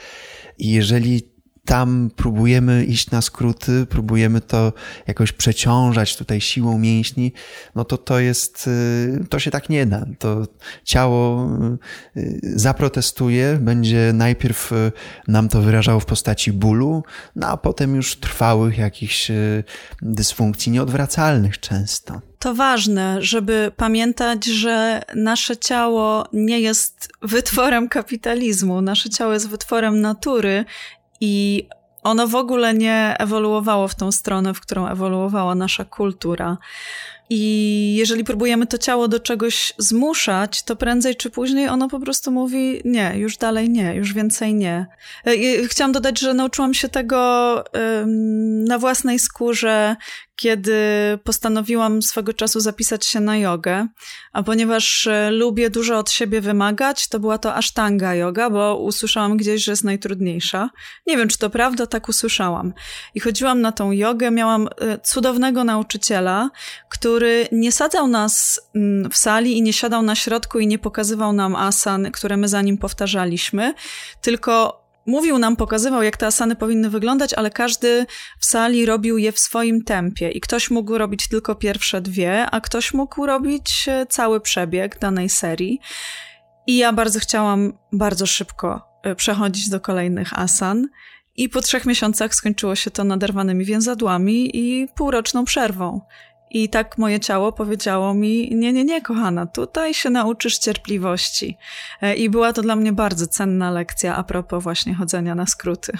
I 0.58 0.70
jeżeli 0.70 1.31
tam 1.64 2.10
próbujemy 2.16 2.84
iść 2.84 3.10
na 3.10 3.22
skróty, 3.22 3.86
próbujemy 3.86 4.40
to 4.40 4.72
jakoś 5.06 5.32
przeciążać 5.32 6.16
tutaj 6.16 6.40
siłą 6.40 6.78
mięśni, 6.78 7.32
no 7.74 7.84
to 7.84 7.98
to 7.98 8.20
jest, 8.20 8.66
y, 8.66 9.24
to 9.28 9.38
się 9.38 9.50
tak 9.50 9.68
nie 9.68 9.86
da. 9.86 10.06
To 10.18 10.46
ciało 10.84 11.48
y, 12.16 12.40
zaprotestuje, 12.42 13.58
będzie 13.60 14.12
najpierw 14.14 14.72
y, 14.72 14.92
nam 15.28 15.48
to 15.48 15.60
wyrażało 15.60 16.00
w 16.00 16.06
postaci 16.06 16.52
bólu, 16.52 17.02
no 17.36 17.46
a 17.46 17.56
potem 17.56 17.96
już 17.96 18.16
trwałych 18.16 18.78
jakichś 18.78 19.30
dysfunkcji 20.02 20.72
nieodwracalnych 20.72 21.60
często. 21.60 22.20
To 22.38 22.54
ważne, 22.54 23.22
żeby 23.22 23.72
pamiętać, 23.76 24.44
że 24.44 25.02
nasze 25.14 25.56
ciało 25.56 26.26
nie 26.32 26.60
jest 26.60 27.08
wytworem 27.22 27.88
kapitalizmu, 27.88 28.80
nasze 28.80 29.10
ciało 29.10 29.32
jest 29.32 29.48
wytworem 29.48 30.00
natury 30.00 30.64
i 31.22 31.68
ono 32.02 32.28
w 32.28 32.34
ogóle 32.34 32.74
nie 32.74 33.16
ewoluowało 33.18 33.88
w 33.88 33.94
tą 33.94 34.12
stronę, 34.12 34.54
w 34.54 34.60
którą 34.60 34.86
ewoluowała 34.88 35.54
nasza 35.54 35.84
kultura. 35.84 36.58
I 37.30 37.94
jeżeli 37.98 38.24
próbujemy 38.24 38.66
to 38.66 38.78
ciało 38.78 39.08
do 39.08 39.20
czegoś 39.20 39.72
zmuszać, 39.78 40.62
to 40.62 40.76
prędzej 40.76 41.16
czy 41.16 41.30
później 41.30 41.68
ono 41.68 41.88
po 41.88 42.00
prostu 42.00 42.30
mówi: 42.30 42.80
Nie, 42.84 43.12
już 43.16 43.36
dalej 43.36 43.70
nie, 43.70 43.94
już 43.94 44.12
więcej 44.12 44.54
nie. 44.54 44.86
E, 45.26 45.66
chciałam 45.66 45.92
dodać, 45.92 46.20
że 46.20 46.34
nauczyłam 46.34 46.74
się 46.74 46.88
tego 46.88 47.64
na 48.64 48.78
własnej 48.78 49.18
skórze, 49.18 49.96
kiedy 50.42 50.78
postanowiłam 51.24 52.02
swego 52.02 52.32
czasu 52.32 52.60
zapisać 52.60 53.06
się 53.06 53.20
na 53.20 53.36
jogę, 53.36 53.86
a 54.32 54.42
ponieważ 54.42 55.06
e, 55.06 55.30
lubię 55.30 55.70
dużo 55.70 55.98
od 55.98 56.10
siebie 56.10 56.40
wymagać, 56.40 57.08
to 57.08 57.20
była 57.20 57.38
to 57.38 57.54
asztanga 57.54 58.14
yoga, 58.14 58.50
bo 58.50 58.76
usłyszałam 58.76 59.36
gdzieś, 59.36 59.64
że 59.64 59.72
jest 59.72 59.84
najtrudniejsza. 59.84 60.70
Nie 61.06 61.16
wiem, 61.16 61.28
czy 61.28 61.38
to 61.38 61.50
prawda, 61.50 61.86
tak 61.86 62.08
usłyszałam. 62.08 62.72
I 63.14 63.20
chodziłam 63.20 63.60
na 63.60 63.72
tą 63.72 63.92
jogę, 63.92 64.30
miałam 64.30 64.68
e, 64.68 64.98
cudownego 64.98 65.64
nauczyciela, 65.64 66.50
który 66.88 67.48
nie 67.52 67.72
sadzał 67.72 68.08
nas 68.08 68.60
mm, 68.74 69.10
w 69.10 69.16
sali 69.16 69.58
i 69.58 69.62
nie 69.62 69.72
siadał 69.72 70.02
na 70.02 70.14
środku 70.14 70.58
i 70.58 70.66
nie 70.66 70.78
pokazywał 70.78 71.32
nam 71.32 71.56
asan, 71.56 72.10
które 72.10 72.36
my 72.36 72.48
za 72.48 72.62
nim 72.62 72.78
powtarzaliśmy, 72.78 73.74
tylko 74.20 74.81
mówił 75.06 75.38
nam, 75.38 75.56
pokazywał, 75.56 76.02
jak 76.02 76.16
te 76.16 76.26
asany 76.26 76.56
powinny 76.56 76.90
wyglądać, 76.90 77.34
ale 77.34 77.50
każdy 77.50 78.06
w 78.38 78.46
sali 78.46 78.86
robił 78.86 79.18
je 79.18 79.32
w 79.32 79.38
swoim 79.38 79.84
tempie 79.84 80.30
i 80.30 80.40
ktoś 80.40 80.70
mógł 80.70 80.98
robić 80.98 81.28
tylko 81.28 81.54
pierwsze 81.54 82.00
dwie, 82.00 82.46
a 82.50 82.60
ktoś 82.60 82.94
mógł 82.94 83.26
robić 83.26 83.84
e, 83.88 84.06
cały 84.06 84.40
przebieg 84.40 84.98
danej 84.98 85.28
serii. 85.28 85.80
I 86.66 86.76
ja 86.76 86.92
bardzo 86.92 87.20
chciałam 87.20 87.72
bardzo 87.92 88.26
szybko 88.26 88.80
e, 89.02 89.14
przechodzić 89.14 89.68
do 89.68 89.80
kolejnych 89.80 90.38
asan. 90.38 90.88
I 91.36 91.48
po 91.48 91.60
trzech 91.60 91.86
miesiącach 91.86 92.34
skończyło 92.34 92.74
się 92.74 92.90
to 92.90 93.04
naderwanymi 93.04 93.64
więzadłami 93.64 94.56
i 94.56 94.88
półroczną 94.94 95.44
przerwą. 95.44 96.00
I 96.54 96.68
tak 96.68 96.98
moje 96.98 97.20
ciało 97.20 97.52
powiedziało 97.52 98.14
mi: 98.14 98.50
Nie, 98.54 98.72
nie, 98.72 98.84
nie, 98.84 99.02
kochana, 99.02 99.46
tutaj 99.46 99.94
się 99.94 100.10
nauczysz 100.10 100.58
cierpliwości. 100.58 101.56
E, 102.02 102.14
I 102.14 102.30
była 102.30 102.52
to 102.52 102.62
dla 102.62 102.76
mnie 102.76 102.92
bardzo 102.92 103.26
cenna 103.26 103.70
lekcja 103.70 104.16
a 104.16 104.24
propos 104.24 104.62
właśnie 104.62 104.94
chodzenia 104.94 105.34
na 105.34 105.46
skróty. 105.46 105.92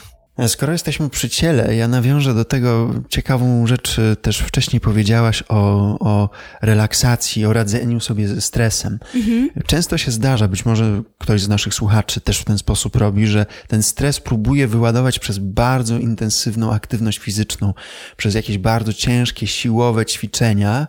Skoro 0.49 0.73
jesteśmy 0.73 1.11
przy 1.11 1.29
ciele, 1.29 1.77
ja 1.77 1.89
nawiążę 1.89 2.35
do 2.35 2.45
tego 2.45 2.95
ciekawą 3.09 3.67
rzecz, 3.67 4.01
też 4.23 4.39
wcześniej 4.39 4.81
powiedziałaś 4.81 5.45
o, 5.49 5.59
o 5.99 6.31
relaksacji, 6.63 7.47
o 7.47 7.53
radzeniu 7.53 8.01
sobie 8.01 8.29
ze 8.29 8.41
stresem. 8.41 8.99
Mhm. 9.15 9.51
Często 9.67 9.99
się 9.99 10.11
zdarza, 10.11 10.49
być 10.49 10.65
może 10.65 11.03
ktoś 11.19 11.43
z 11.43 11.49
naszych 11.49 11.75
słuchaczy 11.75 12.21
też 12.21 12.39
w 12.39 12.45
ten 12.45 12.59
sposób 12.59 12.97
robi, 12.97 13.27
że 13.27 13.47
ten 13.69 13.83
stres 13.83 14.21
próbuje 14.21 14.69
wyładować 14.69 15.19
przez 15.19 15.39
bardzo 15.39 15.99
intensywną 15.99 16.73
aktywność 16.73 17.19
fizyczną, 17.19 17.75
przez 18.17 18.35
jakieś 18.35 18.59
bardzo 18.59 18.93
ciężkie, 18.93 19.47
siłowe 19.47 20.07
ćwiczenia 20.07 20.87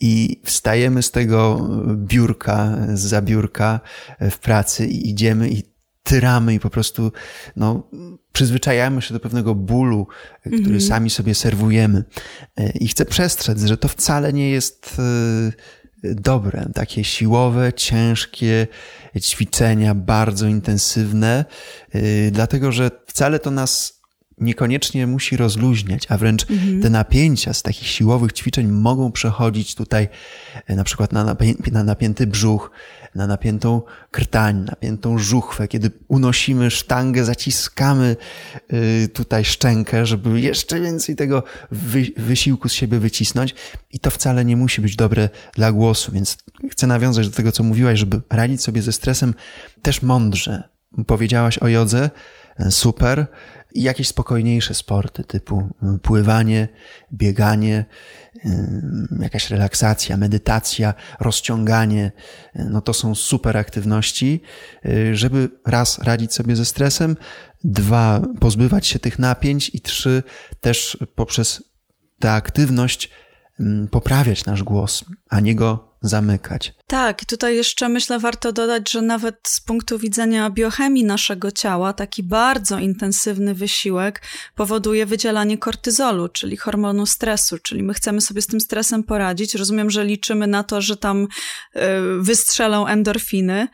i 0.00 0.40
wstajemy 0.44 1.02
z 1.02 1.10
tego 1.10 1.68
biurka, 1.96 2.76
z 2.94 3.00
zabiórka 3.00 3.80
w 4.20 4.38
pracy 4.38 4.86
i 4.86 5.10
idziemy 5.10 5.48
i 5.48 5.71
tyramy 6.02 6.54
i 6.54 6.60
po 6.60 6.70
prostu 6.70 7.12
no, 7.56 7.88
przyzwyczajamy 8.32 9.02
się 9.02 9.14
do 9.14 9.20
pewnego 9.20 9.54
bólu, 9.54 10.06
który 10.40 10.56
mm 10.56 10.78
-hmm. 10.78 10.88
sami 10.88 11.10
sobie 11.10 11.34
serwujemy. 11.34 12.04
E, 12.56 12.70
I 12.70 12.88
chcę 12.88 13.04
przestrzec, 13.04 13.64
że 13.64 13.76
to 13.76 13.88
wcale 13.88 14.32
nie 14.32 14.50
jest 14.50 14.96
e, 16.04 16.14
dobre. 16.14 16.66
Takie 16.74 17.04
siłowe, 17.04 17.72
ciężkie 17.72 18.66
ćwiczenia, 19.20 19.94
bardzo 19.94 20.46
intensywne, 20.46 21.44
e, 21.90 22.30
dlatego 22.30 22.72
że 22.72 22.90
wcale 23.06 23.38
to 23.38 23.50
nas 23.50 24.01
niekoniecznie 24.42 25.06
musi 25.06 25.36
rozluźniać, 25.36 26.06
a 26.08 26.18
wręcz 26.18 26.50
mhm. 26.50 26.82
te 26.82 26.90
napięcia 26.90 27.52
z 27.52 27.62
takich 27.62 27.88
siłowych 27.88 28.32
ćwiczeń 28.32 28.66
mogą 28.66 29.12
przechodzić 29.12 29.74
tutaj 29.74 30.08
na 30.68 30.84
przykład 30.84 31.12
na, 31.12 31.24
napię 31.24 31.54
na 31.72 31.84
napięty 31.84 32.26
brzuch, 32.26 32.70
na 33.14 33.26
napiętą 33.26 33.82
krtań, 34.10 34.64
napiętą 34.64 35.18
żuchwę, 35.18 35.68
kiedy 35.68 35.90
unosimy 36.08 36.70
sztangę, 36.70 37.24
zaciskamy 37.24 38.16
y, 38.72 39.08
tutaj 39.08 39.44
szczękę, 39.44 40.06
żeby 40.06 40.40
jeszcze 40.40 40.80
więcej 40.80 41.16
tego 41.16 41.42
wy 41.70 42.06
wysiłku 42.16 42.68
z 42.68 42.72
siebie 42.72 42.98
wycisnąć 42.98 43.54
i 43.90 44.00
to 44.00 44.10
wcale 44.10 44.44
nie 44.44 44.56
musi 44.56 44.80
być 44.80 44.96
dobre 44.96 45.28
dla 45.54 45.72
głosu, 45.72 46.12
więc 46.12 46.36
chcę 46.70 46.86
nawiązać 46.86 47.28
do 47.28 47.36
tego, 47.36 47.52
co 47.52 47.62
mówiłaś, 47.62 47.98
żeby 47.98 48.20
radzić 48.30 48.62
sobie 48.62 48.82
ze 48.82 48.92
stresem 48.92 49.34
też 49.82 50.02
mądrze. 50.02 50.62
Powiedziałaś 51.06 51.58
o 51.58 51.68
jodze, 51.68 52.10
super, 52.70 53.26
jakieś 53.74 54.08
spokojniejsze 54.08 54.74
sporty 54.74 55.24
typu 55.24 55.68
y, 55.96 55.98
pływanie, 55.98 56.68
bieganie, 57.12 57.84
y, 58.36 58.50
jakaś 59.20 59.50
relaksacja, 59.50 60.16
medytacja, 60.16 60.94
rozciąganie. 61.20 62.12
Y, 62.56 62.64
no 62.70 62.80
to 62.80 62.94
są 62.94 63.14
super 63.14 63.56
aktywności, 63.56 64.40
żeby 65.12 65.48
raz 65.66 65.98
radzić 65.98 66.34
sobie 66.34 66.56
ze 66.56 66.64
stresem, 66.64 67.16
dwa 67.64 68.22
pozbywać 68.40 68.86
się 68.86 68.98
tych 68.98 69.18
napięć 69.18 69.70
i 69.74 69.80
trzy 69.80 70.22
też 70.60 70.98
poprzez 71.14 71.62
tę 72.18 72.32
aktywność 72.32 73.06
mm, 73.06 73.31
poprawiać 73.90 74.44
nasz 74.44 74.62
głos, 74.62 75.04
a 75.30 75.40
nie 75.40 75.54
go 75.54 75.92
zamykać. 76.02 76.74
Tak, 76.86 77.22
i 77.22 77.26
tutaj 77.26 77.56
jeszcze 77.56 77.88
myślę 77.88 78.18
warto 78.18 78.52
dodać, 78.52 78.90
że 78.90 79.02
nawet 79.02 79.36
z 79.46 79.60
punktu 79.60 79.98
widzenia 79.98 80.50
biochemii 80.50 81.04
naszego 81.04 81.50
ciała, 81.50 81.92
taki 81.92 82.22
bardzo 82.22 82.78
intensywny 82.78 83.54
wysiłek 83.54 84.22
powoduje 84.54 85.06
wydzielanie 85.06 85.58
kortyzolu, 85.58 86.28
czyli 86.28 86.56
hormonu 86.56 87.06
stresu, 87.06 87.58
czyli 87.58 87.82
my 87.82 87.94
chcemy 87.94 88.20
sobie 88.20 88.42
z 88.42 88.46
tym 88.46 88.60
stresem 88.60 89.02
poradzić. 89.02 89.54
Rozumiem, 89.54 89.90
że 89.90 90.04
liczymy 90.04 90.46
na 90.46 90.62
to, 90.62 90.80
że 90.80 90.96
tam 90.96 91.22
y, 91.76 91.78
wystrzelą 92.20 92.86
endorfiny, 92.86 93.68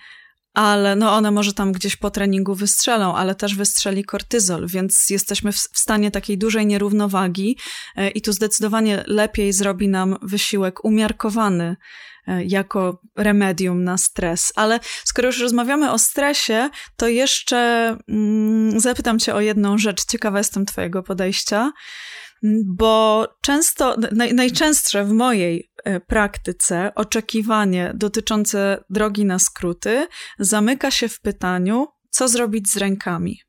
ale 0.58 0.96
no 0.96 1.12
one 1.12 1.30
może 1.30 1.52
tam 1.52 1.72
gdzieś 1.72 1.96
po 1.96 2.10
treningu 2.10 2.54
wystrzelą, 2.54 3.16
ale 3.16 3.34
też 3.34 3.54
wystrzeli 3.54 4.04
kortyzol, 4.04 4.66
więc 4.66 5.10
jesteśmy 5.10 5.52
w 5.52 5.58
stanie 5.58 6.10
takiej 6.10 6.38
dużej 6.38 6.66
nierównowagi 6.66 7.56
y, 7.98 8.08
i 8.08 8.22
tu 8.22 8.32
zdecydowanie 8.32 9.04
lepiej 9.06 9.52
zrobi 9.52 9.88
nam 9.88 10.16
wysiłek 10.22 10.84
umiarkowany 10.84 11.76
E, 12.28 12.44
jako 12.44 13.00
remedium 13.16 13.84
na 13.84 13.98
stres. 13.98 14.52
Ale 14.56 14.80
skoro 15.04 15.28
już 15.28 15.40
rozmawiamy 15.40 15.92
o 15.92 15.98
stresie, 15.98 16.70
to 16.96 17.08
jeszcze 17.08 17.96
mm, 18.08 18.80
zapytam 18.80 19.18
Cię 19.18 19.34
o 19.34 19.40
jedną 19.40 19.78
rzecz. 19.78 20.04
Ciekawa 20.04 20.38
jestem 20.38 20.66
Twojego 20.66 21.02
podejścia, 21.02 21.72
bo 22.66 23.26
często, 23.42 23.96
naj, 24.12 24.34
najczęstsze 24.34 25.04
w 25.04 25.12
mojej 25.12 25.70
e, 25.84 26.00
praktyce 26.00 26.92
oczekiwanie 26.94 27.92
dotyczące 27.94 28.84
drogi 28.90 29.24
na 29.24 29.38
skróty 29.38 30.06
zamyka 30.38 30.90
się 30.90 31.08
w 31.08 31.20
pytaniu, 31.20 31.86
co 32.10 32.28
zrobić 32.28 32.72
z 32.72 32.76
rękami 32.76 33.40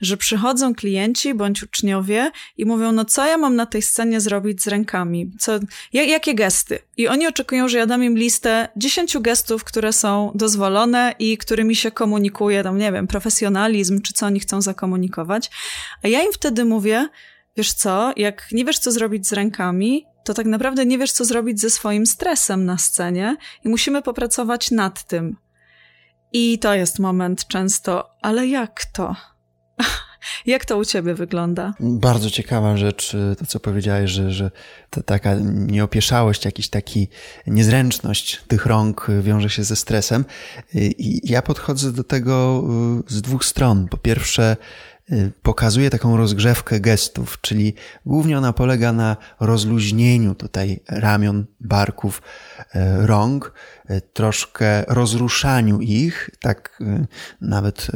że 0.00 0.16
przychodzą 0.16 0.74
klienci 0.74 1.34
bądź 1.34 1.62
uczniowie 1.62 2.30
i 2.56 2.64
mówią, 2.64 2.92
no 2.92 3.04
co 3.04 3.26
ja 3.26 3.38
mam 3.38 3.56
na 3.56 3.66
tej 3.66 3.82
scenie 3.82 4.20
zrobić 4.20 4.62
z 4.62 4.66
rękami? 4.66 5.30
Co, 5.38 5.52
jakie 5.92 6.34
gesty? 6.34 6.78
I 6.96 7.08
oni 7.08 7.26
oczekują, 7.26 7.68
że 7.68 7.78
ja 7.78 7.86
dam 7.86 8.04
im 8.04 8.18
listę 8.18 8.68
dziesięciu 8.76 9.20
gestów, 9.20 9.64
które 9.64 9.92
są 9.92 10.32
dozwolone 10.34 11.14
i 11.18 11.38
którymi 11.38 11.76
się 11.76 11.90
komunikuje, 11.90 12.62
tam 12.62 12.78
nie 12.78 12.92
wiem, 12.92 13.06
profesjonalizm, 13.06 14.00
czy 14.00 14.12
co 14.12 14.26
oni 14.26 14.40
chcą 14.40 14.62
zakomunikować. 14.62 15.50
A 16.02 16.08
ja 16.08 16.22
im 16.22 16.32
wtedy 16.32 16.64
mówię, 16.64 17.08
wiesz 17.56 17.72
co, 17.72 18.12
jak 18.16 18.48
nie 18.52 18.64
wiesz, 18.64 18.78
co 18.78 18.92
zrobić 18.92 19.28
z 19.28 19.32
rękami, 19.32 20.06
to 20.24 20.34
tak 20.34 20.46
naprawdę 20.46 20.86
nie 20.86 20.98
wiesz, 20.98 21.12
co 21.12 21.24
zrobić 21.24 21.60
ze 21.60 21.70
swoim 21.70 22.06
stresem 22.06 22.64
na 22.64 22.78
scenie 22.78 23.36
i 23.64 23.68
musimy 23.68 24.02
popracować 24.02 24.70
nad 24.70 25.04
tym. 25.04 25.36
I 26.32 26.58
to 26.58 26.74
jest 26.74 26.98
moment 26.98 27.46
często, 27.46 28.10
ale 28.22 28.46
jak 28.46 28.84
to? 28.84 29.16
Jak 30.46 30.64
to 30.64 30.78
u 30.78 30.84
ciebie 30.84 31.14
wygląda? 31.14 31.74
Bardzo 31.80 32.30
ciekawa 32.30 32.76
rzecz, 32.76 33.14
y, 33.14 33.36
to 33.38 33.46
co 33.46 33.60
powiedziałeś, 33.60 34.10
że, 34.10 34.30
że 34.30 34.50
ta 34.90 35.02
taka 35.02 35.34
nieopieszałość, 35.44 36.44
jakiś 36.44 36.68
taki 36.68 37.08
niezręczność 37.46 38.42
tych 38.48 38.66
rąk 38.66 39.06
wiąże 39.22 39.50
się 39.50 39.64
ze 39.64 39.76
stresem. 39.76 40.24
Y, 40.74 40.78
I 40.78 41.30
ja 41.30 41.42
podchodzę 41.42 41.92
do 41.92 42.04
tego 42.04 42.64
y, 43.08 43.14
z 43.14 43.22
dwóch 43.22 43.44
stron. 43.44 43.88
Po 43.88 43.96
pierwsze, 43.96 44.56
pokazuje 45.42 45.90
taką 45.90 46.16
rozgrzewkę 46.16 46.80
gestów, 46.80 47.40
czyli 47.40 47.74
głównie 48.06 48.38
ona 48.38 48.52
polega 48.52 48.92
na 48.92 49.16
rozluźnieniu 49.40 50.34
tutaj 50.34 50.80
ramion, 50.88 51.46
barków, 51.60 52.22
rąk, 53.00 53.52
troszkę 54.12 54.84
rozruszaniu 54.88 55.80
ich, 55.80 56.30
tak 56.40 56.82
nawet 57.40 57.86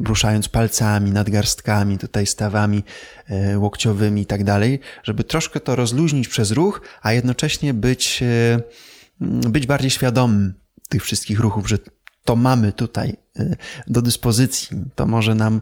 ruszając 0.00 0.48
palcami, 0.48 1.10
nadgarstkami, 1.10 1.98
tutaj 1.98 2.26
stawami 2.26 2.84
łokciowymi 3.56 4.22
i 4.22 4.26
tak 4.26 4.44
dalej, 4.44 4.80
żeby 5.02 5.24
troszkę 5.24 5.60
to 5.60 5.76
rozluźnić 5.76 6.28
przez 6.28 6.50
ruch, 6.50 6.80
a 7.02 7.12
jednocześnie 7.12 7.74
być, 7.74 8.24
być 9.20 9.66
bardziej 9.66 9.90
świadomym 9.90 10.54
tych 10.88 11.04
wszystkich 11.04 11.40
ruchów, 11.40 11.68
że 11.68 11.78
to 12.26 12.36
mamy 12.36 12.72
tutaj 12.72 13.16
e, 13.38 13.56
do 13.86 14.02
dyspozycji, 14.02 14.68
to 14.94 15.06
może 15.06 15.34
nam, 15.34 15.60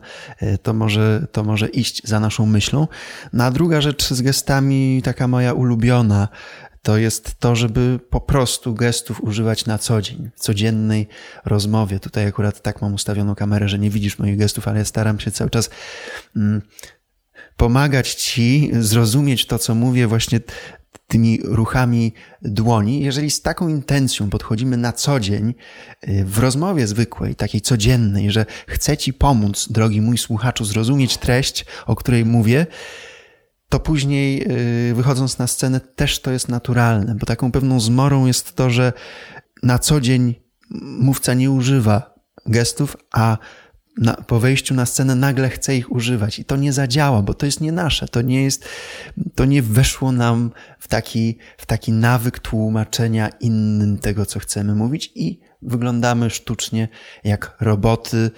to 0.62 0.74
może, 0.74 1.26
to 1.32 1.44
może 1.44 1.68
iść 1.68 2.08
za 2.08 2.20
naszą 2.20 2.46
myślą. 2.46 2.88
No 3.32 3.44
a 3.44 3.50
druga 3.50 3.80
rzecz 3.80 4.08
z 4.12 4.22
gestami, 4.22 5.02
taka 5.04 5.28
moja 5.28 5.52
ulubiona, 5.52 6.28
to 6.82 6.96
jest 6.96 7.34
to, 7.38 7.56
żeby 7.56 8.00
po 8.10 8.20
prostu 8.20 8.74
gestów 8.74 9.24
używać 9.24 9.66
na 9.66 9.78
co 9.78 10.02
dzień, 10.02 10.30
w 10.36 10.40
codziennej 10.40 11.08
rozmowie. 11.44 12.00
Tutaj 12.00 12.26
akurat 12.26 12.62
tak 12.62 12.82
mam 12.82 12.94
ustawioną 12.94 13.34
kamerę, 13.34 13.68
że 13.68 13.78
nie 13.78 13.90
widzisz 13.90 14.18
moich 14.18 14.38
gestów, 14.38 14.68
ale 14.68 14.78
ja 14.78 14.84
staram 14.84 15.20
się 15.20 15.30
cały 15.30 15.50
czas 15.50 15.70
mm, 16.36 16.62
pomagać 17.56 18.14
ci 18.14 18.70
zrozumieć 18.80 19.46
to, 19.46 19.58
co 19.58 19.74
mówię 19.74 20.06
właśnie 20.06 20.40
tymi 21.14 21.40
ruchami 21.44 22.12
dłoni. 22.42 23.00
Jeżeli 23.00 23.30
z 23.30 23.42
taką 23.42 23.68
intencją 23.68 24.30
podchodzimy 24.30 24.76
na 24.76 24.92
co 24.92 25.20
dzień 25.20 25.54
y, 26.08 26.24
w 26.24 26.38
rozmowie 26.38 26.86
zwykłej, 26.86 27.34
takiej 27.34 27.60
codziennej, 27.60 28.30
że 28.30 28.46
chcę 28.66 28.96
ci 28.96 29.12
pomóc, 29.12 29.68
drogi 29.70 30.00
mój 30.00 30.18
słuchaczu, 30.18 30.64
zrozumieć 30.64 31.16
treść, 31.16 31.66
o 31.86 31.96
której 31.96 32.24
mówię, 32.24 32.66
to 33.68 33.80
później 33.80 34.52
y, 34.90 34.94
wychodząc 34.94 35.38
na 35.38 35.46
scenę 35.46 35.80
też 35.80 36.20
to 36.20 36.30
jest 36.30 36.48
naturalne, 36.48 37.14
bo 37.14 37.26
taką 37.26 37.52
pewną 37.52 37.80
zmorą 37.80 38.26
jest 38.26 38.56
to, 38.56 38.70
że 38.70 38.92
na 39.62 39.78
co 39.78 40.00
dzień 40.00 40.34
mówca 41.00 41.34
nie 41.34 41.50
używa 41.50 42.14
gestów, 42.46 42.96
a 43.12 43.38
na, 43.98 44.14
po 44.14 44.40
wejściu 44.40 44.74
na 44.74 44.86
scenę 44.86 45.14
nagle 45.14 45.50
chce 45.50 45.76
ich 45.76 45.92
używać 45.92 46.38
i 46.38 46.44
to 46.44 46.56
nie 46.56 46.72
zadziała, 46.72 47.22
bo 47.22 47.34
to 47.34 47.46
jest 47.46 47.60
nie 47.60 47.72
nasze, 47.72 48.08
to 48.08 48.22
nie 48.22 48.42
jest, 48.42 48.64
to 49.34 49.44
nie 49.44 49.62
weszło 49.62 50.12
nam 50.12 50.50
w 50.78 50.88
taki, 50.88 51.38
w 51.58 51.66
taki 51.66 51.92
nawyk 51.92 52.38
tłumaczenia 52.38 53.28
innym 53.28 53.98
tego, 53.98 54.26
co 54.26 54.38
chcemy 54.38 54.74
mówić 54.74 55.12
i 55.14 55.40
wyglądamy 55.62 56.30
sztucznie 56.30 56.88
jak 57.24 57.56
roboty, 57.60 58.30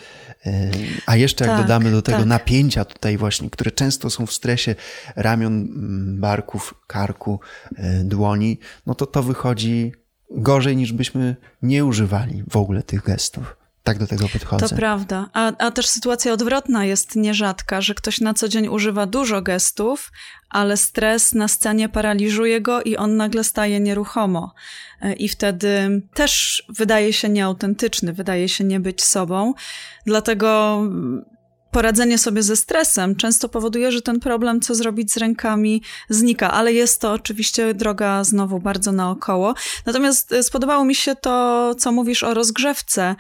e, 0.47 0.71
a 1.07 1.17
jeszcze 1.17 1.45
jak 1.47 1.57
tak, 1.57 1.63
dodamy 1.63 1.91
do 1.91 2.03
tego 2.03 2.19
tak. 2.19 2.27
napięcia 2.27 2.85
tutaj 2.85 3.17
właśnie, 3.17 3.51
które 3.51 3.71
często 3.71 4.11
są 4.11 4.27
w 4.27 4.33
stresie 4.33 4.75
ramion, 5.17 5.69
barków, 6.21 6.75
karku, 6.87 7.41
e, 7.77 8.05
dłoni, 8.05 8.59
no 8.87 8.95
to 8.95 9.07
to 9.07 9.23
wychodzi 9.23 9.93
gorzej 10.31 10.77
niż 10.77 10.93
byśmy 10.93 11.37
nie 11.63 11.85
używali 11.85 12.45
w 12.51 12.57
ogóle 12.57 12.83
tych 12.83 13.03
gestów. 13.03 13.57
Tak 13.87 13.99
do 13.99 14.07
tego 14.07 14.29
podchodzę. 14.29 14.69
To 14.69 14.77
prawda. 14.77 15.29
A, 15.33 15.53
a 15.59 15.71
też 15.71 15.87
sytuacja 15.87 16.33
odwrotna 16.33 16.85
jest 16.85 17.17
nierzadka, 17.17 17.81
że 17.81 17.95
ktoś 17.95 18.21
na 18.21 18.35
co 18.35 18.49
dzień 18.49 18.69
używa 18.69 19.07
dużo 19.07 19.43
gestów, 19.43 20.13
ale 20.51 20.77
stres 20.77 21.35
na 21.35 21.49
scenie 21.49 21.89
paraliżuje 21.89 22.61
go 22.61 22.83
i 22.83 22.97
on 22.97 23.17
nagle 23.17 23.45
staje 23.45 23.81
nieruchomo. 23.81 24.55
E, 25.03 25.13
I 25.13 25.29
wtedy 25.29 26.03
też 26.15 26.63
wydaje 26.69 27.13
się 27.13 27.29
nieautentyczny, 27.29 28.13
wydaje 28.13 28.49
się 28.49 28.65
nie 28.65 28.81
być 28.81 29.05
sobą. 29.05 29.55
Dlatego 30.07 30.81
poradzenie 31.71 32.19
sobie 32.19 32.43
ze 32.43 32.57
stresem 32.57 33.17
często 33.17 33.49
powoduje, 33.49 33.93
że 33.93 34.03
ten 34.03 34.21
problem, 34.21 34.61
co 34.61 34.75
zrobić 34.75 35.13
z 35.13 35.17
rękami, 35.17 35.83
znika, 36.09 36.53
ale 36.53 36.73
jest 36.73 37.01
to 37.01 37.13
oczywiście 37.13 37.75
droga 37.75 38.25
znowu 38.25 38.59
bardzo 38.59 38.93
naokoło. 38.93 39.55
Natomiast 39.87 40.33
e, 40.33 40.43
spodobało 40.43 40.85
mi 40.85 40.95
się 40.95 41.15
to, 41.15 41.75
co 41.79 41.93
mówisz 41.93 42.23
o 42.23 42.35
rozgrzewce, 42.35 43.17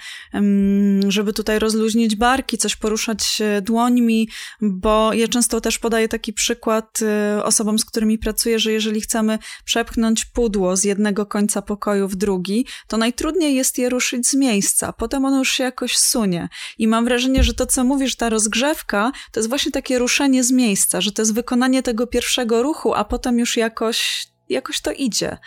żeby 1.09 1.32
tutaj 1.32 1.59
rozluźnić 1.59 2.16
barki, 2.16 2.59
coś 2.59 2.76
poruszać 2.76 3.42
dłońmi, 3.62 4.28
bo 4.61 5.12
ja 5.12 5.28
często 5.28 5.61
też 5.61 5.78
podaję 5.78 6.09
taki 6.09 6.32
przykład 6.32 6.99
e, 7.03 7.44
osobom, 7.44 7.78
z 7.78 7.84
którymi 7.84 8.18
pracuję, 8.18 8.59
że 8.59 8.72
jeżeli 8.72 9.01
chcemy 9.01 9.38
przepchnąć 9.64 10.24
pudło 10.24 10.76
z 10.76 10.84
jednego 10.84 11.26
końca 11.26 11.62
pokoju 11.62 12.09
w 12.09 12.16
drugi, 12.16 12.66
to 12.88 12.97
najtrudniej 12.97 13.55
jest 13.55 13.78
je 13.78 13.88
ruszyć 13.88 14.28
z 14.28 14.34
miejsca. 14.34 14.92
Potem 14.92 15.24
ono 15.24 15.38
już 15.38 15.53
się 15.53 15.64
jakoś 15.64 15.97
sunie. 15.97 16.49
I 16.78 16.88
mam 16.88 17.05
wrażenie, 17.05 17.42
że 17.42 17.55
to, 17.55 17.66
co 17.66 17.84
mówisz, 17.84 18.16
ta 18.16 18.28
rozgrzewka, 18.28 18.45
rozgrzewka 18.47 19.12
to 19.32 19.40
jest 19.40 19.49
właśnie 19.49 19.72
takie 19.72 19.99
ruszenie 19.99 20.44
z 20.44 20.51
miejsca, 20.53 21.01
że 21.01 21.12
to 21.12 21.22
jest 21.22 21.34
wykonanie 21.34 21.82
tego 21.82 22.07
pierwszego 22.07 22.62
ruchu, 22.62 22.94
a 22.94 23.05
potem 23.05 23.38
już 23.38 23.57
jakoś, 23.57 24.26
jakoś 24.49 24.80
to 24.80 24.92
idzie. 24.92 25.38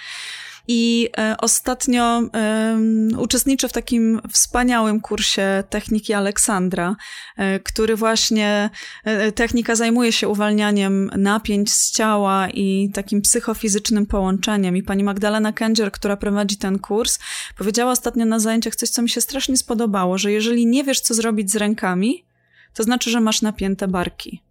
I 0.72 1.10
e, 1.18 1.36
ostatnio 1.38 2.22
e, 2.34 2.80
uczestniczę 3.18 3.70
w 3.70 3.74
takim 3.74 4.22
wspaniałym 4.32 5.02
kursie 5.02 5.64
techniki 5.70 6.14
Aleksandra, 6.14 6.95
e, 7.38 7.60
który 7.60 7.95
właśnie 7.95 8.70
e, 9.04 9.32
technika 9.32 9.76
zajmuje 9.76 10.12
się 10.12 10.28
uwalnianiem 10.28 11.12
napięć 11.18 11.74
z 11.74 11.91
ciała 11.91 12.50
i 12.50 12.89
takim 12.93 13.22
psychofizycznym 13.22 14.06
połączeniem. 14.06 14.78
I 14.78 14.84
pani 14.84 15.04
Magdalena 15.04 15.54
Kędzier, 15.54 15.91
która 15.91 16.18
prowadzi 16.18 16.58
ten 16.58 16.80
kurs, 16.80 17.20
powiedziała 17.58 17.91
ostatnio 17.91 18.26
na 18.26 18.39
zajęciach 18.39 18.76
coś, 18.76 18.89
co 18.89 19.02
mi 19.02 19.10
się 19.10 19.22
strasznie 19.22 19.58
spodobało, 19.58 20.18
że 20.18 20.32
jeżeli 20.32 20.66
nie 20.68 20.84
wiesz, 20.84 21.02
co 21.02 21.14
zrobić 21.14 21.52
z 21.52 21.56
rękami, 21.56 22.28
to 22.74 22.84
znaczy, 22.84 23.09
że 23.09 23.22
masz 23.22 23.41
napięte 23.41 23.88
barki. 23.88 24.43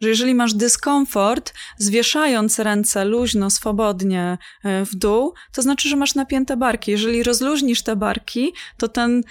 Że 0.00 0.08
jeżeli 0.08 0.34
masz 0.34 0.54
dyskomfort, 0.54 1.54
zwieszając 1.78 2.58
ręce 2.58 3.04
luźno, 3.04 3.50
swobodnie 3.50 4.38
e, 4.64 4.84
w 4.84 4.94
dół, 4.94 5.34
to 5.52 5.62
znaczy, 5.62 5.88
że 5.88 5.96
masz 5.96 6.14
napięte 6.14 6.56
barki. 6.56 6.90
Jeżeli 6.90 7.22
rozluźnisz 7.22 7.82
te 7.82 7.96
barki, 7.96 8.52
to 8.76 8.88
ten 8.88 9.22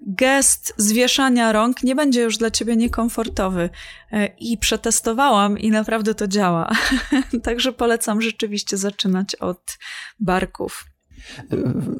gest 0.00 0.74
zwieszania 0.76 1.52
rąk 1.52 1.82
nie 1.82 1.94
będzie 1.94 2.22
już 2.22 2.38
dla 2.38 2.50
ciebie 2.50 2.76
niekomfortowy. 2.76 3.70
E, 4.12 4.26
I 4.26 4.58
przetestowałam 4.58 5.58
i 5.58 5.70
naprawdę 5.70 6.14
to 6.14 6.28
działa. 6.28 6.70
Także 7.42 7.72
polecam 7.72 8.22
rzeczywiście 8.22 8.76
zaczynać 8.76 9.34
od 9.34 9.78
barków. 10.20 10.84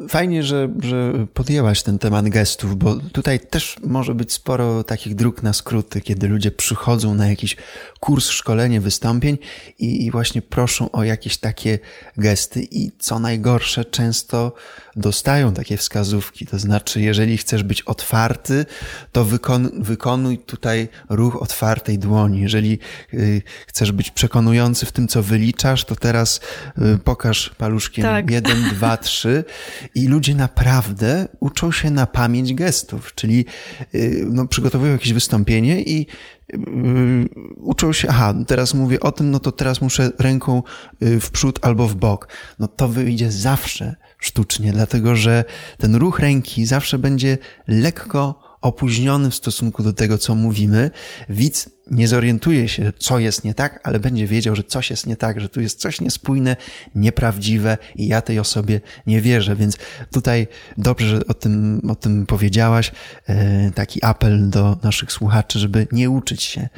Fajnie, 0.08 0.42
że, 0.42 0.68
że 0.82 1.12
podjęłaś 1.34 1.82
ten 1.82 1.98
temat 1.98 2.28
gestów, 2.28 2.76
bo 2.76 2.96
tutaj 2.96 3.40
też 3.40 3.76
może 3.84 4.14
być 4.14 4.32
sporo 4.32 4.84
takich 4.84 5.14
dróg 5.14 5.42
na 5.42 5.52
skróty, 5.52 6.00
kiedy 6.00 6.28
ludzie 6.28 6.50
przychodzą 6.50 7.14
na 7.14 7.26
jakiś 7.26 7.56
kurs, 8.00 8.28
szkolenie, 8.28 8.80
wystąpień 8.80 9.38
i, 9.78 10.06
i 10.06 10.10
właśnie 10.10 10.42
proszą 10.42 10.90
o 10.90 11.04
jakieś 11.04 11.36
takie 11.36 11.78
gesty 12.16 12.66
i 12.70 12.92
co 12.98 13.18
najgorsze, 13.18 13.84
często 13.84 14.54
dostają 14.96 15.52
takie 15.52 15.76
wskazówki. 15.76 16.46
To 16.46 16.58
znaczy, 16.58 17.00
jeżeli 17.00 17.36
chcesz 17.36 17.62
być 17.62 17.82
otwarty, 17.82 18.66
to 19.12 19.24
wykon, 19.24 19.70
wykonuj 19.82 20.38
tutaj 20.38 20.88
ruch 21.08 21.42
otwartej 21.42 21.98
dłoni. 21.98 22.40
Jeżeli 22.40 22.78
y, 23.14 23.42
chcesz 23.66 23.92
być 23.92 24.10
przekonujący 24.10 24.86
w 24.86 24.92
tym, 24.92 25.08
co 25.08 25.22
wyliczasz, 25.22 25.84
to 25.84 25.96
teraz 25.96 26.40
y, 26.78 26.98
pokaż 26.98 27.50
paluszkiem 27.58 28.04
tak. 28.04 28.30
jeden, 28.30 28.68
dwa, 28.68 28.96
trzy 28.96 29.13
i 29.94 30.08
ludzie 30.08 30.34
naprawdę 30.34 31.28
uczą 31.40 31.72
się 31.72 31.90
na 31.90 32.06
pamięć 32.06 32.54
gestów, 32.54 33.14
czyli 33.14 33.44
y, 33.94 34.26
no, 34.30 34.46
przygotowują 34.46 34.92
jakieś 34.92 35.12
wystąpienie 35.12 35.82
i 35.82 36.06
y, 36.54 36.58
uczą 37.56 37.92
się, 37.92 38.08
aha, 38.08 38.34
teraz 38.46 38.74
mówię 38.74 39.00
o 39.00 39.12
tym, 39.12 39.30
no 39.30 39.40
to 39.40 39.52
teraz 39.52 39.80
muszę 39.80 40.10
ręką 40.18 40.62
y, 41.02 41.20
w 41.20 41.30
przód 41.30 41.58
albo 41.62 41.88
w 41.88 41.94
bok. 41.94 42.28
No 42.58 42.68
to 42.68 42.88
wyjdzie 42.88 43.30
zawsze 43.30 43.96
sztucznie, 44.18 44.72
dlatego 44.72 45.16
że 45.16 45.44
ten 45.78 45.94
ruch 45.94 46.18
ręki 46.18 46.66
zawsze 46.66 46.98
będzie 46.98 47.38
lekko 47.68 48.44
opóźniony 48.60 49.30
w 49.30 49.34
stosunku 49.34 49.82
do 49.82 49.92
tego, 49.92 50.18
co 50.18 50.34
mówimy. 50.34 50.90
Widz 51.28 51.70
nie 51.90 52.08
zorientuje 52.08 52.68
się, 52.68 52.92
co 52.98 53.18
jest 53.18 53.44
nie 53.44 53.54
tak, 53.54 53.80
ale 53.82 54.00
będzie 54.00 54.26
wiedział, 54.26 54.56
że 54.56 54.62
coś 54.62 54.90
jest 54.90 55.06
nie 55.06 55.16
tak, 55.16 55.40
że 55.40 55.48
tu 55.48 55.60
jest 55.60 55.80
coś 55.80 56.00
niespójne, 56.00 56.56
nieprawdziwe 56.94 57.78
i 57.96 58.06
ja 58.06 58.22
tej 58.22 58.38
osobie 58.38 58.80
nie 59.06 59.20
wierzę. 59.20 59.56
Więc 59.56 59.76
tutaj 60.12 60.46
dobrze, 60.78 61.08
że 61.08 61.26
o 61.26 61.34
tym, 61.34 61.80
o 61.88 61.94
tym 61.94 62.26
powiedziałaś. 62.26 62.92
E, 63.28 63.70
taki 63.74 64.04
apel 64.04 64.50
do 64.50 64.78
naszych 64.82 65.12
słuchaczy, 65.12 65.58
żeby 65.58 65.86
nie 65.92 66.10
uczyć 66.10 66.42
się 66.42 66.68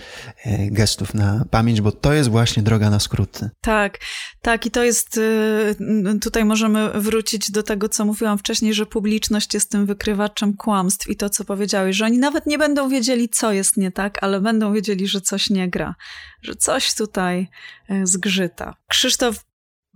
e, 0.45 0.71
gestów 0.71 1.15
na 1.15 1.45
pamięć, 1.51 1.81
bo 1.81 1.93
to 1.93 2.13
jest 2.13 2.31
właśnie 2.31 2.63
droga 2.63 2.91
na 2.91 3.01
skróty. 3.01 3.51
Tak, 3.61 3.99
tak 4.43 4.67
i 4.67 4.71
to 4.71 4.85
jest, 4.85 5.19
e, 5.19 6.19
tutaj 6.19 6.45
możemy 6.45 6.91
wrócić 6.91 7.51
do 7.51 7.63
tego, 7.63 7.89
co 7.89 8.05
mówiłam 8.05 8.39
wcześniej, 8.39 8.75
że 8.75 8.87
publiczność 8.87 9.55
jest 9.55 9.71
tym 9.71 9.87
wykrywaczem 9.87 10.57
kłamstw 10.57 11.09
i 11.09 11.17
to, 11.17 11.31
co 11.31 11.45
powiedziałeś, 11.45 11.97
że 11.97 12.05
oni 12.05 12.19
nawet 12.19 12.47
nie 12.47 12.59
będą 12.59 12.89
wiedzieli, 12.89 13.29
co 13.29 13.53
jest 13.53 13.77
nie 13.77 13.93
tak, 13.93 14.19
ale 14.23 14.41
będą 14.41 14.73
wiedzieli, 14.73 14.96
że 15.05 15.21
coś 15.21 15.51
nie 15.51 15.69
gra, 15.69 15.95
że 16.43 16.55
coś 16.55 16.95
tutaj 16.95 17.49
e, 17.89 18.07
zgrzyta. 18.07 18.75
Krzysztof, 18.89 19.45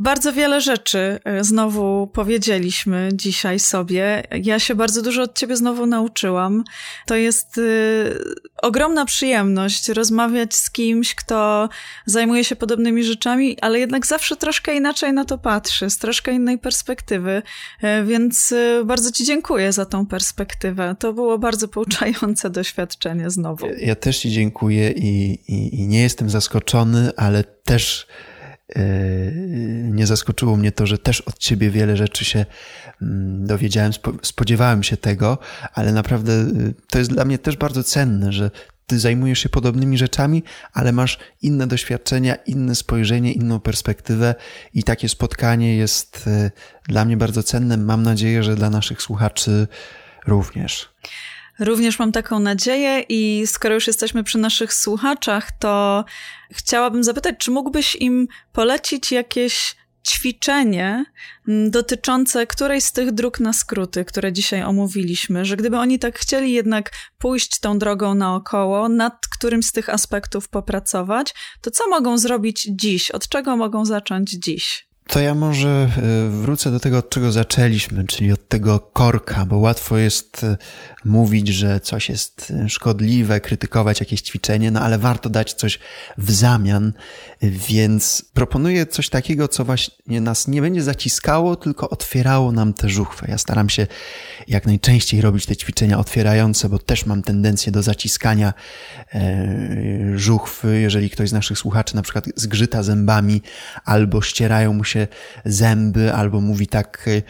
bardzo 0.01 0.33
wiele 0.33 0.61
rzeczy 0.61 1.19
e, 1.25 1.45
znowu 1.45 2.07
powiedzieliśmy 2.07 3.09
dzisiaj 3.13 3.59
sobie. 3.59 4.23
Ja 4.43 4.59
się 4.59 4.75
bardzo 4.75 5.03
dużo 5.03 5.23
od 5.23 5.39
ciebie 5.39 5.57
znowu 5.57 5.87
nauczyłam. 5.87 6.65
To 7.07 7.17
jest 7.17 7.59
y, 7.59 8.19
ogromna 8.63 9.05
przyjemność 9.05 9.89
rozmawiać 9.89 10.55
z 10.55 10.71
kimś, 10.71 11.15
kto 11.15 11.69
zajmuje 12.07 12.45
się 12.45 12.57
podobnymi 12.57 13.05
rzeczami, 13.05 13.57
ale 13.61 13.79
jednak 13.79 14.07
zawsze 14.07 14.37
troszkę 14.37 14.77
inaczej 14.77 15.13
na 15.13 15.25
to 15.25 15.39
patrzy, 15.39 15.91
z 15.91 15.99
troszkę 15.99 16.33
innej 16.33 16.59
perspektywy. 16.59 17.43
Y, 17.85 18.05
więc 18.05 18.53
y, 18.53 18.83
bardzo 18.85 19.13
ci 19.13 19.25
dziękuję 19.25 19.73
za 19.73 19.87
tą 19.87 20.07
perspektywę. 20.07 20.97
To 20.99 21.13
było 21.13 21.39
bardzo 21.39 21.69
pouczające 21.69 22.51
doświadczenie 22.61 23.31
znowu. 23.31 23.67
Ja, 23.67 23.73
ja 23.79 23.95
też 23.95 24.19
ci 24.19 24.31
dziękuję 24.31 24.91
i, 24.91 25.39
i, 25.49 25.81
i 25.81 25.87
nie 25.87 26.03
jestem 26.03 26.31
zaskoczony, 26.31 27.11
ale 27.17 27.45
też 27.45 28.07
nie 29.91 30.07
zaskoczyło 30.07 30.57
mnie 30.57 30.73
to, 30.73 30.87
że 30.87 30.99
też 30.99 31.21
od 31.21 31.39
ciebie 31.39 31.71
wiele 31.71 31.97
rzeczy 31.97 32.25
się 32.25 32.47
mm, 33.03 33.47
dowiedziałem, 33.47 33.93
spodziewałem 34.23 34.83
się 34.83 34.97
tego, 34.97 35.39
ale 35.75 35.93
naprawdę 35.93 36.33
yy, 36.33 36.75
to 36.91 36.99
jest 36.99 37.11
dla 37.11 37.25
mnie 37.25 37.39
też 37.39 37.57
bardzo 37.57 37.85
cenne, 37.85 38.33
że 38.33 38.51
ty 38.87 38.99
zajmujesz 38.99 39.39
się 39.39 39.49
podobnymi 39.49 39.99
rzeczami, 39.99 40.43
ale 40.73 40.93
masz 40.93 41.19
inne 41.43 41.67
doświadczenia, 41.67 42.35
inne 42.35 42.75
spojrzenie, 42.75 43.33
inną 43.33 43.61
perspektywę 43.61 44.35
i 44.75 44.83
takie 44.83 45.09
spotkanie 45.09 45.77
jest 45.77 46.27
yy, 46.27 46.51
dla 46.89 47.05
mnie 47.05 47.17
bardzo 47.17 47.43
cenne. 47.43 47.77
Mam 47.77 48.03
nadzieję, 48.03 48.43
że 48.43 48.57
dla 48.57 48.71
naszych 48.71 49.03
słuchaczy 49.03 49.69
również. 50.27 50.89
Również 51.61 51.99
mam 51.99 52.13
taką 52.13 52.39
nadzieję 52.39 53.05
i 53.09 53.43
skoro 53.47 53.75
już 53.75 53.87
jesteśmy 53.87 54.25
przy 54.25 54.39
naszych 54.39 54.75
słuchaczach, 54.75 55.59
to 55.59 56.05
chciałabym 56.53 57.05
zapytać, 57.05 57.35
czy 57.39 57.51
mógłbyś 57.51 57.97
im 57.97 58.29
polecić 58.53 59.13
jakieś 59.13 59.77
ćwiczenie 60.09 61.05
mm, 61.49 61.71
dotyczące 61.71 62.47
którejś 62.47 62.85
z 62.85 62.93
tych 62.93 63.13
dróg 63.13 63.41
na 63.41 63.53
skróty, 63.53 64.05
które 64.05 64.33
dzisiaj 64.33 64.63
omówiliśmy, 64.63 65.45
że 65.45 65.57
gdyby 65.57 65.79
oni 65.79 65.99
tak 65.99 66.19
chcieli 66.19 66.53
jednak 66.53 66.91
pójść 67.19 67.61
tą 67.61 67.79
drogą 67.79 68.15
naokoło, 68.15 68.89
nad 68.89 69.27
którymś 69.27 69.67
z 69.67 69.73
tych 69.73 69.89
aspektów 69.89 70.49
popracować, 70.49 71.35
to 71.61 71.71
co 71.71 71.89
mogą 71.89 72.19
zrobić 72.19 72.69
dziś? 72.71 73.11
Od 73.11 73.29
czego 73.29 73.57
mogą 73.57 73.85
zacząć 73.85 74.31
dziś? 74.31 74.91
To 75.11 75.21
ja 75.21 75.35
może 75.35 75.69
e, 75.69 76.31
wrócę 76.31 76.71
do 76.71 76.81
tego, 76.81 76.99
od 76.99 77.11
czego 77.11 77.33
zaczęliśmy, 77.33 78.05
czyli 78.07 78.33
od 78.33 78.49
tego 78.49 78.81
korka, 78.81 79.47
bo 79.47 79.59
łatwo 79.59 79.99
jest 79.99 80.45
e, 80.45 80.57
mówić, 81.05 81.49
że 81.49 81.81
coś 81.81 82.09
jest 82.09 82.53
e, 82.65 82.69
szkodliwe, 82.69 83.41
krytykować 83.41 84.01
jakieś 84.01 84.21
ćwiczenie, 84.21 84.71
no 84.71 84.81
ale 84.81 84.99
warto 84.99 85.31
dać 85.31 85.53
coś 85.53 85.79
w 86.19 86.31
zamian, 86.31 86.93
więc 87.43 88.25
proponuję 88.35 88.87
coś 88.87 89.09
takiego, 89.09 89.49
co 89.49 89.65
właśnie 89.65 90.21
nas 90.21 90.49
nie 90.49 90.61
będzie 90.61 90.83
zaciskało, 90.83 91.57
tylko 91.57 91.91
otwierało 91.91 92.53
nam 92.53 92.73
te 92.73 92.89
żuchwy. 92.89 93.27
Ja 93.29 93.39
staram 93.39 93.69
się 93.69 93.87
jak 94.49 94.67
najczęściej 94.67 95.21
robić 95.21 95.47
te 95.47 95.57
ćwiczenia 95.57 95.99
otwierające, 95.99 96.69
bo 96.69 96.79
też 96.79 97.07
mam 97.07 97.23
tendencję 97.23 97.73
do 97.73 97.83
zaciskania 97.83 98.53
żuchwy. 100.15 100.81
Jeżeli 100.81 101.11
ktoś 101.11 101.29
z 101.29 101.33
naszych 101.33 101.59
słuchaczy 101.59 101.97
na 101.97 102.03
przykład 102.03 102.25
zgrzyta 102.37 102.83
zębami 102.83 103.43
albo 103.85 104.23
ścierają 104.23 104.73
mu 104.73 104.85
się 104.85 105.09
zęby 105.45 106.13
albo 106.15 106.41
mówi 106.41 106.67
tak 106.67 107.09
y, 107.09 107.23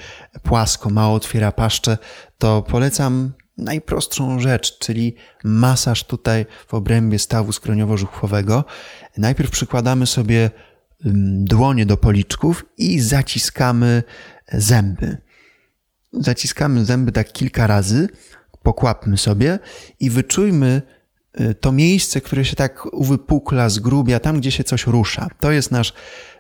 płasko, 0.43 0.91
mało 0.91 1.15
otwiera 1.15 1.53
paszczę, 1.53 1.99
to 2.39 2.63
polecam 2.63 3.33
najprostszą 3.61 4.41
rzecz, 4.41 4.79
czyli 4.79 5.15
masaż 5.45 6.05
tutaj 6.05 6.47
w 6.69 6.75
obrębie 6.75 7.19
stawu 7.19 7.53
skroniowo-żuchwowego. 7.53 8.65
Najpierw 9.19 9.51
przykładamy 9.51 10.07
sobie 10.07 10.51
dłonie 11.45 11.87
do 11.87 11.97
policzków 11.97 12.65
i 12.79 13.01
zaciskamy 13.01 14.03
zęby. 14.53 15.17
Zaciskamy 16.13 16.85
zęby 16.85 17.13
tak 17.13 17.33
kilka 17.33 17.67
razy, 17.67 18.09
pokłapmy 18.63 19.19
sobie 19.19 19.59
i 20.01 20.11
wyczujmy 20.11 20.83
y, 21.41 21.55
to 21.55 21.73
miejsce, 21.73 22.21
które 22.21 22.45
się 22.45 22.57
tak 22.57 22.87
uwypukla, 22.93 23.69
zgrubia, 23.69 24.21
tam 24.21 24.41
gdzie 24.41 24.51
się 24.51 24.65
coś 24.65 24.87
rusza. 24.87 25.29
To 25.41 25.51
jest 25.51 25.71
nasz 25.71 25.93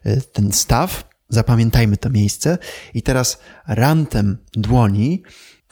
y, 0.06 0.22
ten 0.32 0.52
staw. 0.52 1.10
Zapamiętajmy 1.28 1.96
to 1.96 2.10
miejsce. 2.10 2.58
I 2.94 3.02
teraz 3.02 3.38
rantem 3.66 4.38
dłoni 4.52 5.22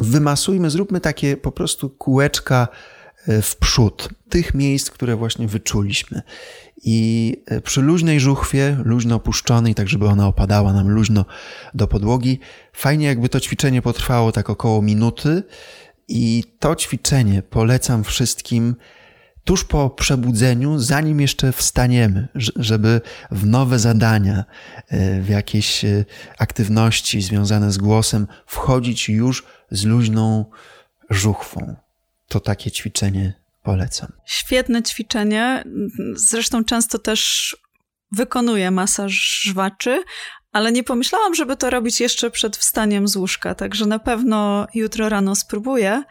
wymasujmy, 0.00 0.70
zróbmy 0.70 1.00
takie 1.00 1.36
po 1.36 1.52
prostu 1.52 1.90
kółeczka 1.90 2.68
y, 3.28 3.42
w 3.42 3.56
przód 3.56 4.08
tych 4.28 4.54
miejsc, 4.54 4.90
które 4.90 5.16
właśnie 5.16 5.48
wyczuliśmy. 5.48 6.22
I 6.84 7.36
przy 7.64 7.82
luźnej 7.82 8.20
żuchwie, 8.20 8.76
luźno 8.84 9.14
opuszczonej, 9.14 9.74
tak 9.74 9.88
żeby 9.88 10.06
ona 10.06 10.26
opadała 10.26 10.72
nam 10.72 10.88
luźno 10.88 11.24
do 11.74 11.88
podłogi, 11.88 12.40
fajnie 12.72 13.06
jakby 13.06 13.28
to 13.28 13.40
ćwiczenie 13.40 13.82
potrwało 13.82 14.32
tak 14.32 14.50
około 14.50 14.82
minuty 14.82 15.42
i 16.08 16.44
to 16.58 16.76
ćwiczenie 16.76 17.42
polecam 17.42 18.04
wszystkim 18.04 18.74
tuż 19.48 19.64
po 19.64 19.90
przebudzeniu, 19.90 20.78
zanim 20.78 21.20
jeszcze 21.20 21.52
wstaniemy, 21.52 22.28
żeby 22.56 23.00
w 23.30 23.46
nowe 23.46 23.78
zadania, 23.78 24.44
e, 24.88 25.20
w 25.20 25.28
jakieś 25.28 25.84
e, 25.84 26.04
aktywności 26.38 27.22
związane 27.22 27.72
z 27.72 27.78
głosem 27.78 28.26
wchodzić 28.46 29.08
już 29.08 29.46
z 29.70 29.84
luźną 29.84 30.50
żuchwą. 31.10 31.76
To 32.28 32.40
takie 32.40 32.70
ćwiczenie 32.70 33.32
polecam. 33.62 34.12
Świetne 34.24 34.82
ćwiczenie. 34.82 35.64
Zresztą 36.14 36.64
często 36.64 36.98
też 36.98 37.56
wykonuję 38.12 38.70
masaż 38.70 39.40
żwaczy, 39.42 40.02
ale 40.52 40.72
nie 40.72 40.84
pomyślałam, 40.84 41.34
żeby 41.34 41.56
to 41.56 41.70
robić 41.70 42.00
jeszcze 42.00 42.30
przed 42.30 42.56
wstaniem 42.56 43.08
z 43.08 43.16
łóżka, 43.16 43.54
także 43.54 43.86
na 43.86 43.98
pewno 43.98 44.66
jutro 44.74 45.08
rano 45.08 45.34
spróbuję. 45.34 46.02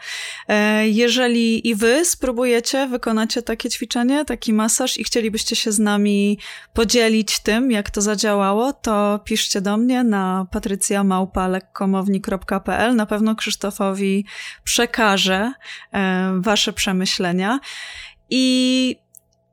E, 0.48 0.88
jeżeli 0.88 1.68
i 1.68 1.76
wy 1.76 2.06
spróbujecie, 2.06 2.88
wykonacie 2.88 3.42
takie 3.42 3.70
ćwiczenie, 3.70 4.26
taki 4.26 4.54
masaż 4.54 4.98
i 4.98 5.04
chcielibyście 5.04 5.56
się 5.56 5.72
z 5.72 5.80
nami 5.80 6.40
podzielić 6.74 7.40
tym, 7.40 7.72
jak 7.72 7.90
to 7.90 8.02
zadziałało, 8.02 8.74
to 8.74 9.20
piszcie 9.26 9.62
do 9.62 9.78
mnie 9.78 10.04
na 10.04 10.48
patrycjamałpa.lekkomowni.pl. 10.52 12.96
Na 12.96 13.06
pewno 13.06 13.36
Krzysztofowi 13.36 14.26
przekażę 14.64 15.54
e, 15.94 16.40
wasze 16.42 16.74
przemyślenia. 16.74 17.60
I 18.30 18.96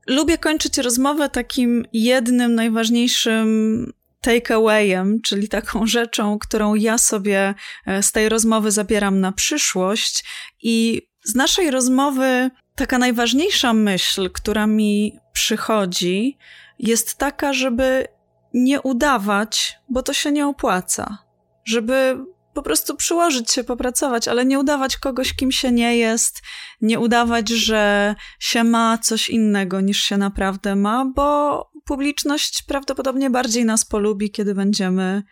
lubię 0.07 0.39
kończyć 0.39 0.79
rozmowę 0.79 1.29
takim 1.29 1.85
jednym 1.93 2.55
najważniejszym 2.55 3.93
takeawayem, 4.25 5.21
czyli 5.21 5.49
taką 5.49 5.87
rzeczą, 5.97 6.39
którą 6.39 6.75
ja 6.75 6.99
sobie 6.99 7.55
e, 7.87 8.03
z 8.03 8.13
tej 8.13 8.29
rozmowy 8.29 8.71
zabieram 8.71 9.21
na 9.21 9.33
przyszłość. 9.33 10.25
I 10.63 11.03
z 11.25 11.35
naszej 11.35 11.71
rozmowy 11.71 12.51
taka 12.75 12.99
najważniejsza 12.99 13.73
myśl, 13.73 14.31
która 14.31 14.67
mi 14.67 15.19
przychodzi, 15.33 16.39
jest 16.79 17.15
taka, 17.19 17.53
żeby 17.53 18.07
nie 18.55 18.81
udawać, 18.81 19.79
bo 19.89 20.03
to 20.03 20.13
się 20.13 20.33
nie 20.33 20.47
opłaca. 20.47 21.19
Żeby 21.65 22.19
po 22.55 22.63
prostu 22.63 22.97
przyłożyć 22.97 23.51
się, 23.51 23.65
popracować, 23.65 24.29
ale 24.29 24.45
nie 24.45 24.59
udawać 24.59 24.97
kogoś, 24.97 25.33
kim 25.33 25.53
się 25.53 25.73
nie 25.73 25.97
jest, 25.97 26.43
nie 26.81 27.01
udawać, 27.01 27.49
że 27.49 28.15
się 28.39 28.65
ma 28.65 28.99
coś 28.99 29.29
innego 29.29 29.81
niż 29.81 30.01
się 30.01 30.17
naprawdę 30.17 30.77
ma, 30.77 31.05
bo 31.15 31.74
publiczność 31.85 32.63
prawdopodobnie 32.63 33.31
bardziej 33.31 33.65
nas 33.65 33.85
polubi, 33.85 34.31
kiedy 34.31 34.55
będziemy 34.55 35.23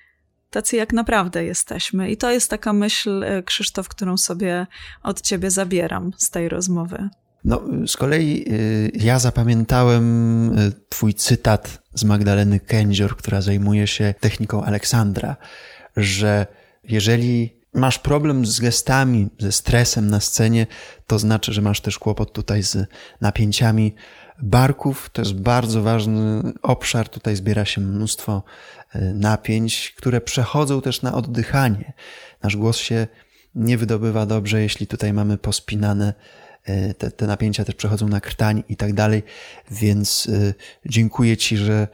tacy, 0.50 0.76
jak 0.76 0.92
naprawdę 0.92 1.44
jesteśmy. 1.44 2.10
I 2.10 2.16
to 2.16 2.30
jest 2.30 2.50
taka 2.50 2.72
myśl, 2.72 3.24
e, 3.24 3.42
Krzysztof, 3.42 3.88
którą 3.88 4.16
sobie 4.16 4.66
od 5.02 5.20
ciebie 5.20 5.50
zabieram 5.50 6.12
z 6.18 6.30
tej 6.30 6.48
rozmowy. 6.48 7.08
No, 7.44 7.62
z 7.86 7.96
kolei 7.96 8.44
y, 8.48 8.90
ja 8.94 9.18
zapamiętałem 9.18 10.58
y, 10.58 10.72
twój 10.88 11.14
cytat 11.14 11.82
z 11.94 12.04
Magdaleny 12.04 12.60
Kędzior, 12.60 13.16
która 13.16 13.40
zajmuje 13.40 13.86
się 13.86 14.14
techniką 14.20 14.64
Aleksandra, 14.64 15.36
że 15.96 16.46
jeżeli 16.84 17.62
masz 17.74 17.98
problem 17.98 18.46
z 18.46 18.60
gestami, 18.60 19.28
ze 19.38 19.52
stresem 19.52 20.10
na 20.10 20.20
scenie, 20.20 20.66
to 21.06 21.18
znaczy, 21.18 21.52
że 21.52 21.62
masz 21.62 21.80
też 21.80 21.98
kłopot 21.98 22.32
tutaj 22.32 22.62
z 22.62 22.76
napięciami 23.20 23.94
barków. 24.38 25.10
To 25.12 25.22
jest 25.22 25.34
bardzo 25.34 25.82
ważny 25.82 26.42
obszar. 26.62 27.08
Tutaj 27.08 27.36
zbiera 27.36 27.64
się 27.64 27.80
mnóstwo 27.80 28.42
e, 28.92 29.00
napięć, 29.00 29.94
które 29.96 30.20
przechodzą 30.20 30.80
też 30.80 31.02
na 31.02 31.14
oddychanie. 31.14 31.92
Nasz 32.42 32.56
głos 32.56 32.76
się 32.76 33.06
nie 33.54 33.78
wydobywa 33.78 34.26
dobrze, 34.26 34.62
jeśli 34.62 34.86
tutaj 34.86 35.12
mamy 35.12 35.38
pospinane 35.38 36.14
e, 36.64 36.94
te, 36.94 37.10
te 37.10 37.26
napięcia 37.26 37.64
też 37.64 37.74
przechodzą 37.74 38.08
na 38.08 38.20
krtań 38.20 38.62
i 38.68 38.76
tak 38.76 38.92
dalej, 38.92 39.22
więc 39.70 40.28
e, 40.32 40.54
dziękuję 40.86 41.36
Ci, 41.36 41.56
że, 41.56 41.88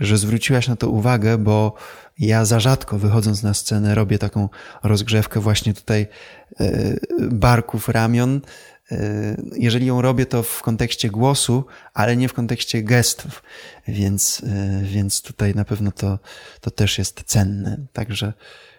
że 0.00 0.18
zwróciłaś 0.18 0.68
na 0.68 0.76
to 0.76 0.88
uwagę, 0.88 1.38
bo 1.38 1.74
ja 2.18 2.44
za 2.44 2.60
rzadko 2.60 2.98
wychodząc 2.98 3.42
na 3.42 3.54
scenę 3.54 3.94
robię 3.94 4.18
taką 4.18 4.48
rozgrzewkę 4.82 5.40
właśnie 5.40 5.74
tutaj 5.74 6.06
barków, 7.30 7.88
ramion, 7.88 8.40
jeżeli 9.56 9.86
ją 9.86 10.02
robię, 10.02 10.26
to 10.26 10.42
w 10.42 10.62
kontekście 10.62 11.10
głosu, 11.10 11.64
ale 11.94 12.16
nie 12.16 12.28
w 12.28 12.32
kontekście 12.32 12.82
gestów, 12.82 13.42
więc, 13.88 14.42
e, 14.46 14.82
więc 14.82 15.22
tutaj 15.22 15.54
na 15.54 15.64
pewno 15.64 15.92
to, 15.92 16.18
to 16.60 16.70
też 16.70 16.98
jest 16.98 17.22
cenne. 17.22 17.76
Także 17.92 18.32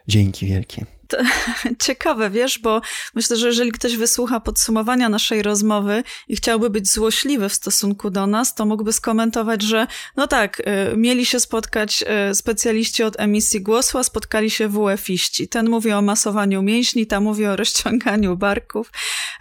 dzięki 0.08 0.46
wielkie. 0.46 0.97
ciekawe, 1.86 2.30
wiesz, 2.30 2.60
bo 2.60 2.82
myślę, 3.16 3.38
że 3.38 3.48
jeżeli 3.48 3.72
ktoś 3.72 3.98
wysłucha 3.98 4.40
podsumowania 4.40 5.10
naszej 5.10 5.42
rozmowy 5.42 6.04
i 6.28 6.36
chciałby 6.36 6.70
być 6.70 6.92
złośliwy 6.92 7.50
w 7.50 7.54
stosunku 7.54 8.10
do 8.10 8.28
nas, 8.28 8.56
to 8.56 8.66
mógłby 8.66 8.94
skomentować, 8.94 9.62
że 9.62 9.88
no 10.16 10.28
tak, 10.28 10.60
y, 10.60 10.98
mieli 10.98 11.26
się 11.26 11.40
spotkać 11.40 12.04
y, 12.32 12.36
specjaliści 12.36 13.04
od 13.04 13.20
emisji 13.20 13.62
głosu, 13.62 13.98
a 13.98 14.04
spotkali 14.04 14.50
się 14.50 14.68
WF-iści. 14.68 15.48
Ten 15.48 15.70
mówi 15.70 15.92
o 15.92 16.02
masowaniu 16.02 16.62
mięśni, 16.62 17.08
ta 17.08 17.20
mówi 17.20 17.46
o 17.46 17.56
rozciąganiu 17.56 18.38
barków, 18.38 18.92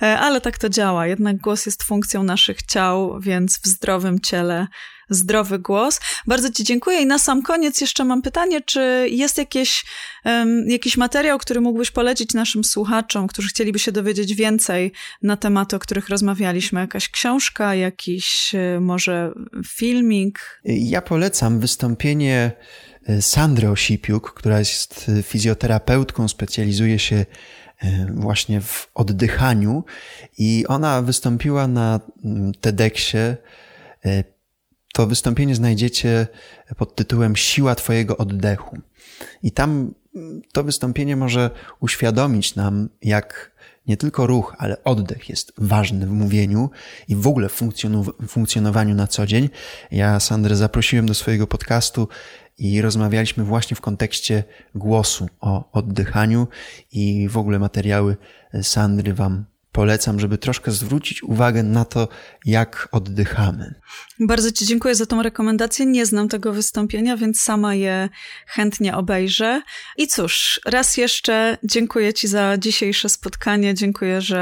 e, 0.02 0.18
ale 0.18 0.40
tak 0.40 0.58
to 0.58 0.68
działa. 0.68 1.06
Jednak 1.06 1.36
głos 1.36 1.66
jest 1.66 1.82
funkcją 1.82 2.22
naszych 2.22 2.62
ciał, 2.62 3.20
więc 3.20 3.58
w 3.58 3.66
zdrowym 3.66 4.20
ciele 4.20 4.66
zdrowy 5.10 5.58
głos. 5.58 6.00
Bardzo 6.26 6.52
Ci 6.52 6.64
dziękuję 6.64 7.00
i 7.00 7.06
na 7.06 7.18
sam 7.18 7.42
koniec 7.42 7.80
jeszcze 7.80 8.04
mam 8.04 8.22
pytanie, 8.22 8.60
czy 8.60 9.06
jest 9.10 9.38
jakieś, 9.38 9.84
um, 10.24 10.68
jakiś 10.68 10.96
materiał, 10.96 11.38
który 11.38 11.60
mógłbyś 11.60 11.90
polecić 11.90 12.34
naszym 12.34 12.64
słuchaczom, 12.64 13.26
którzy 13.26 13.48
chcieliby 13.48 13.78
się 13.78 13.92
dowiedzieć 13.92 14.34
więcej 14.34 14.92
na 15.22 15.36
tematy, 15.36 15.76
o 15.76 15.78
których 15.78 16.08
rozmawialiśmy? 16.08 16.80
Jakaś 16.80 17.08
książka, 17.08 17.74
jakiś 17.74 18.54
e, 18.54 18.80
może 18.80 19.32
filmik? 19.66 20.60
Ja 20.64 21.02
polecam 21.02 21.60
wystąpienie 21.60 22.52
e, 23.06 23.22
Sandry 23.22 23.68
Osipiuk, 23.68 24.34
która 24.34 24.58
jest 24.58 25.10
e, 25.18 25.22
fizjoterapeutką, 25.22 26.28
specjalizuje 26.28 26.98
się 26.98 27.26
właśnie 28.14 28.60
w 28.60 28.90
oddychaniu 28.94 29.84
i 30.38 30.64
ona 30.68 31.02
wystąpiła 31.02 31.66
na 31.66 32.00
TEDxie 32.60 33.36
to 34.96 35.06
wystąpienie 35.06 35.54
znajdziecie 35.54 36.26
pod 36.76 36.94
tytułem 36.94 37.36
Siła 37.36 37.74
Twojego 37.74 38.16
oddechu. 38.16 38.78
I 39.42 39.52
tam 39.52 39.94
to 40.52 40.64
wystąpienie 40.64 41.16
może 41.16 41.50
uświadomić 41.80 42.54
nam, 42.54 42.88
jak 43.02 43.52
nie 43.86 43.96
tylko 43.96 44.26
ruch, 44.26 44.54
ale 44.58 44.84
oddech 44.84 45.28
jest 45.28 45.52
ważny 45.58 46.06
w 46.06 46.10
mówieniu 46.10 46.70
i 47.08 47.16
w 47.16 47.26
ogóle 47.26 47.48
w 47.48 47.62
funkcjonowaniu 48.28 48.94
na 48.94 49.06
co 49.06 49.26
dzień. 49.26 49.48
Ja 49.90 50.20
Sandrę 50.20 50.56
zaprosiłem 50.56 51.06
do 51.06 51.14
swojego 51.14 51.46
podcastu 51.46 52.08
i 52.58 52.82
rozmawialiśmy 52.82 53.44
właśnie 53.44 53.76
w 53.76 53.80
kontekście 53.80 54.44
głosu 54.74 55.28
o 55.40 55.72
oddychaniu 55.72 56.48
i 56.92 57.28
w 57.28 57.36
ogóle 57.36 57.58
materiały 57.58 58.16
Sandry 58.62 59.14
Wam 59.14 59.44
polecam, 59.76 60.20
żeby 60.20 60.38
troszkę 60.38 60.72
zwrócić 60.72 61.22
uwagę 61.22 61.62
na 61.62 61.84
to, 61.84 62.08
jak 62.44 62.88
oddychamy. 62.92 63.74
Bardzo 64.20 64.52
Ci 64.52 64.66
dziękuję 64.66 64.94
za 64.94 65.06
tą 65.06 65.22
rekomendację. 65.22 65.86
Nie 65.86 66.06
znam 66.06 66.28
tego 66.28 66.52
wystąpienia, 66.52 67.16
więc 67.16 67.40
sama 67.40 67.74
je 67.74 68.08
chętnie 68.46 68.96
obejrzę. 68.96 69.62
I 69.96 70.06
cóż, 70.06 70.60
raz 70.66 70.96
jeszcze 70.96 71.58
dziękuję 71.64 72.14
Ci 72.14 72.28
za 72.28 72.58
dzisiejsze 72.58 73.08
spotkanie. 73.08 73.74
Dziękuję, 73.74 74.20
że 74.20 74.38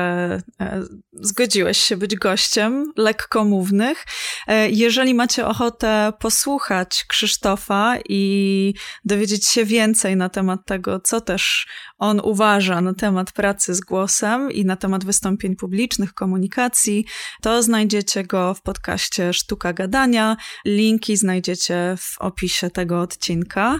e, 0.61 0.83
zgodziłeś 1.13 1.79
się 1.79 1.97
być 1.97 2.17
gościem 2.17 2.93
lekkomównych. 2.97 4.05
E, 4.47 4.71
jeżeli 4.71 5.15
macie 5.15 5.47
ochotę 5.47 6.13
posłuchać 6.21 7.05
Krzysztofa 7.09 7.97
i 8.09 8.75
dowiedzieć 9.05 9.47
się 9.47 9.65
więcej 9.65 10.17
na 10.17 10.29
temat 10.29 10.61
tego, 10.67 11.01
co 11.01 11.21
też 11.21 11.67
on 12.05 12.21
uważa 12.25 12.81
na 12.81 12.95
temat 12.95 13.33
pracy 13.33 13.75
z 13.75 13.81
głosem 13.81 14.53
i 14.53 14.65
na 14.65 14.77
temat 14.77 15.05
wystąpień 15.05 15.57
publicznych, 15.57 16.15
komunikacji, 16.15 17.07
to 17.43 17.63
znajdziecie 17.63 18.25
go 18.25 18.55
w 18.55 18.63
podcaście 18.63 19.33
Sztuka 19.33 19.73
Gadania. 19.73 20.37
Linki 20.67 21.17
znajdziecie 21.17 21.95
w 21.99 22.21
opisie 22.21 22.71
tego 22.71 23.01
odcinka. 23.01 23.79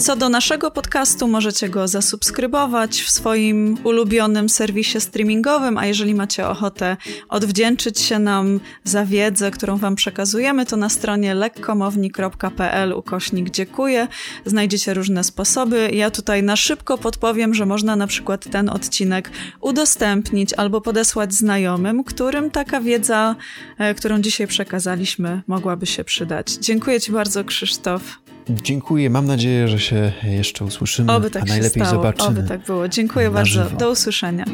Co 0.00 0.16
do 0.16 0.28
naszego 0.28 0.70
podcastu, 0.70 1.28
możecie 1.28 1.68
go 1.68 1.88
zasubskrybować 1.88 3.02
w 3.02 3.10
swoim 3.10 3.78
ulubionym 3.84 4.48
serwisie 4.48 5.00
streamingowym, 5.00 5.78
a 5.78 5.86
jeżeli 5.86 6.14
macie 6.14 6.48
ochotę 6.48 6.96
odwdzięczyć 7.28 8.00
się 8.00 8.18
nam 8.18 8.60
za 8.84 9.04
wiedzę, 9.04 9.50
którą 9.50 9.76
Wam 9.76 9.94
przekazujemy, 9.94 10.66
to 10.66 10.76
na 10.76 10.88
stronie 10.88 11.34
lekkomowni.pl 11.34 12.92
ukośnik 12.92 13.50
dziękuję. 13.50 14.08
Znajdziecie 14.46 14.94
różne 14.94 15.24
sposoby. 15.24 15.90
Ja 15.92 16.10
tutaj 16.10 16.42
na 16.42 16.56
szybko 16.56 16.98
podpowiem, 16.98 17.54
że 17.54 17.66
można 17.66 17.96
na 17.96 18.06
przykład 18.06 18.50
ten 18.50 18.68
odcinek 18.68 19.30
udostępnić 19.60 20.52
albo 20.52 20.80
podesłać 20.80 21.34
znajomym, 21.34 22.04
którym 22.04 22.50
taka 22.50 22.80
wiedza, 22.80 23.36
e, 23.78 23.94
którą 23.94 24.20
dzisiaj 24.20 24.46
przekazaliśmy, 24.46 25.42
mogłaby 25.46 25.86
się 25.86 26.04
przydać. 26.04 26.52
Dziękuję 26.52 27.00
Ci 27.00 27.12
bardzo, 27.12 27.44
Krzysztof. 27.44 28.29
Dziękuję. 28.62 29.10
Mam 29.10 29.26
nadzieję, 29.26 29.68
że 29.68 29.78
się 29.78 30.12
jeszcze 30.24 30.64
usłyszymy, 30.64 31.12
Oby 31.12 31.30
tak 31.30 31.42
a 31.42 31.46
najlepiej 31.46 31.82
się 31.82 31.86
stało. 31.86 32.02
zobaczymy. 32.02 32.28
Oby 32.40 32.48
tak 32.48 32.60
było. 32.60 32.88
Dziękuję 32.88 33.30
bardzo. 33.30 33.50
Żywo. 33.50 33.76
Do 33.76 33.90
usłyszenia. 33.90 34.44